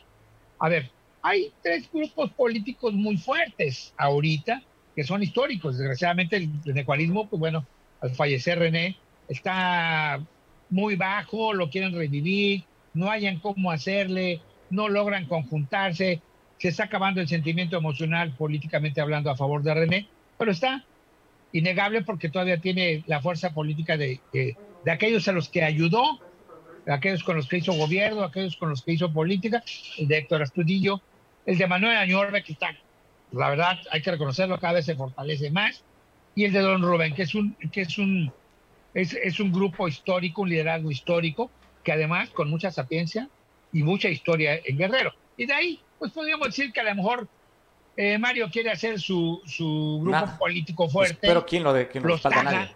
A 0.58 0.68
ver, 0.68 0.90
hay 1.22 1.52
tres 1.62 1.90
grupos 1.90 2.30
políticos 2.32 2.92
muy 2.92 3.16
fuertes 3.16 3.92
ahorita 3.96 4.62
que 4.94 5.02
son 5.04 5.22
históricos. 5.22 5.78
Desgraciadamente 5.78 6.36
el 6.36 6.50
necuarismo, 6.74 7.28
pues 7.28 7.40
bueno, 7.40 7.66
al 8.04 8.10
fallecer 8.10 8.58
René, 8.58 8.96
está 9.28 10.20
muy 10.68 10.94
bajo, 10.94 11.54
lo 11.54 11.70
quieren 11.70 11.94
revivir, 11.94 12.64
no 12.92 13.10
hayan 13.10 13.40
cómo 13.40 13.70
hacerle, 13.70 14.42
no 14.68 14.88
logran 14.88 15.24
conjuntarse, 15.24 16.20
se 16.58 16.68
está 16.68 16.84
acabando 16.84 17.22
el 17.22 17.28
sentimiento 17.28 17.78
emocional 17.78 18.34
políticamente 18.36 19.00
hablando 19.00 19.30
a 19.30 19.36
favor 19.36 19.62
de 19.62 19.72
René, 19.72 20.08
pero 20.36 20.50
está 20.50 20.84
innegable 21.52 22.02
porque 22.02 22.28
todavía 22.28 22.58
tiene 22.58 23.04
la 23.06 23.22
fuerza 23.22 23.54
política 23.54 23.96
de, 23.96 24.20
de, 24.34 24.56
aquellos 24.90 25.26
a 25.28 25.32
los 25.32 25.48
que 25.48 25.64
ayudó, 25.64 26.20
aquellos 26.86 27.24
con 27.24 27.36
los 27.36 27.48
que 27.48 27.56
hizo 27.56 27.72
gobierno, 27.72 28.22
aquellos 28.22 28.56
con 28.56 28.68
los 28.68 28.82
que 28.82 28.92
hizo 28.92 29.12
política, 29.14 29.64
el 29.96 30.08
de 30.08 30.18
Héctor 30.18 30.42
Astudillo, 30.42 31.00
el 31.46 31.56
de 31.56 31.66
Manuel 31.66 31.96
Añorbe, 31.96 32.42
que 32.42 32.52
está, 32.52 32.76
la 33.32 33.48
verdad, 33.48 33.78
hay 33.90 34.02
que 34.02 34.10
reconocerlo, 34.10 34.58
cada 34.58 34.74
vez 34.74 34.84
se 34.84 34.94
fortalece 34.94 35.50
más, 35.50 35.84
y 36.34 36.44
el 36.44 36.52
de 36.52 36.60
Don 36.60 36.82
Rubén, 36.82 37.14
que 37.14 37.22
es 37.22 37.34
un, 37.34 37.54
que 37.72 37.82
es 37.82 37.98
un, 37.98 38.32
es, 38.92 39.12
es 39.14 39.40
un 39.40 39.52
grupo 39.52 39.86
histórico, 39.88 40.42
un 40.42 40.50
liderazgo 40.50 40.90
histórico, 40.90 41.50
que 41.82 41.92
además 41.92 42.30
con 42.30 42.48
mucha 42.50 42.70
sapiencia 42.70 43.28
y 43.72 43.82
mucha 43.82 44.08
historia 44.08 44.58
en 44.64 44.78
Guerrero. 44.78 45.12
Y 45.36 45.46
de 45.46 45.52
ahí, 45.52 45.80
pues 45.98 46.12
podríamos 46.12 46.48
decir 46.48 46.72
que 46.72 46.80
a 46.80 46.84
lo 46.84 46.94
mejor 46.94 47.28
eh, 47.96 48.18
Mario 48.18 48.48
quiere 48.50 48.70
hacer 48.70 49.00
su, 49.00 49.40
su 49.46 50.00
grupo 50.02 50.38
político 50.38 50.84
Pues, 50.84 50.92
fuerte. 50.92 51.18
pero 51.28 51.44
¿quién 51.46 51.62
lo, 51.62 51.72
de, 51.72 51.88
quién 51.88 52.02
lo 52.02 52.10
los 52.10 52.22
taja, 52.22 52.42
Nadie. 52.42 52.70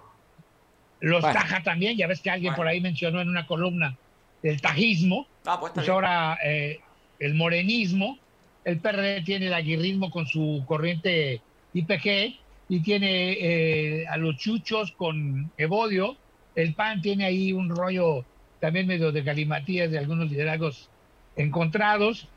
los 1.01 1.21
Bueno. 1.23 1.39
taja 1.41 1.63
también, 1.63 1.97
ya 1.97 2.07
ves 2.07 2.21
que 2.21 2.31
alguien 2.31 2.51
Bueno. 2.53 2.57
por 2.57 2.69
ahí 2.69 2.81
mencionó 2.81 3.21
en 3.21 3.29
una 3.29 3.47
columna 3.47 3.97
el 4.43 4.61
tajismo, 4.61 5.27
Ah, 5.47 5.59
pues, 5.59 5.73
pues 5.73 5.89
ahora 5.89 6.39
eh, 6.45 6.81
el 7.19 7.35
morenismo, 7.35 8.19
el 8.65 8.79
PRD 8.79 9.23
tiene 9.23 9.47
el 9.47 9.55
aguirrismo 9.55 10.11
con 10.11 10.27
su 10.27 10.63
corriente 10.67 11.41
IPG 11.73 12.39
y 12.69 12.81
tiene 12.81 13.33
eh, 13.33 14.07
a 14.09 14.17
los 14.17 14.37
chuchos 14.37 14.93
con 14.93 15.51
Evodio, 15.57 16.17
el 16.55 16.75
PAN 16.75 17.01
tiene 17.01 17.25
ahí 17.25 17.53
un 17.53 17.71
rollo 17.71 18.25
también 18.61 18.87
medio 18.87 19.13
de 19.13 19.23
galimatías 19.23 19.91
de 19.91 19.99
algunos 19.99 20.31
liderazgos 20.31 20.89
encontrados, 21.37 22.29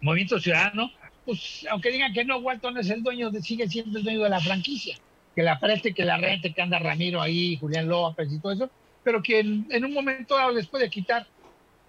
Movimiento 0.00 0.40
Ciudadano, 0.40 0.90
pues 1.24 1.66
aunque 1.70 1.90
digan 1.90 2.12
que 2.12 2.24
no, 2.24 2.38
Walton 2.38 2.76
es 2.78 2.90
el 2.90 3.02
dueño, 3.02 3.30
de, 3.30 3.40
sigue 3.40 3.68
siendo 3.68 3.98
el 3.98 4.04
dueño 4.04 4.22
de 4.22 4.28
la 4.28 4.40
franquicia, 4.40 4.98
que 5.34 5.42
la 5.42 5.58
preste, 5.58 5.94
que 5.94 6.04
la 6.04 6.18
rente, 6.18 6.52
que 6.52 6.60
anda 6.60 6.78
Ramiro 6.78 7.22
ahí, 7.22 7.56
Julián 7.56 7.88
López 7.88 8.30
y 8.30 8.38
todo 8.40 8.52
eso, 8.52 8.70
pero 9.02 9.22
que 9.22 9.40
en, 9.40 9.84
un 9.84 9.92
momento 9.94 10.36
dado 10.36 10.52
les 10.52 10.66
puede 10.66 10.90
quitar 10.90 11.26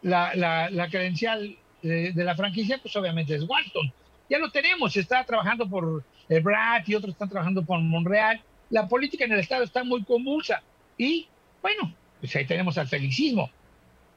la, 0.01 0.36
la, 0.36 0.69
la 0.69 0.88
credencial 0.88 1.57
de, 1.82 2.13
de 2.13 2.23
la 2.23 2.36
franquicia, 2.36 2.78
pues 2.82 2.95
obviamente 2.95 3.36
es 3.36 3.43
Walton. 3.43 3.91
Ya 4.30 4.39
lo 4.39 4.49
tenemos, 4.51 4.95
está 4.95 5.23
trabajando 5.23 5.67
por 5.67 6.03
el 6.30 6.41
BRAT 6.41 6.88
y 6.89 6.95
otros 6.95 7.13
están 7.13 7.30
trabajando 7.30 7.63
por 7.63 7.80
Monreal. 7.80 8.41
La 8.69 8.88
política 8.88 9.26
en 9.26 9.34
el 9.34 9.39
Estado 9.39 9.63
está 9.63 9.84
muy 9.84 10.03
convulsa. 10.03 10.61
Y 10.97 11.28
bueno, 11.61 11.93
pues 12.19 12.36
ahí 12.36 12.45
tenemos 12.45 12.78
al 12.78 12.88
felicismo. 12.88 13.49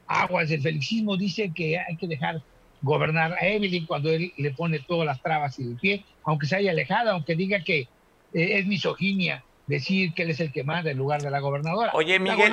Aguas 0.07 0.49
del 0.49 0.61
felicismo 0.61 1.17
dice 1.17 1.51
que 1.53 1.77
hay 1.77 1.95
que 1.95 2.07
dejar 2.07 2.41
gobernar 2.81 3.33
a 3.33 3.45
Evelyn 3.45 3.85
cuando 3.85 4.09
él 4.09 4.33
le 4.37 4.51
pone 4.51 4.79
todas 4.79 5.05
las 5.05 5.21
trabas 5.21 5.59
y 5.59 5.63
el 5.63 5.75
pie, 5.75 6.03
aunque 6.23 6.47
se 6.47 6.55
haya 6.55 6.71
alejado, 6.71 7.11
aunque 7.11 7.35
diga 7.35 7.63
que 7.63 7.81
eh, 7.81 7.87
es 8.33 8.65
misoginia 8.65 9.43
decir 9.67 10.13
que 10.13 10.23
él 10.23 10.31
es 10.31 10.39
el 10.39 10.51
que 10.51 10.63
manda 10.63 10.89
en 10.89 10.97
lugar 10.97 11.21
de 11.21 11.29
la 11.29 11.39
gobernadora. 11.39 11.91
Oye, 11.93 12.17
Miguel, 12.19 12.51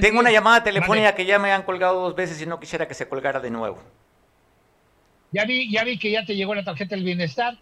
tengo 0.00 0.20
una 0.20 0.30
llamada 0.30 0.62
telefónica 0.62 1.14
que 1.14 1.24
ya 1.24 1.38
me 1.38 1.50
han 1.50 1.62
colgado 1.62 2.02
dos 2.02 2.14
veces 2.14 2.40
y 2.42 2.46
no 2.46 2.60
quisiera 2.60 2.86
que 2.86 2.94
se 2.94 3.08
colgara 3.08 3.40
de 3.40 3.50
nuevo. 3.50 3.82
Ya 5.32 5.44
vi, 5.44 5.70
ya 5.70 5.84
vi 5.84 5.98
que 5.98 6.10
ya 6.10 6.24
te 6.24 6.36
llegó 6.36 6.54
la 6.54 6.64
tarjeta 6.64 6.94
del 6.94 7.04
bienestar. 7.04 7.58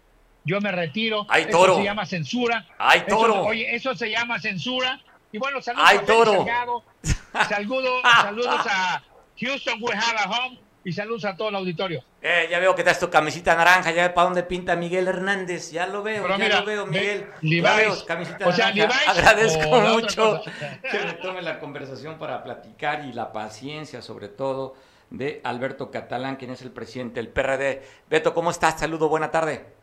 Yo 0.47 0.61
me 0.61 0.71
retiro. 0.71 1.25
¡Ay, 1.27 1.47
toro! 1.49 1.73
Eso 1.73 1.79
se 1.79 1.83
llama 1.83 2.05
censura. 2.05 2.65
¡Ay, 2.77 3.03
toro! 3.05 3.43
oye, 3.43 3.75
eso 3.75 3.93
se 3.93 4.09
llama 4.09 4.39
censura. 4.39 4.97
Y 5.29 5.39
bueno, 5.39 5.61
saludos 5.61 5.85
¡Ay, 5.89 5.99
toro! 6.07 6.45
Saludos, 7.49 8.01
saludos 8.01 8.61
a 8.67 9.03
Houston, 9.39 9.77
we 9.79 9.93
have 9.93 10.17
a 10.17 10.27
home 10.27 10.57
y 10.83 10.91
saludos 10.91 11.25
a 11.25 11.35
todo 11.35 11.49
el 11.49 11.55
auditorio. 11.55 12.03
Eh, 12.21 12.47
ya 12.49 12.57
veo 12.57 12.73
que 12.73 12.81
estás 12.81 12.99
tu 12.99 13.11
camisita 13.11 13.53
naranja, 13.53 13.91
ya 13.91 14.11
para 14.13 14.25
dónde 14.25 14.41
pinta 14.41 14.75
Miguel 14.75 15.07
Hernández, 15.07 15.71
ya 15.71 15.85
lo 15.85 16.01
veo, 16.01 16.25
ya 16.35 16.59
lo 16.61 16.65
veo, 16.65 16.85
Miguel. 16.87 17.27
Levi's, 17.41 18.03
camisita 18.07 18.47
naranja. 18.47 19.11
Agradezco 19.11 19.69
mucho 19.69 20.41
que 20.91 20.99
me 20.99 21.13
tome 21.13 21.43
la 21.43 21.59
conversación 21.59 22.17
para 22.17 22.43
platicar 22.43 23.05
y 23.05 23.13
la 23.13 23.31
paciencia, 23.33 24.01
sobre 24.01 24.29
todo, 24.29 24.75
de 25.11 25.41
Alberto 25.43 25.91
Catalán, 25.91 26.37
quien 26.37 26.51
es 26.51 26.61
el 26.63 26.71
presidente 26.71 27.19
del 27.19 27.29
PRD. 27.29 27.83
Beto, 28.09 28.33
¿cómo 28.33 28.49
estás? 28.49 28.79
Saludo, 28.79 29.09
buena 29.09 29.29
tarde. 29.29 29.76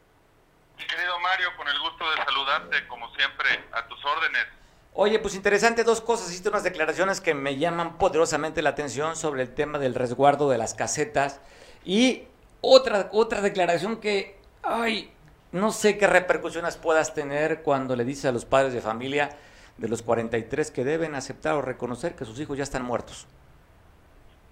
Mario, 1.24 1.56
con 1.56 1.66
el 1.66 1.78
gusto 1.78 2.04
de 2.10 2.22
saludarte, 2.22 2.86
como 2.86 3.08
siempre, 3.16 3.48
a 3.72 3.88
tus 3.88 3.98
órdenes. 4.04 4.44
Oye, 4.92 5.18
pues 5.18 5.34
interesante 5.34 5.82
dos 5.82 6.02
cosas. 6.02 6.28
Hiciste 6.28 6.50
unas 6.50 6.64
declaraciones 6.64 7.22
que 7.22 7.32
me 7.32 7.56
llaman 7.56 7.96
poderosamente 7.96 8.60
la 8.60 8.70
atención 8.70 9.16
sobre 9.16 9.40
el 9.40 9.54
tema 9.54 9.78
del 9.78 9.94
resguardo 9.94 10.50
de 10.50 10.58
las 10.58 10.74
casetas. 10.74 11.40
Y 11.82 12.24
otra, 12.60 13.08
otra 13.12 13.40
declaración 13.40 14.02
que, 14.02 14.38
ay, 14.62 15.14
no 15.52 15.72
sé 15.72 15.96
qué 15.96 16.06
repercusiones 16.06 16.76
puedas 16.76 17.14
tener 17.14 17.62
cuando 17.62 17.96
le 17.96 18.04
dices 18.04 18.26
a 18.26 18.32
los 18.32 18.44
padres 18.44 18.74
de 18.74 18.82
familia 18.82 19.30
de 19.78 19.88
los 19.88 20.02
43 20.02 20.70
que 20.70 20.84
deben 20.84 21.14
aceptar 21.14 21.54
o 21.54 21.62
reconocer 21.62 22.14
que 22.16 22.26
sus 22.26 22.38
hijos 22.38 22.58
ya 22.58 22.64
están 22.64 22.84
muertos. 22.84 23.26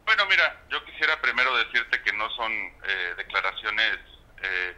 Bueno, 0.06 0.24
mira, 0.26 0.62
yo 0.70 0.82
quisiera 0.86 1.20
primero 1.20 1.54
decirte 1.58 2.02
que 2.02 2.12
no 2.14 2.30
son 2.30 2.50
eh, 2.50 3.14
declaraciones 3.18 3.98
eh, 4.42 4.76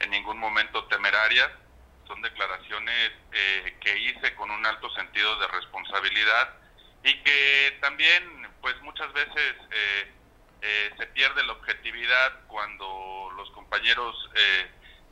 en 0.00 0.10
ningún 0.10 0.38
momento 0.38 0.84
temerarias. 0.86 1.50
Son 2.06 2.20
declaraciones 2.22 3.12
eh, 3.32 3.76
que 3.80 3.98
hice 3.98 4.34
con 4.36 4.50
un 4.50 4.64
alto 4.64 4.88
sentido 4.90 5.38
de 5.40 5.48
responsabilidad 5.48 6.54
y 7.02 7.14
que 7.22 7.78
también 7.80 8.48
pues 8.60 8.80
muchas 8.82 9.12
veces 9.12 9.54
eh, 9.70 10.12
eh, 10.62 10.94
se 10.98 11.06
pierde 11.08 11.44
la 11.44 11.52
objetividad 11.54 12.46
cuando 12.46 13.32
los 13.36 13.50
compañeros 13.50 14.30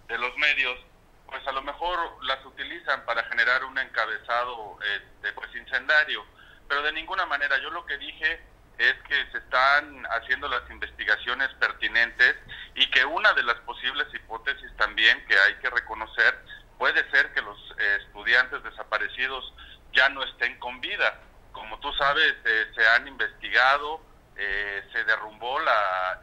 de 0.09 0.19
los 0.19 0.37
medios 0.37 0.79
pues 1.27 1.47
a 1.49 1.53
lo 1.53 1.63
mejor 1.63 2.25
las 2.25 2.45
utilizan 2.45 3.05
para 3.05 3.25
generar 3.25 3.65
un 3.65 3.77
encabezado 3.79 4.79
este, 4.97 5.33
pues 5.33 5.55
incendario. 5.57 6.25
Pero 6.69 6.83
de 6.83 6.93
ninguna 6.93 7.27
manera 7.27 7.59
yo 7.59 7.71
lo 7.71 7.85
que 7.87 7.99
dije 7.99 8.41
es 8.79 8.95
que 9.09 9.15
se 9.31 9.39
están 9.39 10.05
haciendo 10.11 10.49
las 10.49 10.69
investigaciones 10.71 11.49
pertinentes 11.61 12.37
y 12.75 12.91
que 12.91 13.05
una 13.05 13.33
de 13.35 13.45
las 13.45 13.57
posibles 13.61 14.07
hipótesis 14.13 14.71
también 14.77 15.25
que 15.27 15.39
hay 15.39 15.55
que 15.57 15.71
reconocer 15.71 16.39
puede 16.79 17.09
ser 17.11 17.33
que 17.33 17.41
los 17.41 17.59
eh, 17.79 17.99
estudiantes 18.05 18.63
desaparecidos 18.63 19.53
ya 19.93 20.09
no 20.09 20.23
estén 20.25 20.59
con 20.59 20.81
vida. 20.81 21.21
Como 21.53 21.79
tú 21.79 21.93
sabes, 21.93 22.35
eh, 22.45 22.67
se 22.75 22.87
han 22.89 23.07
investigado, 23.07 24.03
eh, 24.37 24.83
se 24.93 25.05
derrumbó 25.05 25.61
la, 25.61 26.21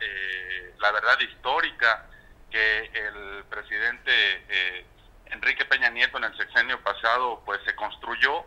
la 0.80 0.92
verdad 0.92 1.20
histórica 1.20 2.06
que 2.50 2.92
el 2.94 3.46
presidente 3.46 4.86
Enrique 5.28 5.64
Peña 5.64 5.90
Nieto 5.90 6.18
en 6.18 6.26
el 6.26 6.36
sexenio 6.36 6.82
pasado 6.82 7.42
pues 7.46 7.62
se 7.64 7.74
construyó 7.76 8.44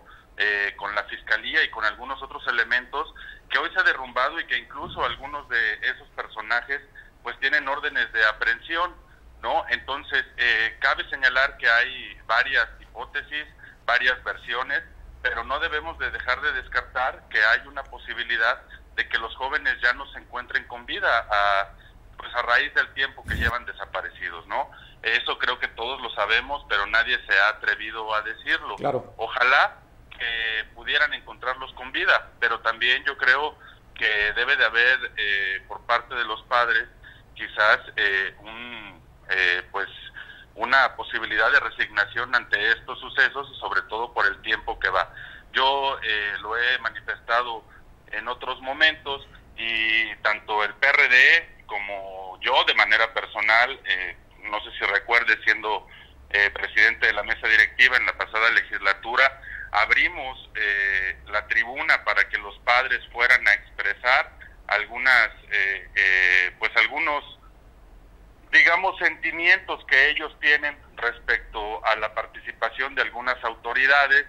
con 0.76 0.94
la 0.94 1.04
fiscalía 1.04 1.62
y 1.62 1.70
con 1.70 1.84
algunos 1.84 2.22
otros 2.22 2.46
elementos 2.48 3.14
que 3.54 3.60
hoy 3.60 3.70
se 3.72 3.78
ha 3.78 3.84
derrumbado 3.84 4.40
y 4.40 4.46
que 4.46 4.58
incluso 4.58 5.04
algunos 5.04 5.48
de 5.48 5.74
esos 5.74 6.08
personajes 6.16 6.82
pues 7.22 7.38
tienen 7.38 7.68
órdenes 7.68 8.12
de 8.12 8.26
aprehensión 8.26 8.92
¿no? 9.44 9.62
Entonces, 9.68 10.24
eh, 10.38 10.74
cabe 10.80 11.08
señalar 11.10 11.58
que 11.58 11.68
hay 11.68 12.18
varias 12.26 12.66
hipótesis, 12.80 13.44
varias 13.84 14.24
versiones, 14.24 14.82
pero 15.20 15.44
no 15.44 15.60
debemos 15.60 15.98
de 15.98 16.10
dejar 16.10 16.40
de 16.40 16.52
descartar 16.54 17.28
que 17.28 17.44
hay 17.44 17.60
una 17.68 17.84
posibilidad 17.84 18.62
de 18.96 19.06
que 19.06 19.18
los 19.18 19.36
jóvenes 19.36 19.76
ya 19.82 19.92
no 19.92 20.10
se 20.12 20.18
encuentren 20.18 20.64
con 20.66 20.86
vida 20.86 21.28
a, 21.30 21.68
pues 22.16 22.34
a 22.34 22.40
raíz 22.40 22.72
del 22.72 22.88
tiempo 22.94 23.22
que 23.22 23.34
llevan 23.34 23.66
desaparecidos, 23.66 24.46
¿no? 24.46 24.70
Eso 25.02 25.38
creo 25.38 25.58
que 25.58 25.68
todos 25.68 26.00
lo 26.00 26.08
sabemos, 26.14 26.64
pero 26.66 26.86
nadie 26.86 27.20
se 27.26 27.38
ha 27.38 27.48
atrevido 27.48 28.14
a 28.14 28.22
decirlo. 28.22 28.76
Claro. 28.76 29.12
Ojalá 29.18 29.76
que 30.18 30.64
pudieran 30.74 31.12
encontrarlos 31.14 31.72
con 31.74 31.92
vida, 31.92 32.32
pero 32.40 32.60
también 32.60 33.04
yo 33.04 33.16
creo 33.16 33.56
que 33.94 34.32
debe 34.32 34.56
de 34.56 34.64
haber 34.64 35.12
eh, 35.16 35.62
por 35.68 35.84
parte 35.86 36.14
de 36.14 36.24
los 36.24 36.42
padres 36.44 36.88
quizás 37.34 37.80
eh, 37.96 38.34
un 38.40 38.74
eh, 39.30 39.62
pues 39.70 39.88
una 40.54 40.94
posibilidad 40.96 41.50
de 41.50 41.60
resignación 41.60 42.34
ante 42.34 42.72
estos 42.72 42.98
sucesos 43.00 43.50
y 43.52 43.58
sobre 43.58 43.82
todo 43.82 44.12
por 44.12 44.26
el 44.26 44.40
tiempo 44.42 44.78
que 44.78 44.88
va. 44.88 45.12
Yo 45.52 45.98
eh, 46.02 46.34
lo 46.40 46.56
he 46.56 46.78
manifestado 46.78 47.64
en 48.12 48.28
otros 48.28 48.60
momentos 48.60 49.26
y 49.56 50.14
tanto 50.16 50.62
el 50.62 50.74
PRD 50.74 51.64
como 51.66 52.38
yo 52.40 52.64
de 52.64 52.74
manera 52.74 53.12
personal, 53.12 53.80
eh, 53.84 54.16
no 54.44 54.62
sé 54.62 54.70
si 54.78 54.84
recuerde 54.84 55.38
siendo 55.44 55.88
presidente 56.52 57.06
de 57.06 57.12
la 57.12 57.22
mesa 57.22 57.46
directiva 57.46 57.96
en 57.96 58.06
la 58.06 58.18
pasada 58.18 58.50
legislatura, 58.50 59.40
abrimos 59.74 60.50
la 61.26 61.46
tribuna 61.48 62.04
para 62.04 62.28
que 62.28 62.38
los 62.38 62.58
padres 62.60 63.00
fueran 63.12 63.46
a 63.46 63.52
expresar 63.52 64.30
algunas, 64.68 65.30
pues 66.58 66.70
algunos 66.76 67.38
digamos, 68.54 68.96
sentimientos 68.98 69.84
que 69.86 70.10
ellos 70.10 70.34
tienen 70.40 70.78
respecto 70.96 71.84
a 71.84 71.96
la 71.96 72.14
participación 72.14 72.94
de 72.94 73.02
algunas 73.02 73.42
autoridades. 73.42 74.24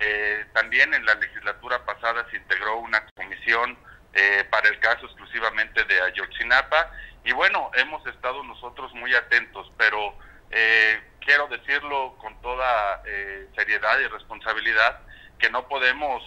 Eh, 0.00 0.44
también 0.52 0.92
en 0.94 1.04
la 1.06 1.14
legislatura 1.14 1.84
pasada 1.84 2.26
se 2.30 2.36
integró 2.36 2.78
una 2.78 3.06
comisión 3.14 3.78
eh, 4.14 4.44
para 4.50 4.68
el 4.68 4.78
caso 4.80 5.06
exclusivamente 5.06 5.84
de 5.84 6.00
Ayotzinapa 6.02 6.92
y 7.24 7.32
bueno, 7.32 7.70
hemos 7.74 8.04
estado 8.06 8.42
nosotros 8.44 8.92
muy 8.94 9.14
atentos, 9.14 9.70
pero 9.76 10.16
eh, 10.50 11.00
quiero 11.20 11.46
decirlo 11.48 12.16
con 12.18 12.40
toda 12.40 13.02
seriedad 13.54 13.98
y 14.00 14.06
responsabilidad 14.08 15.00
que 15.38 15.50
no 15.50 15.68
podemos 15.68 16.22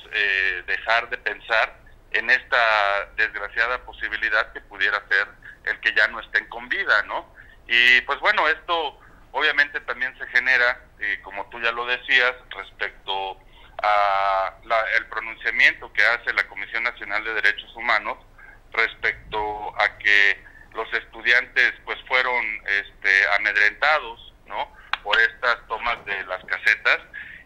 dejar 0.68 1.10
de 1.10 1.18
pensar 1.18 1.76
en 2.12 2.30
esta 2.30 3.06
desgraciada 3.16 3.84
posibilidad 3.86 4.52
que 4.54 4.62
pudiera 4.62 5.02
ser 5.08 5.28
el 5.66 5.80
que 5.80 5.94
ya 5.94 6.08
no 6.08 6.20
estén 6.20 6.48
con 6.48 6.68
vida, 6.70 7.04
¿no? 7.04 7.34
Y 7.68 8.02
pues 8.02 8.20
bueno, 8.20 8.48
esto 8.48 9.00
obviamente 9.32 9.80
también 9.82 10.18
se 10.18 10.28
genera, 10.28 10.82
eh, 11.00 11.20
como 11.24 11.50
tú 11.50 11.60
ya 11.62 11.72
lo 11.72 11.86
decías, 11.86 12.34
respecto 12.50 13.38
a 13.84 14.54
el 14.98 15.08
pronunciamiento 15.08 15.92
que 15.94 16.04
hace 16.04 16.34
la 16.34 16.48
Comisión 16.48 16.84
Nacional 16.84 17.24
de 17.24 17.34
Derechos 17.34 17.76
Humanos 17.76 18.18
respecto 18.74 19.74
a 19.82 19.98
que 19.98 20.44
los 20.74 20.94
estudiantes 20.94 21.74
pues 21.86 21.98
fueron 22.08 22.46
este, 22.66 23.28
amedrentados, 23.36 24.34
¿no? 24.48 24.76
Por 25.04 25.20
estas 25.20 25.66
tomas 25.68 26.04
de 26.06 26.24
las 26.26 26.44
casetas 26.46 27.00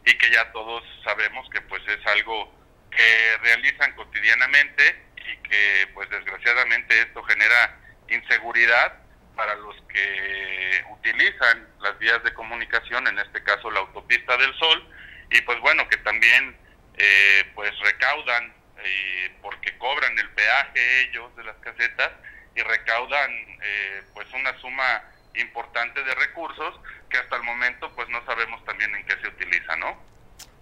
y 0.06 0.14
que 0.18 0.30
ya 0.32 0.52
todos 0.52 0.84
sabemos 1.04 1.50
que 1.50 1.62
pues 1.62 1.82
es 1.88 2.06
algo 2.08 2.54
que 2.92 3.38
realizan 3.42 3.94
cotidianamente 3.94 5.04
y 5.18 5.38
que 5.50 5.88
pues 5.94 6.10
desgraciadamente 6.10 7.02
esto 7.02 7.24
genera 7.24 7.80
inseguridad 8.10 9.06
para 9.36 9.56
los 9.56 9.76
que 9.90 10.84
utilizan 10.92 11.68
las 11.82 11.98
vías 12.00 12.24
de 12.24 12.34
comunicación, 12.34 13.08
en 13.08 13.20
este 13.20 13.44
caso 13.44 13.70
la 13.70 13.82
autopista 13.82 14.38
del 14.38 14.54
Sol, 14.58 14.90
y 15.32 15.42
pues 15.42 15.60
bueno, 15.60 15.88
que 15.90 15.98
también 15.98 16.58
eh, 16.98 17.52
pues 17.54 17.78
recaudan, 17.80 18.54
eh, 18.84 19.32
porque 19.42 19.78
cobran 19.78 20.18
el 20.18 20.30
peaje 20.30 21.02
ellos 21.02 21.36
de 21.36 21.44
las 21.44 21.58
casetas, 21.58 22.12
y 22.56 22.62
recaudan 22.62 23.32
eh, 23.32 24.04
pues 24.14 24.28
una 24.34 24.58
suma 24.60 25.04
importante 25.36 26.04
de 26.04 26.16
recursos 26.16 26.80
que 27.10 27.18
hasta 27.18 27.36
el 27.36 27.44
momento 27.44 27.92
pues 27.96 28.08
no 28.10 28.24
sabemos 28.26 28.64
también 28.66 28.94
en 28.96 29.06
qué 29.06 29.16
se 29.22 29.28
utiliza, 29.28 29.76
¿no? 29.76 29.96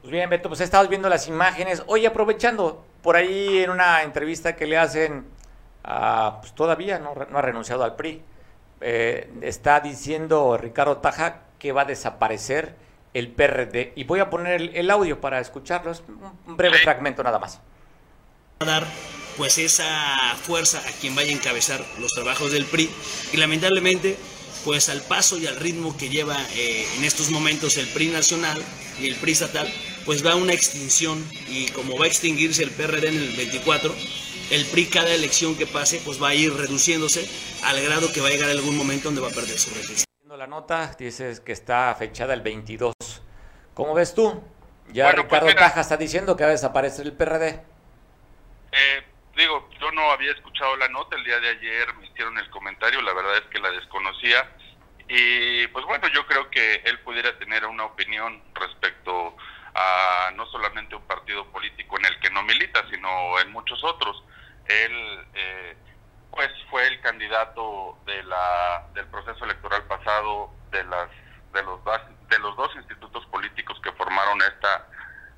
Pues 0.02 0.12
bien, 0.12 0.30
Beto, 0.30 0.50
pues 0.50 0.60
estamos 0.62 0.90
viendo 0.90 1.08
las 1.08 1.28
imágenes. 1.28 1.84
Hoy 1.88 2.06
aprovechando, 2.06 2.86
por 3.02 3.16
ahí 3.16 3.64
en 3.64 3.70
una 3.70 4.02
entrevista 4.02 4.56
que 4.56 4.66
le 4.66 4.78
hacen, 4.78 5.26
a, 5.84 6.40
pues 6.42 6.54
todavía 6.54 7.00
no, 7.00 7.14
no 7.16 7.38
ha 7.38 7.42
renunciado 7.42 7.84
al 7.84 7.96
PRI, 7.96 8.22
eh, 8.82 9.32
está 9.42 9.80
diciendo 9.80 10.58
Ricardo 10.58 10.98
Taja 10.98 11.44
que 11.58 11.72
va 11.72 11.84
a 11.84 11.86
desaparecer 11.86 12.76
el 13.14 13.30
PRD. 13.30 13.94
Y 13.96 14.04
voy 14.04 14.20
a 14.20 14.30
poner 14.30 14.72
el, 14.76 14.92
audio 14.92 15.22
para 15.22 15.40
escucharlo, 15.40 15.92
es 15.92 16.04
un 16.46 16.58
breve 16.58 16.80
fragmento 16.80 17.24
nada 17.24 17.40
más. 17.40 17.62
dar 18.60 18.84
pues 19.38 19.58
esa 19.58 20.36
fuerza 20.42 20.80
a 20.80 20.92
quien 20.94 21.16
vaya 21.16 21.30
a 21.32 21.34
encabezar 21.34 21.86
los 22.00 22.12
trabajos 22.12 22.52
del 22.52 22.66
PRI 22.66 22.90
y 23.32 23.38
lamentablemente 23.38 24.18
pues 24.64 24.90
al 24.90 25.02
paso 25.02 25.38
y 25.38 25.48
al 25.48 25.58
ritmo 25.58 25.98
que 25.98 26.10
lleva 26.10 26.38
eh, 26.56 26.88
en 26.98 27.04
estos 27.04 27.30
momentos 27.30 27.78
el 27.78 27.88
PRI 27.88 28.08
nacional 28.08 28.62
y 29.00 29.08
el 29.08 29.16
PRI 29.16 29.32
estatal, 29.34 29.68
pues 30.06 30.26
va 30.26 30.34
a 30.34 30.36
una 30.36 30.54
extinción 30.54 31.24
y 31.50 31.68
como 31.70 31.98
va 31.98 32.06
a 32.06 32.08
extinguirse 32.08 32.64
el 32.64 32.72
PRD 32.72 33.10
en 33.10 33.18
el 33.18 33.36
24, 33.36 33.94
el 34.52 34.66
PRI 34.68 34.86
cada 34.88 35.14
elección 35.14 35.58
que 35.58 35.68
pase 35.68 36.02
pues 36.06 36.22
va 36.22 36.30
a 36.30 36.36
ir 36.36 36.54
reduciéndose 36.54 37.28
al 37.64 37.82
grado 37.82 38.12
que 38.14 38.22
va 38.22 38.28
a 38.28 38.32
llegar 38.32 38.50
algún 38.50 38.78
momento 38.78 39.06
donde 39.06 39.22
va 39.22 39.28
a 39.30 39.32
perder 39.32 39.58
su 39.58 39.70
resistencia. 39.72 40.06
La 40.38 40.48
nota 40.48 40.96
dices 40.98 41.40
que 41.40 41.52
está 41.52 41.96
fechada 41.98 42.34
el 42.34 42.42
22. 42.42 42.94
¿Cómo 43.74 43.94
ves 43.94 44.14
tú? 44.14 44.42
Ya 44.92 45.12
pues 45.12 45.24
Ricardo 45.24 45.48
Caja 45.56 45.82
está 45.82 45.96
diciendo 45.96 46.36
que 46.36 46.44
va 46.44 46.50
a 46.50 46.54
desaparecer 46.54 47.06
el 47.06 47.14
PRD. 47.14 47.50
Eh, 48.72 49.04
digo, 49.36 49.70
yo 49.80 49.92
no 49.92 50.12
había 50.12 50.32
escuchado 50.32 50.76
la 50.78 50.88
nota, 50.90 51.16
el 51.16 51.24
día 51.24 51.40
de 51.40 51.50
ayer 51.50 51.94
me 51.96 52.08
hicieron 52.08 52.38
el 52.38 52.50
comentario, 52.50 53.02
la 53.02 53.14
verdad 53.14 53.38
es 53.38 53.46
que 53.46 53.60
la 53.60 53.72
desconocía. 53.72 54.50
Y 55.08 55.68
pues 55.68 55.86
bueno, 55.86 56.08
yo 56.10 56.26
creo 56.26 56.50
que 56.50 56.76
él 56.86 57.00
pudiera 57.02 57.38
tener 57.38 57.66
una 57.66 57.86
opinión 57.86 58.42
respecto 58.54 59.36
a 59.76 60.32
no 60.36 60.46
solamente 60.48 60.96
un 60.96 61.06
partido 61.08 61.46
político 61.52 61.98
en 61.98 62.06
el 62.06 62.20
que 62.20 62.30
no 62.30 62.44
milita, 62.44 62.86
sino 62.90 63.40
en 63.40 63.52
muchos 63.52 63.84
otros. 63.84 64.24
Él 64.68 65.26
eh, 65.34 65.76
pues 66.32 66.50
fue 66.70 66.88
el 66.88 67.02
candidato 67.02 67.98
de 68.06 68.24
la, 68.24 68.88
del 68.94 69.06
proceso 69.08 69.44
electoral 69.46 69.84
pasado 69.84 70.52
de 70.72 70.84
las 70.86 71.10
de 71.54 71.62
los 71.62 71.80
de 72.30 72.40
los 72.40 72.56
dos 72.56 72.76
institutos 72.76 73.24
políticos 73.28 73.80
que 73.84 73.92
formaron 73.92 74.42
esta 74.42 74.88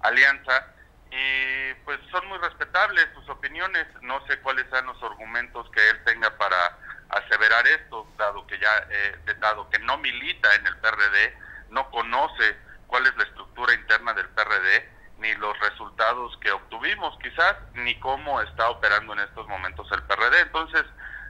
alianza 0.01 0.74
y 1.15 1.73
pues 1.85 1.99
son 2.11 2.27
muy 2.27 2.37
respetables 2.39 3.07
sus 3.13 3.27
opiniones. 3.29 3.87
No 4.01 4.25
sé 4.27 4.37
cuáles 4.39 4.65
sean 4.69 4.85
los 4.85 5.01
argumentos 5.01 5.69
que 5.71 5.89
él 5.89 6.03
tenga 6.03 6.29
para 6.37 6.77
aseverar 7.09 7.65
esto 7.67 8.07
dado 8.17 8.45
que 8.47 8.59
ya 8.59 8.87
eh, 8.89 9.15
dado 9.39 9.69
que 9.69 9.79
no 9.79 9.97
milita 9.97 10.53
en 10.55 10.65
el 10.67 10.75
PRD 10.77 11.37
no 11.69 11.89
conoce 11.91 12.57
cuál 12.87 13.05
es 13.05 13.15
la 13.15 13.23
estructura 13.23 13.73
interna 13.73 14.13
del 14.13 14.27
PRD 14.29 14.89
ni 15.19 15.33
los 15.35 15.57
resultados 15.59 16.37
que 16.41 16.51
obtuvimos. 16.51 17.17
Quizás, 17.21 17.55
ni 17.73 17.97
cómo 17.99 18.41
está 18.41 18.69
operando 18.69 19.13
en 19.13 19.19
estos 19.19 19.47
momentos 19.47 19.87
el 19.91 20.03
PRD. 20.03 20.41
Entonces, 20.41 20.83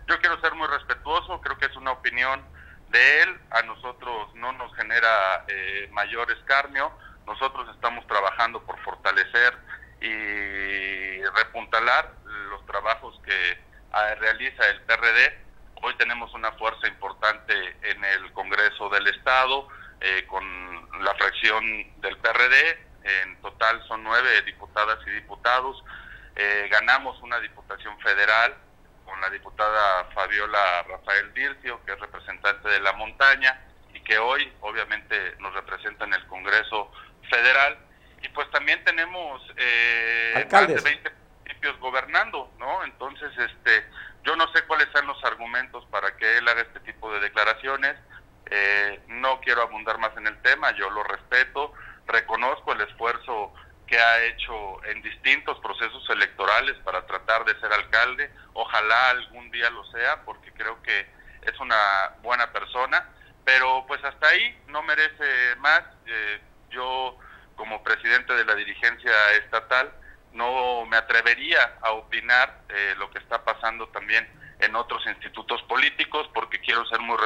yo 0.07 0.19
quiero 0.19 0.39
ser 0.41 0.55
muy 0.55 0.67
respetuoso, 0.67 1.39
creo 1.41 1.57
que 1.57 1.65
es 1.65 1.75
una 1.75 1.91
opinión 1.91 2.43
de 2.89 3.23
él, 3.23 3.39
a 3.51 3.61
nosotros 3.63 4.33
no 4.35 4.51
nos 4.53 4.75
genera 4.75 5.45
eh, 5.47 5.89
mayor 5.91 6.31
escarnio, 6.31 6.91
nosotros 7.25 7.67
estamos 7.73 8.05
trabajando 8.07 8.61
por 8.63 8.79
fortalecer 8.83 9.57
y 10.01 11.23
repuntalar 11.35 12.11
los 12.49 12.65
trabajos 12.65 13.19
que 13.25 13.57
ah, 13.91 14.15
realiza 14.19 14.69
el 14.69 14.81
PRD. 14.81 15.45
Hoy 15.81 15.95
tenemos 15.97 16.33
una 16.33 16.51
fuerza 16.53 16.87
importante 16.87 17.53
en 17.81 18.03
el 18.03 18.31
Congreso 18.33 18.89
del 18.89 19.07
Estado, 19.07 19.67
eh, 20.01 20.25
con 20.27 20.43
la 21.03 21.13
fracción 21.15 21.63
del 22.01 22.17
PRD, 22.17 22.85
en 23.05 23.41
total 23.41 23.81
son 23.87 24.03
nueve 24.03 24.41
diputadas 24.41 24.97
y 25.05 25.11
diputados. 25.11 25.83
Eh, 26.35 26.67
ganamos 26.71 27.21
una 27.21 27.39
diputación 27.39 27.97
federal 27.99 28.55
con 29.05 29.19
la 29.21 29.29
diputada 29.29 30.05
Fabiola 30.13 30.83
Rafael 30.83 31.33
Dircio, 31.33 31.79
que 31.85 31.93
es 31.93 31.99
representante 31.99 32.67
de 32.67 32.79
la 32.79 32.93
montaña 32.93 33.61
y 33.93 34.01
que 34.01 34.17
hoy 34.17 34.51
obviamente 34.61 35.35
nos 35.39 35.53
representa 35.53 36.05
en 36.05 36.13
el 36.13 36.25
Congreso 36.25 36.91
Federal. 37.29 37.77
Y 38.21 38.29
pues 38.29 38.49
también 38.51 38.83
tenemos 38.83 39.41
eh, 39.57 40.47
más 40.51 40.67
de 40.67 40.81
20 40.81 41.11
municipios 41.39 41.79
gobernando, 41.79 42.51
¿no? 42.57 42.83
Entonces, 42.83 43.31
este, 43.37 43.85
yo 44.23 44.35
no 44.35 44.51
sé 44.53 44.63
cuáles 44.63 44.87
son 44.91 45.05
los 45.07 45.23
argumentos 45.23 45.85
para 45.91 46.15
que 46.17 46.37
él 46.37 46.47
haga 46.47 46.61
este 46.61 46.79
tipo 46.81 47.11
de 47.13 47.19
declaraciones. 47.19 47.95
Eh, 48.49 48.99
no 49.07 49.39
quiero 49.41 49.61
abundar 49.61 49.97
más 49.99 50.15
en 50.17 50.27
el 50.27 50.41
tema, 50.41 50.71
yo 50.75 50.89
lo 50.89 51.03
respeto 51.03 51.73
reconozco 52.07 52.73
el 52.73 52.81
esfuerzo 52.81 53.53
que 53.87 53.99
ha 53.99 54.23
hecho 54.23 54.83
en 54.85 55.01
distintos 55.01 55.59
procesos 55.59 56.07
electorales 56.09 56.75
para 56.83 57.05
tratar 57.05 57.45
de 57.45 57.59
ser 57.59 57.71
alcalde. 57.71 58.31
Ojalá 58.53 59.11
algún 59.11 59.51
día 59.51 59.69
lo 59.69 59.83
sea, 59.85 60.23
porque 60.23 60.51
creo 60.53 60.81
que 60.81 61.07
es 61.43 61.59
una 61.59 62.13
buena 62.23 62.51
persona, 62.51 63.09
pero 63.43 63.85
pues 63.87 64.03
hasta 64.03 64.27
ahí 64.27 64.59
no 64.67 64.81
merece 64.83 65.55
más. 65.57 65.83
Eh, 66.07 66.41
yo, 66.69 67.17
como 67.55 67.83
presidente 67.83 68.33
de 68.33 68.45
la 68.45 68.55
dirigencia 68.55 69.11
estatal, 69.43 69.91
no 70.33 70.85
me 70.85 70.97
atrevería 70.97 71.77
a 71.81 71.91
opinar 71.91 72.61
eh, 72.69 72.95
lo 72.97 73.09
que 73.09 73.19
está 73.19 73.43
pasando 73.43 73.87
también 73.87 74.27
en 74.59 74.75
otros 74.75 75.05
institutos 75.07 75.61
políticos, 75.63 76.29
porque 76.33 76.59
quiero 76.59 76.85
ser 76.85 76.99
muy 76.99 77.17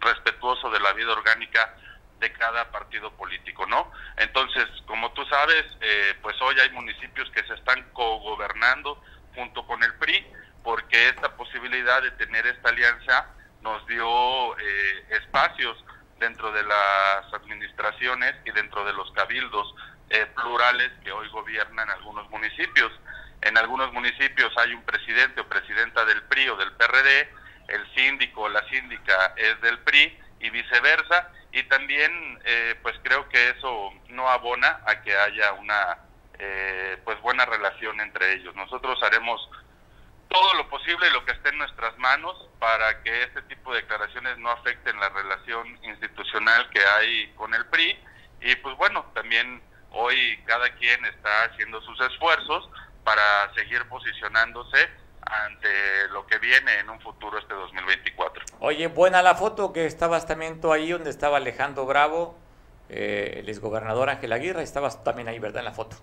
respetuoso 0.00 0.70
de 0.70 0.80
la 0.80 0.92
vida 0.92 1.12
orgánica 1.12 1.74
de 2.20 2.32
cada 2.32 2.70
partido 2.70 3.12
político, 3.12 3.66
¿no? 3.66 3.90
Entonces, 4.16 4.66
como 4.86 5.12
tú 5.12 5.24
sabes, 5.26 5.64
eh, 5.80 6.14
pues 6.22 6.40
hoy 6.42 6.58
hay 6.60 6.70
municipios 6.70 7.30
que 7.30 7.44
se 7.44 7.54
están 7.54 7.82
cogobernando 7.92 9.02
junto 9.34 9.66
con 9.66 9.82
el 9.82 9.94
PRI, 9.94 10.26
porque 10.64 11.08
esta 11.08 11.36
posibilidad 11.36 12.02
de 12.02 12.10
tener 12.12 12.46
esta 12.46 12.70
alianza 12.70 13.28
nos 13.62 13.86
dio 13.86 14.58
eh, 14.58 15.06
espacios 15.10 15.76
dentro 16.18 16.52
de 16.52 16.62
las 16.62 17.32
administraciones 17.32 18.34
y 18.44 18.50
dentro 18.50 18.84
de 18.84 18.92
los 18.92 19.10
cabildos 19.12 19.74
eh, 20.10 20.26
plurales 20.34 20.90
que 21.04 21.12
hoy 21.12 21.28
gobiernan 21.28 21.88
algunos 21.90 22.28
municipios. 22.30 22.92
En 23.42 23.56
algunos 23.56 23.92
municipios 23.92 24.52
hay 24.56 24.72
un 24.74 24.82
presidente 24.82 25.40
o 25.40 25.48
presidenta 25.48 26.04
del 26.04 26.22
PRI 26.24 26.48
o 26.48 26.56
del 26.56 26.72
PRD, 26.72 27.28
el 27.68 27.94
síndico 27.94 28.42
o 28.42 28.48
la 28.48 28.66
síndica 28.68 29.34
es 29.36 29.60
del 29.60 29.78
PRI 29.80 30.18
y 30.40 30.50
viceversa, 30.50 31.30
y 31.52 31.62
también 31.64 32.40
eh, 32.44 32.74
pues 32.82 32.96
creo 33.02 33.28
que 33.28 33.50
eso 33.50 33.92
no 34.08 34.28
abona 34.28 34.80
a 34.86 35.00
que 35.02 35.16
haya 35.16 35.52
una 35.52 35.98
eh, 36.38 36.98
pues 37.04 37.20
buena 37.20 37.44
relación 37.46 38.00
entre 38.00 38.34
ellos. 38.34 38.54
Nosotros 38.54 38.98
haremos 39.02 39.48
todo 40.28 40.54
lo 40.54 40.68
posible 40.68 41.08
y 41.08 41.12
lo 41.12 41.24
que 41.24 41.32
esté 41.32 41.48
en 41.50 41.58
nuestras 41.58 41.96
manos 41.98 42.48
para 42.58 43.02
que 43.02 43.22
este 43.22 43.42
tipo 43.42 43.72
de 43.72 43.82
declaraciones 43.82 44.38
no 44.38 44.50
afecten 44.50 44.98
la 45.00 45.08
relación 45.08 45.78
institucional 45.84 46.68
que 46.70 46.80
hay 46.80 47.32
con 47.34 47.54
el 47.54 47.66
PRI 47.66 47.98
y 48.40 48.54
pues 48.56 48.76
bueno, 48.76 49.04
también 49.14 49.62
hoy 49.90 50.38
cada 50.46 50.68
quien 50.76 51.04
está 51.06 51.44
haciendo 51.44 51.80
sus 51.82 52.00
esfuerzos 52.00 52.68
para 53.04 53.52
seguir 53.54 53.86
posicionándose 53.88 54.88
ante 55.22 56.08
lo 56.10 56.26
que 56.26 56.38
viene 56.38 56.78
en 56.78 56.90
un 56.90 57.00
futuro 57.00 57.38
este 57.38 57.54
2024. 57.54 58.44
Oye, 58.60 58.86
buena 58.86 59.22
la 59.22 59.34
foto 59.34 59.72
que 59.72 59.86
estabas 59.86 60.26
también 60.26 60.60
tú 60.60 60.72
ahí 60.72 60.90
donde 60.90 61.10
estaba 61.10 61.36
Alejandro 61.38 61.86
Bravo, 61.86 62.38
eh, 62.88 63.36
el 63.38 63.48
exgobernador 63.48 64.10
Ángel 64.10 64.32
Aguirre, 64.32 64.62
estabas 64.62 65.02
también 65.04 65.28
ahí, 65.28 65.38
¿verdad? 65.38 65.60
En 65.60 65.66
la 65.66 65.72
foto. 65.72 65.96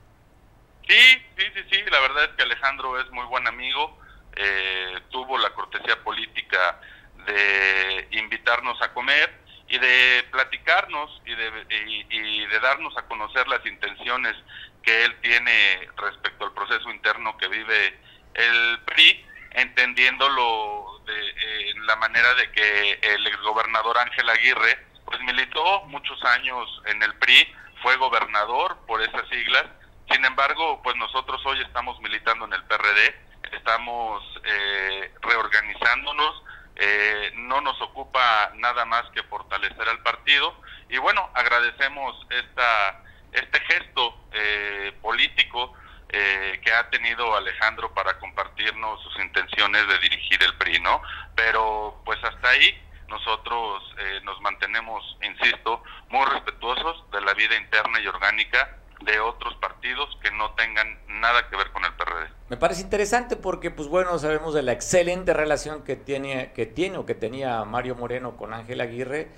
Sí, 0.87 1.23
sí, 1.37 1.45
sí, 1.53 1.61
sí, 1.71 1.83
la 1.89 1.99
verdad 1.99 2.25
es 2.25 2.29
que 2.31 2.43
Alejandro 2.43 2.99
es 2.99 3.09
muy 3.11 3.25
buen 3.25 3.47
amigo, 3.47 3.97
eh, 4.35 4.99
tuvo 5.09 5.37
la 5.37 5.49
cortesía 5.51 6.01
política 6.03 6.79
de 7.25 8.07
invitarnos 8.11 8.81
a 8.81 8.93
comer 8.93 9.33
y 9.67 9.77
de 9.79 10.25
platicarnos 10.31 11.21
y 11.25 11.33
de, 11.33 12.05
y 12.09 12.45
de 12.45 12.59
darnos 12.59 12.95
a 12.97 13.03
conocer 13.07 13.47
las 13.47 13.65
intenciones 13.65 14.35
que 14.83 15.05
él 15.05 15.15
tiene 15.21 15.89
respecto 15.97 16.45
al 16.45 16.53
proceso 16.53 16.89
interno 16.91 17.35
que 17.37 17.47
vive 17.47 17.99
el 18.35 18.79
PRI, 18.85 19.25
entendiéndolo 19.51 21.01
de 21.05 21.73
la 21.85 21.95
manera 21.95 22.33
de 22.35 22.51
que 22.51 22.99
el 23.01 23.25
exgobernador 23.27 23.97
Ángel 23.97 24.29
Aguirre, 24.29 24.85
pues 25.05 25.19
militó 25.21 25.83
muchos 25.85 26.23
años 26.23 26.81
en 26.85 27.01
el 27.01 27.15
PRI, 27.15 27.53
fue 27.81 27.95
gobernador 27.97 28.77
por 28.85 29.01
esas 29.01 29.27
siglas, 29.29 29.65
sin 30.11 30.23
embargo, 30.23 30.81
pues 30.83 30.95
nosotros 30.97 31.41
hoy 31.45 31.59
estamos 31.61 31.99
militando 32.01 32.45
en 32.45 32.53
el 32.53 32.63
PRD, 32.63 33.15
estamos 33.51 34.23
eh, 34.43 35.11
reorganizándonos, 35.21 36.43
eh, 36.75 37.31
no 37.35 37.61
nos 37.61 37.81
ocupa 37.81 38.51
nada 38.55 38.85
más 38.85 39.03
que 39.11 39.23
fortalecer 39.23 39.87
al 39.87 39.99
partido 40.03 40.55
y 40.89 40.97
bueno, 40.97 41.29
agradecemos 41.33 42.15
esta 42.29 43.01
este 43.31 43.59
gesto 43.61 44.17
eh, 44.31 44.93
político 45.01 45.73
eh, 46.09 46.59
que 46.63 46.71
ha 46.71 46.89
tenido 46.89 47.35
Alejandro 47.35 47.93
para 47.93 48.17
compartirnos 48.19 49.01
sus 49.03 49.19
intenciones 49.19 49.87
de 49.87 49.99
dirigir 49.99 50.41
el 50.43 50.55
PRI, 50.55 50.79
¿no? 50.79 51.01
Pero 51.35 52.01
pues 52.05 52.23
hasta 52.23 52.49
ahí 52.49 52.81
nosotros 53.07 53.83
eh, 53.97 54.21
nos 54.23 54.39
mantenemos, 54.41 55.17
insisto, 55.21 55.83
muy 56.09 56.25
respetuosos 56.25 57.09
de 57.11 57.21
la 57.21 57.33
vida 57.33 57.55
interna 57.57 57.99
y 57.99 58.07
orgánica 58.07 58.77
de 59.01 59.19
otros 59.19 59.55
partidos 59.55 60.17
que 60.21 60.31
no 60.31 60.51
tengan 60.51 60.97
nada 61.07 61.47
que 61.49 61.55
ver 61.55 61.71
con 61.71 61.83
el 61.85 61.93
PRD. 61.93 62.29
Me 62.49 62.57
parece 62.57 62.81
interesante 62.81 63.35
porque, 63.35 63.71
pues 63.71 63.87
bueno, 63.87 64.17
sabemos 64.19 64.53
de 64.53 64.63
la 64.63 64.71
excelente 64.71 65.33
relación 65.33 65.83
que 65.83 65.95
tiene, 65.95 66.51
que 66.53 66.65
tiene 66.65 66.97
o 66.97 67.05
que 67.05 67.15
tenía 67.15 67.63
Mario 67.65 67.95
Moreno 67.95 68.37
con 68.37 68.53
Ángel 68.53 68.81
Aguirre 68.81 69.29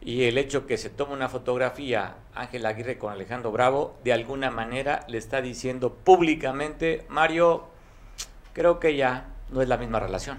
y 0.00 0.24
el 0.24 0.38
hecho 0.38 0.66
que 0.66 0.76
se 0.76 0.90
toma 0.90 1.12
una 1.12 1.28
fotografía 1.28 2.16
Ángel 2.34 2.66
Aguirre 2.66 2.98
con 2.98 3.12
Alejandro 3.12 3.50
Bravo, 3.50 3.98
de 4.04 4.12
alguna 4.12 4.50
manera 4.50 5.04
le 5.08 5.18
está 5.18 5.40
diciendo 5.40 5.94
públicamente, 5.94 7.06
Mario, 7.08 7.68
creo 8.52 8.78
que 8.78 8.96
ya 8.96 9.26
no 9.48 9.62
es 9.62 9.68
la 9.68 9.76
misma 9.76 10.00
relación. 10.00 10.38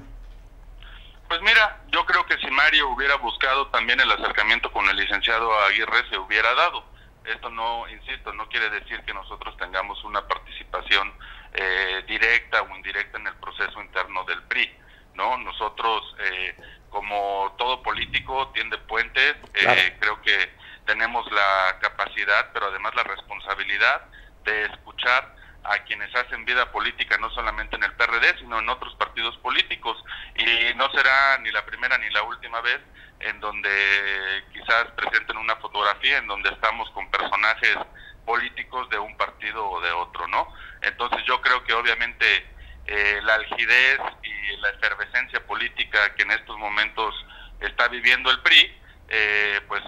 Pues 1.28 1.42
mira, 1.42 1.82
yo 1.92 2.06
creo 2.06 2.26
que 2.26 2.38
si 2.38 2.50
Mario 2.50 2.90
hubiera 2.90 3.16
buscado 3.16 3.68
también 3.68 4.00
el 4.00 4.10
acercamiento 4.12 4.72
con 4.72 4.88
el 4.90 4.96
licenciado 4.96 5.54
Aguirre 5.66 6.08
se 6.10 6.18
hubiera 6.18 6.54
dado. 6.54 6.84
Esto 7.28 7.50
no, 7.50 7.88
insisto, 7.90 8.34
no 8.34 8.48
quiere 8.48 8.70
decir 8.70 9.02
que 9.04 9.14
nosotros 9.14 9.56
tengamos 9.58 10.02
una 10.06 10.26
participación 10.26 11.14
eh, 11.54 12.04
directa 12.08 12.62
o 12.62 12.76
indirecta 12.76 13.18
en 13.18 13.28
el 13.28 13.36
proceso 13.36 13.82
interno 13.82 14.24
del 14.24 14.42
PRI, 14.44 14.74
¿no? 15.14 15.38
Nosotros, 15.38 16.16
eh, 16.20 16.56
como 16.90 17.54
todo 17.58 17.84
político, 17.84 18.50
tiende 18.54 18.78
puentes, 18.78 19.36
eh, 19.54 19.98
creo 20.00 20.22
que 20.22 20.54
tenemos 20.86 21.30
la 21.32 21.78
capacidad, 21.82 22.52
pero 22.54 22.68
además 22.68 22.96
la 22.96 23.04
responsabilidad 23.04 24.06
de 24.46 24.66
escuchar 24.66 25.36
a 25.70 25.84
quienes 25.84 26.14
hacen 26.16 26.46
vida 26.46 26.72
política 26.72 27.18
no 27.18 27.30
solamente 27.32 27.76
en 27.76 27.84
el 27.84 27.94
PRD, 27.94 28.40
sino 28.40 28.60
en 28.60 28.70
otros 28.70 28.96
partidos 28.96 29.38
políticos. 29.38 30.04
Y 30.36 30.74
no 30.76 30.90
será 30.92 31.38
ni 31.40 31.52
la 31.52 31.66
primera 31.66 31.98
ni 31.98 32.10
la 32.10 32.24
última 32.24 32.62
vez 32.62 32.80
en 33.20 33.40
donde 33.40 34.44
quizás 34.54 34.86
presenten 34.96 35.38
una 35.38 35.56
fotografía 35.58 36.18
en 36.18 36.28
donde 36.28 36.50
estamos 36.50 36.90
con 36.92 37.10
personajes 37.10 37.78
políticos 38.26 38.90
de 38.90 39.00
un 39.00 39.16
partido 39.18 39.68
o 39.68 39.82
de 39.82 39.92
otro, 39.92 40.28
¿no? 40.28 40.54
Entonces 40.82 41.24
yo 41.26 41.42
creo 41.42 41.64
que 41.64 41.74
obviamente 41.74 42.46
eh, 42.86 43.20
la 43.24 43.36
algidez 43.36 44.00
y 44.24 44.58
la 44.58 44.70
efervescencia 44.70 45.46
política 45.46 46.14
que 46.16 46.24
en 46.24 46.32
estos 46.32 46.58
momentos 46.58 47.16
está 47.62 47.88
viviendo 47.88 48.30
el 48.30 48.42
PRI, 48.42 48.80
eh, 49.10 49.62
pues 49.68 49.82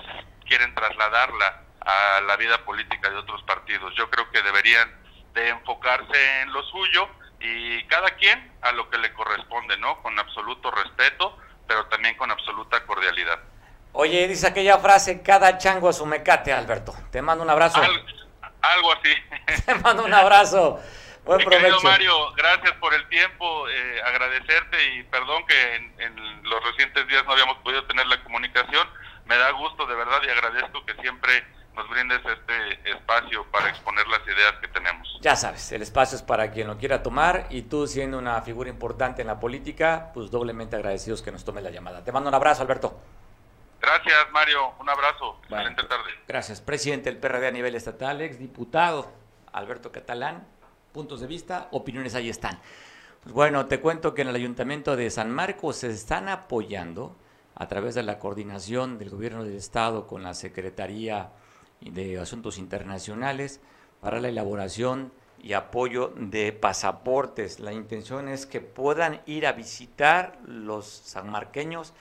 quieren 0.47 0.73
trasladarla 0.73 1.63
a 1.81 2.21
la 2.21 2.35
vida 2.37 2.63
política 2.65 3.09
de 3.09 3.17
otros 3.17 3.43
partidos. 3.43 3.93
Yo 3.95 4.09
creo 4.09 4.29
que 4.31 4.41
deberían 4.41 4.98
de 5.33 5.49
enfocarse 5.49 6.41
en 6.41 6.51
lo 6.51 6.63
suyo 6.63 7.07
y 7.39 7.83
cada 7.85 8.09
quien 8.11 8.51
a 8.61 8.71
lo 8.71 8.89
que 8.89 8.97
le 8.97 9.13
corresponde, 9.13 9.77
¿no? 9.77 10.01
Con 10.01 10.17
absoluto 10.19 10.71
respeto, 10.71 11.37
pero 11.67 11.85
también 11.85 12.17
con 12.17 12.31
absoluta 12.31 12.85
cordialidad. 12.85 13.39
Oye, 13.93 14.27
dice 14.27 14.47
aquella 14.47 14.77
frase, 14.77 15.21
cada 15.21 15.57
chango 15.57 15.89
a 15.89 15.93
su 15.93 16.05
mecate, 16.05 16.53
Alberto. 16.53 16.93
Te 17.11 17.21
mando 17.21 17.43
un 17.43 17.49
abrazo. 17.49 17.81
algo 18.61 18.91
así. 18.93 19.13
Te 19.65 19.75
mando 19.75 20.03
un 20.03 20.13
abrazo. 20.13 20.79
Buen 21.25 21.43
provecho. 21.43 21.81
Mario, 21.83 22.31
gracias 22.33 22.71
por 22.77 22.93
el 22.93 23.07
tiempo, 23.09 23.67
eh, 23.69 24.01
agradecerte 24.03 24.95
y 24.95 25.03
perdón 25.03 25.45
que 25.45 25.75
en 25.75 26.43
los 26.43 26.63
recientes 26.63 27.07
días 27.07 27.23
no 27.25 27.33
habíamos 27.33 27.57
podido 27.59 27.83
tener 27.85 28.05
la 28.07 28.23
comunicación. 28.23 28.87
Me 29.25 29.37
da 29.37 29.51
gusto 29.51 29.85
de 29.85 29.95
verdad 29.95 30.21
y 30.25 30.29
agradezco 30.29 30.83
que 30.85 30.95
siempre 30.95 31.45
nos 31.79 31.89
brindes 31.89 32.19
este 32.25 32.91
espacio 32.91 33.45
para 33.51 33.69
exponer 33.69 34.05
las 34.07 34.21
ideas 34.27 34.53
que 34.59 34.67
tenemos. 34.67 35.17
Ya 35.21 35.37
sabes, 35.37 35.71
el 35.71 35.81
espacio 35.81 36.17
es 36.17 36.21
para 36.21 36.51
quien 36.51 36.67
lo 36.67 36.77
quiera 36.77 37.01
tomar 37.01 37.47
y 37.49 37.61
tú 37.63 37.87
siendo 37.87 38.17
una 38.17 38.41
figura 38.41 38.69
importante 38.69 39.21
en 39.21 39.27
la 39.27 39.39
política, 39.39 40.11
pues 40.13 40.29
doblemente 40.29 40.75
agradecidos 40.75 41.21
que 41.21 41.31
nos 41.31 41.45
tome 41.45 41.61
la 41.61 41.69
llamada. 41.69 42.03
Te 42.03 42.11
mando 42.11 42.27
un 42.27 42.35
abrazo, 42.35 42.63
Alberto. 42.63 42.99
Gracias, 43.79 44.29
Mario. 44.33 44.73
Un 44.77 44.89
abrazo. 44.89 45.39
Excelente 45.43 45.83
tarde. 45.83 46.11
Gracias. 46.27 46.59
Presidente 46.59 47.09
del 47.09 47.17
PRD 47.17 47.47
a 47.47 47.51
nivel 47.51 47.75
estatal, 47.75 48.19
exdiputado 48.19 49.09
Alberto 49.53 49.93
Catalán. 49.93 50.45
Puntos 50.91 51.21
de 51.21 51.27
vista, 51.27 51.69
opiniones 51.71 52.13
ahí 52.13 52.29
están. 52.29 52.59
Pues 53.23 53.33
bueno, 53.33 53.67
te 53.67 53.79
cuento 53.79 54.13
que 54.13 54.23
en 54.23 54.27
el 54.27 54.35
Ayuntamiento 54.35 54.97
de 54.97 55.09
San 55.09 55.31
Marcos 55.31 55.77
se 55.77 55.89
están 55.91 56.27
apoyando 56.27 57.15
a 57.55 57.69
través 57.69 57.95
de 57.95 58.03
la 58.03 58.19
coordinación 58.19 58.97
del 58.97 59.11
Gobierno 59.11 59.45
del 59.45 59.55
Estado 59.55 60.07
con 60.07 60.23
la 60.23 60.33
Secretaría 60.33 61.29
de 61.81 62.19
Asuntos 62.19 62.57
Internacionales 62.57 63.61
para 64.01 64.19
la 64.19 64.29
elaboración 64.29 65.11
y 65.41 65.53
apoyo 65.53 66.13
de 66.15 66.51
pasaportes. 66.51 67.59
La 67.59 67.73
intención 67.73 68.27
es 68.27 68.45
que 68.45 68.61
puedan 68.61 69.21
ir 69.25 69.45
a 69.47 69.53
visitar 69.53 70.37
los 70.45 70.85
sanmarqueños 70.85 71.93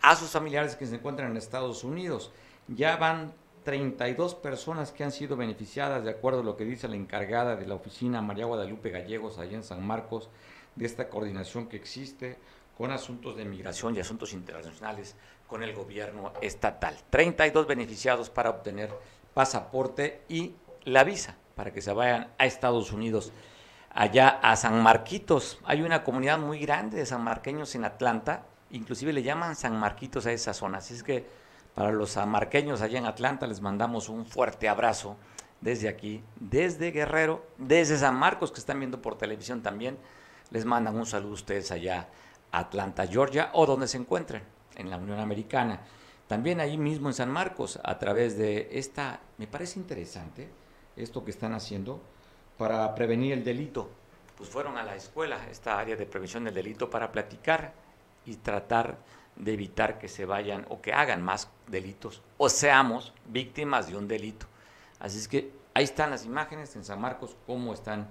a 0.00 0.16
sus 0.16 0.30
familiares 0.30 0.76
que 0.76 0.86
se 0.86 0.96
encuentran 0.96 1.30
en 1.30 1.36
Estados 1.36 1.84
Unidos. 1.84 2.32
Ya 2.68 2.96
van 2.96 3.32
32 3.64 4.34
personas 4.34 4.92
que 4.92 5.04
han 5.04 5.12
sido 5.12 5.36
beneficiadas, 5.36 6.04
de 6.04 6.10
acuerdo 6.10 6.40
a 6.40 6.44
lo 6.44 6.56
que 6.56 6.64
dice 6.64 6.88
la 6.88 6.96
encargada 6.96 7.56
de 7.56 7.66
la 7.66 7.74
oficina 7.74 8.22
María 8.22 8.46
Guadalupe 8.46 8.90
Gallegos, 8.90 9.38
allá 9.38 9.56
en 9.56 9.64
San 9.64 9.86
Marcos, 9.86 10.30
de 10.74 10.86
esta 10.86 11.08
coordinación 11.08 11.66
que 11.68 11.76
existe 11.76 12.38
con 12.76 12.92
asuntos 12.92 13.36
de 13.36 13.44
migración 13.44 13.96
y 13.96 14.00
asuntos 14.00 14.32
internacionales 14.32 15.16
con 15.48 15.62
el 15.62 15.74
gobierno 15.74 16.32
estatal. 16.40 16.96
32 17.10 17.66
beneficiados 17.66 18.30
para 18.30 18.50
obtener 18.50 18.90
pasaporte 19.38 20.24
y 20.28 20.56
la 20.82 21.04
visa 21.04 21.36
para 21.54 21.72
que 21.72 21.80
se 21.80 21.92
vayan 21.92 22.26
a 22.38 22.46
Estados 22.46 22.90
Unidos, 22.90 23.32
allá 23.88 24.30
a 24.42 24.56
San 24.56 24.82
Marquitos. 24.82 25.60
Hay 25.64 25.82
una 25.82 26.02
comunidad 26.02 26.40
muy 26.40 26.58
grande 26.58 26.96
de 26.96 27.06
sanmarqueños 27.06 27.72
en 27.76 27.84
Atlanta, 27.84 28.46
inclusive 28.72 29.12
le 29.12 29.22
llaman 29.22 29.54
San 29.54 29.78
Marquitos 29.78 30.26
a 30.26 30.32
esa 30.32 30.54
zona. 30.54 30.78
Así 30.78 30.94
es 30.94 31.04
que 31.04 31.24
para 31.76 31.92
los 31.92 32.10
sanmarqueños 32.10 32.82
allá 32.82 32.98
en 32.98 33.06
Atlanta 33.06 33.46
les 33.46 33.60
mandamos 33.60 34.08
un 34.08 34.26
fuerte 34.26 34.68
abrazo 34.68 35.16
desde 35.60 35.88
aquí, 35.88 36.20
desde 36.40 36.90
Guerrero, 36.90 37.46
desde 37.58 37.96
San 37.96 38.16
Marcos, 38.16 38.50
que 38.50 38.58
están 38.58 38.80
viendo 38.80 39.00
por 39.00 39.18
televisión 39.18 39.62
también. 39.62 39.98
Les 40.50 40.64
mandan 40.64 40.96
un 40.96 41.06
saludo 41.06 41.30
a 41.30 41.34
ustedes 41.34 41.70
allá 41.70 42.08
a 42.50 42.58
Atlanta, 42.58 43.06
Georgia, 43.06 43.50
o 43.52 43.66
donde 43.66 43.86
se 43.86 43.98
encuentren, 43.98 44.42
en 44.74 44.90
la 44.90 44.96
Unión 44.96 45.20
Americana. 45.20 45.80
También 46.28 46.60
ahí 46.60 46.76
mismo 46.76 47.08
en 47.08 47.14
San 47.14 47.30
Marcos, 47.30 47.80
a 47.82 47.98
través 47.98 48.36
de 48.36 48.68
esta, 48.72 49.20
me 49.38 49.46
parece 49.46 49.80
interesante 49.80 50.50
esto 50.94 51.24
que 51.24 51.30
están 51.30 51.54
haciendo 51.54 52.02
para 52.58 52.94
prevenir 52.94 53.32
el 53.32 53.42
delito. 53.42 53.88
Pues 54.36 54.50
fueron 54.50 54.76
a 54.76 54.84
la 54.84 54.94
escuela, 54.94 55.48
esta 55.50 55.78
área 55.78 55.96
de 55.96 56.04
prevención 56.04 56.44
del 56.44 56.52
delito, 56.52 56.90
para 56.90 57.10
platicar 57.10 57.72
y 58.26 58.36
tratar 58.36 58.98
de 59.36 59.54
evitar 59.54 59.98
que 59.98 60.06
se 60.06 60.26
vayan 60.26 60.66
o 60.68 60.82
que 60.82 60.92
hagan 60.92 61.22
más 61.22 61.48
delitos 61.66 62.22
o 62.36 62.50
seamos 62.50 63.14
víctimas 63.26 63.88
de 63.88 63.96
un 63.96 64.06
delito. 64.06 64.46
Así 65.00 65.16
es 65.16 65.28
que 65.28 65.50
ahí 65.72 65.84
están 65.84 66.10
las 66.10 66.26
imágenes 66.26 66.76
en 66.76 66.84
San 66.84 67.00
Marcos, 67.00 67.36
cómo 67.46 67.72
están 67.72 68.06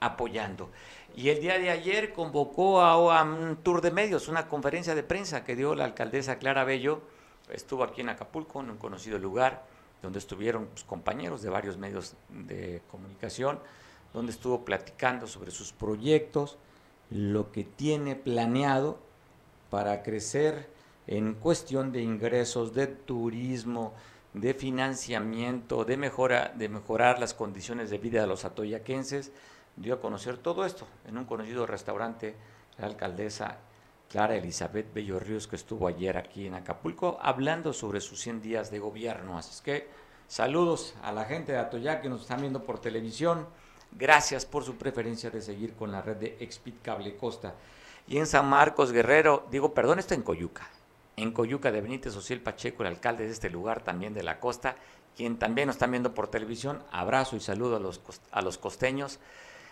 apoyando. 0.00 0.70
Y 1.14 1.30
el 1.30 1.40
día 1.40 1.58
de 1.58 1.70
ayer 1.70 2.12
convocó 2.12 2.82
a, 2.82 3.18
a, 3.18 3.22
un 3.22 3.56
tour 3.62 3.80
de 3.80 3.92
medios, 3.92 4.28
una 4.28 4.46
conferencia 4.46 4.94
de 4.94 5.02
prensa 5.02 5.42
que 5.42 5.56
dio 5.56 5.74
la 5.74 5.86
alcaldesa 5.86 6.38
Clara 6.38 6.64
Bello 6.64 7.15
estuvo 7.50 7.84
aquí 7.84 8.00
en 8.00 8.08
Acapulco, 8.08 8.60
en 8.60 8.70
un 8.70 8.76
conocido 8.76 9.18
lugar, 9.18 9.64
donde 10.02 10.18
estuvieron 10.18 10.66
pues, 10.66 10.84
compañeros 10.84 11.42
de 11.42 11.50
varios 11.50 11.78
medios 11.78 12.14
de 12.28 12.82
comunicación, 12.90 13.58
donde 14.12 14.32
estuvo 14.32 14.64
platicando 14.64 15.26
sobre 15.26 15.50
sus 15.50 15.72
proyectos, 15.72 16.58
lo 17.10 17.52
que 17.52 17.64
tiene 17.64 18.16
planeado 18.16 18.98
para 19.70 20.02
crecer 20.02 20.68
en 21.06 21.34
cuestión 21.34 21.92
de 21.92 22.02
ingresos, 22.02 22.74
de 22.74 22.86
turismo, 22.86 23.94
de 24.34 24.54
financiamiento, 24.54 25.84
de, 25.84 25.96
mejora, 25.96 26.52
de 26.54 26.68
mejorar 26.68 27.18
las 27.20 27.32
condiciones 27.32 27.90
de 27.90 27.98
vida 27.98 28.20
de 28.20 28.26
los 28.26 28.44
atoyaquenses, 28.44 29.32
dio 29.76 29.94
a 29.94 30.00
conocer 30.00 30.36
todo 30.38 30.64
esto 30.64 30.86
en 31.06 31.16
un 31.16 31.24
conocido 31.24 31.66
restaurante, 31.66 32.34
la 32.78 32.86
alcaldesa 32.86 33.58
Clara 34.08 34.36
Elizabeth 34.36 34.92
Bello 34.94 35.18
Ríos, 35.18 35.48
que 35.48 35.56
estuvo 35.56 35.88
ayer 35.88 36.16
aquí 36.16 36.46
en 36.46 36.54
Acapulco, 36.54 37.18
hablando 37.20 37.72
sobre 37.72 38.00
sus 38.00 38.20
100 38.20 38.40
días 38.40 38.70
de 38.70 38.78
gobierno. 38.78 39.36
Así 39.36 39.50
es 39.52 39.60
que 39.60 39.88
saludos 40.28 40.94
a 41.02 41.12
la 41.12 41.24
gente 41.24 41.52
de 41.52 41.58
Atoyac 41.58 42.02
que 42.02 42.08
nos 42.08 42.22
están 42.22 42.40
viendo 42.40 42.62
por 42.62 42.80
televisión. 42.80 43.46
Gracias 43.92 44.46
por 44.46 44.64
su 44.64 44.76
preferencia 44.76 45.30
de 45.30 45.42
seguir 45.42 45.74
con 45.74 45.90
la 45.90 46.02
red 46.02 46.16
de 46.16 46.36
Expit 46.40 46.82
Cable 46.82 47.16
Costa. 47.16 47.54
Y 48.06 48.18
en 48.18 48.26
San 48.26 48.48
Marcos 48.48 48.92
Guerrero, 48.92 49.46
digo, 49.50 49.74
perdón, 49.74 49.98
está 49.98 50.14
en 50.14 50.22
Coyuca. 50.22 50.68
En 51.16 51.32
Coyuca 51.32 51.72
de 51.72 51.80
Benítez 51.80 52.14
Ociel 52.14 52.40
Pacheco, 52.40 52.82
el 52.82 52.88
alcalde 52.88 53.24
de 53.24 53.32
este 53.32 53.50
lugar 53.50 53.82
también 53.82 54.14
de 54.14 54.22
la 54.22 54.38
costa, 54.38 54.76
quien 55.16 55.38
también 55.38 55.66
nos 55.66 55.76
están 55.76 55.90
viendo 55.90 56.14
por 56.14 56.28
televisión. 56.28 56.84
Abrazo 56.92 57.34
y 57.34 57.40
saludo 57.40 57.76
a 57.76 57.80
los, 57.80 58.00
a 58.30 58.42
los 58.42 58.58
costeños 58.58 59.18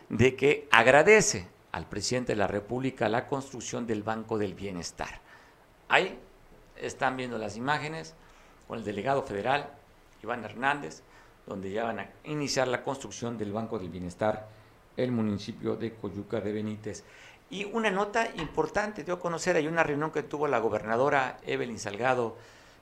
de 0.09 0.35
que 0.35 0.69
agradece 0.73 1.47
al 1.75 1.87
presidente 1.87 2.33
de 2.33 2.37
la 2.37 2.47
República 2.47 3.09
la 3.09 3.27
construcción 3.27 3.85
del 3.85 4.05
Banco 4.05 4.39
del 4.39 4.55
Bienestar. 4.55 5.21
Ahí 5.89 6.17
están 6.77 7.17
viendo 7.17 7.37
las 7.37 7.57
imágenes 7.57 8.15
con 8.69 8.79
el 8.79 8.85
delegado 8.85 9.25
federal, 9.25 9.71
Iván 10.23 10.45
Hernández, 10.45 11.03
donde 11.49 11.73
ya 11.73 11.83
van 11.83 11.99
a 11.99 12.11
iniciar 12.23 12.69
la 12.69 12.85
construcción 12.85 13.37
del 13.37 13.53
Banco 13.53 13.81
del 13.81 13.89
Bienestar, 13.89 14.47
el 14.97 15.11
municipio 15.11 15.75
de 15.75 15.95
Coyuca 15.95 16.41
de 16.41 16.53
Benítez. 16.53 17.03
Y 17.51 17.65
una 17.65 17.91
nota 17.91 18.29
importante, 18.37 19.03
dio 19.03 19.15
a 19.15 19.21
conocer, 19.21 19.57
hay 19.57 19.67
una 19.67 19.83
reunión 19.83 20.13
que 20.13 20.23
tuvo 20.23 20.47
la 20.47 20.61
gobernadora 20.61 21.39
Evelyn 21.45 21.81
Salgado 21.81 22.37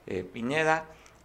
eh, 0.06 0.22
Pineda 0.22 0.84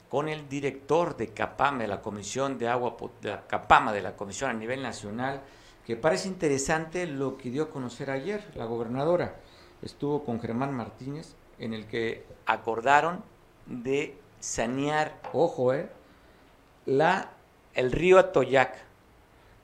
con 0.10 0.30
el 0.30 0.48
director 0.48 1.18
de 1.18 1.34
CAPAM, 1.34 1.80
de 1.80 1.88
la 1.88 2.00
Comisión 2.00 2.58
de 2.58 2.70
Agua, 2.70 2.96
de 3.22 3.30
la 3.30 3.46
CAPAMA, 3.46 3.92
de 3.92 4.04
la 4.04 4.16
Comisión 4.16 4.52
a 4.52 4.54
nivel 4.54 4.82
nacional, 4.82 5.42
que 5.88 5.96
parece 5.96 6.28
interesante 6.28 7.08
lo 7.08 7.38
que 7.38 7.50
dio 7.50 7.64
a 7.64 7.70
conocer 7.70 8.12
ayer 8.12 8.44
la 8.56 8.66
gobernadora. 8.66 9.38
Estuvo 9.82 10.26
con 10.26 10.42
Germán 10.42 10.74
Martínez, 10.74 11.34
en 11.60 11.74
el 11.74 11.88
que 11.88 12.26
acordaron 12.46 13.24
de 13.68 14.18
sanear, 14.42 15.18
ojo, 15.32 15.74
eh, 15.74 15.88
el 16.86 17.92
río 17.94 18.20
Atoyac, 18.20 18.76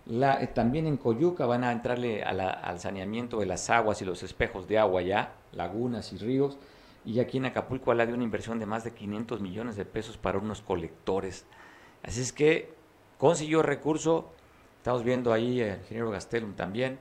eh, 0.09 0.47
también 0.53 0.87
en 0.87 0.95
Coyuca 0.95 1.45
van 1.45 1.65
a 1.65 1.73
entrarle 1.73 2.23
al 2.23 2.79
saneamiento 2.79 3.39
de 3.41 3.45
las 3.45 3.69
aguas 3.69 4.01
y 4.01 4.05
los 4.05 4.23
espejos 4.23 4.65
de 4.69 4.79
agua 4.79 5.01
ya, 5.01 5.33
lagunas 5.51 6.13
y 6.13 6.17
ríos. 6.19 6.57
Y 7.03 7.19
aquí 7.19 7.37
en 7.37 7.47
Acapulco 7.47 7.91
habla 7.91 8.05
de 8.05 8.13
una 8.13 8.23
inversión 8.23 8.59
de 8.59 8.65
más 8.65 8.85
de 8.85 8.93
500 8.93 9.41
millones 9.41 9.75
de 9.75 9.83
pesos 9.83 10.15
para 10.15 10.37
unos 10.37 10.61
colectores. 10.61 11.43
Así 12.01 12.21
es 12.21 12.31
que 12.31 12.73
consiguió 13.17 13.61
recurso. 13.61 14.31
Estamos 14.83 15.05
viendo 15.05 15.31
ahí 15.31 15.61
al 15.61 15.77
ingeniero 15.79 16.11
Gastelum 16.11 16.55
también 16.55 16.99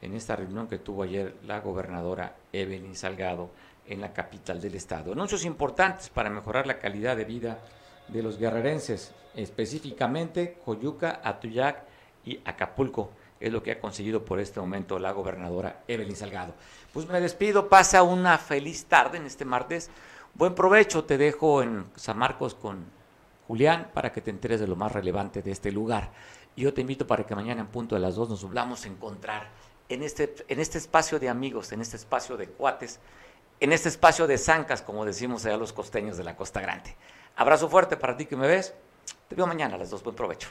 en 0.00 0.14
esta 0.14 0.36
reunión 0.36 0.68
que 0.68 0.78
tuvo 0.78 1.02
ayer 1.02 1.34
la 1.44 1.58
gobernadora 1.58 2.36
Evelyn 2.52 2.94
Salgado 2.94 3.50
en 3.88 4.00
la 4.00 4.12
capital 4.12 4.60
del 4.60 4.76
estado. 4.76 5.10
Anuncios 5.10 5.44
importantes 5.44 6.10
para 6.10 6.30
mejorar 6.30 6.68
la 6.68 6.78
calidad 6.78 7.16
de 7.16 7.24
vida 7.24 7.58
de 8.06 8.22
los 8.22 8.38
guerrerenses, 8.38 9.10
específicamente 9.34 10.58
Coyuca, 10.64 11.22
Atuyac 11.24 11.82
y 12.24 12.38
Acapulco. 12.44 13.10
Es 13.40 13.52
lo 13.52 13.64
que 13.64 13.72
ha 13.72 13.80
conseguido 13.80 14.24
por 14.24 14.38
este 14.38 14.60
momento 14.60 15.00
la 15.00 15.10
gobernadora 15.10 15.82
Evelyn 15.88 16.14
Salgado. 16.14 16.54
Pues 16.92 17.08
me 17.08 17.20
despido, 17.20 17.68
pasa 17.68 18.04
una 18.04 18.38
feliz 18.38 18.84
tarde 18.84 19.18
en 19.18 19.26
este 19.26 19.44
martes. 19.44 19.90
Buen 20.34 20.54
provecho, 20.54 21.02
te 21.02 21.18
dejo 21.18 21.64
en 21.64 21.86
San 21.96 22.16
Marcos 22.16 22.54
con 22.54 22.84
Julián 23.48 23.90
para 23.92 24.12
que 24.12 24.20
te 24.20 24.30
enteres 24.30 24.60
de 24.60 24.68
lo 24.68 24.76
más 24.76 24.92
relevante 24.92 25.42
de 25.42 25.50
este 25.50 25.72
lugar. 25.72 26.12
Y 26.56 26.62
yo 26.62 26.74
te 26.74 26.80
invito 26.80 27.06
para 27.06 27.24
que 27.24 27.34
mañana 27.34 27.60
en 27.60 27.66
punto 27.66 27.94
de 27.94 28.00
las 28.00 28.14
dos 28.14 28.28
nos 28.28 28.42
volvamos 28.42 28.84
a 28.84 28.88
encontrar 28.88 29.48
en 29.88 30.02
este, 30.02 30.34
en 30.48 30.60
este 30.60 30.78
espacio 30.78 31.18
de 31.18 31.28
amigos, 31.28 31.72
en 31.72 31.80
este 31.80 31.96
espacio 31.96 32.36
de 32.36 32.48
cuates, 32.48 33.00
en 33.60 33.72
este 33.72 33.88
espacio 33.88 34.26
de 34.26 34.38
zancas, 34.38 34.82
como 34.82 35.04
decimos 35.04 35.44
allá 35.44 35.56
los 35.56 35.72
costeños 35.72 36.16
de 36.16 36.24
la 36.24 36.36
Costa 36.36 36.60
Grande. 36.60 36.94
Abrazo 37.36 37.68
fuerte 37.68 37.96
para 37.96 38.16
ti 38.16 38.26
que 38.26 38.36
me 38.36 38.46
ves. 38.46 38.74
Te 39.28 39.34
veo 39.34 39.46
mañana 39.46 39.74
a 39.74 39.78
las 39.78 39.90
dos. 39.90 40.02
Buen 40.02 40.16
provecho. 40.16 40.48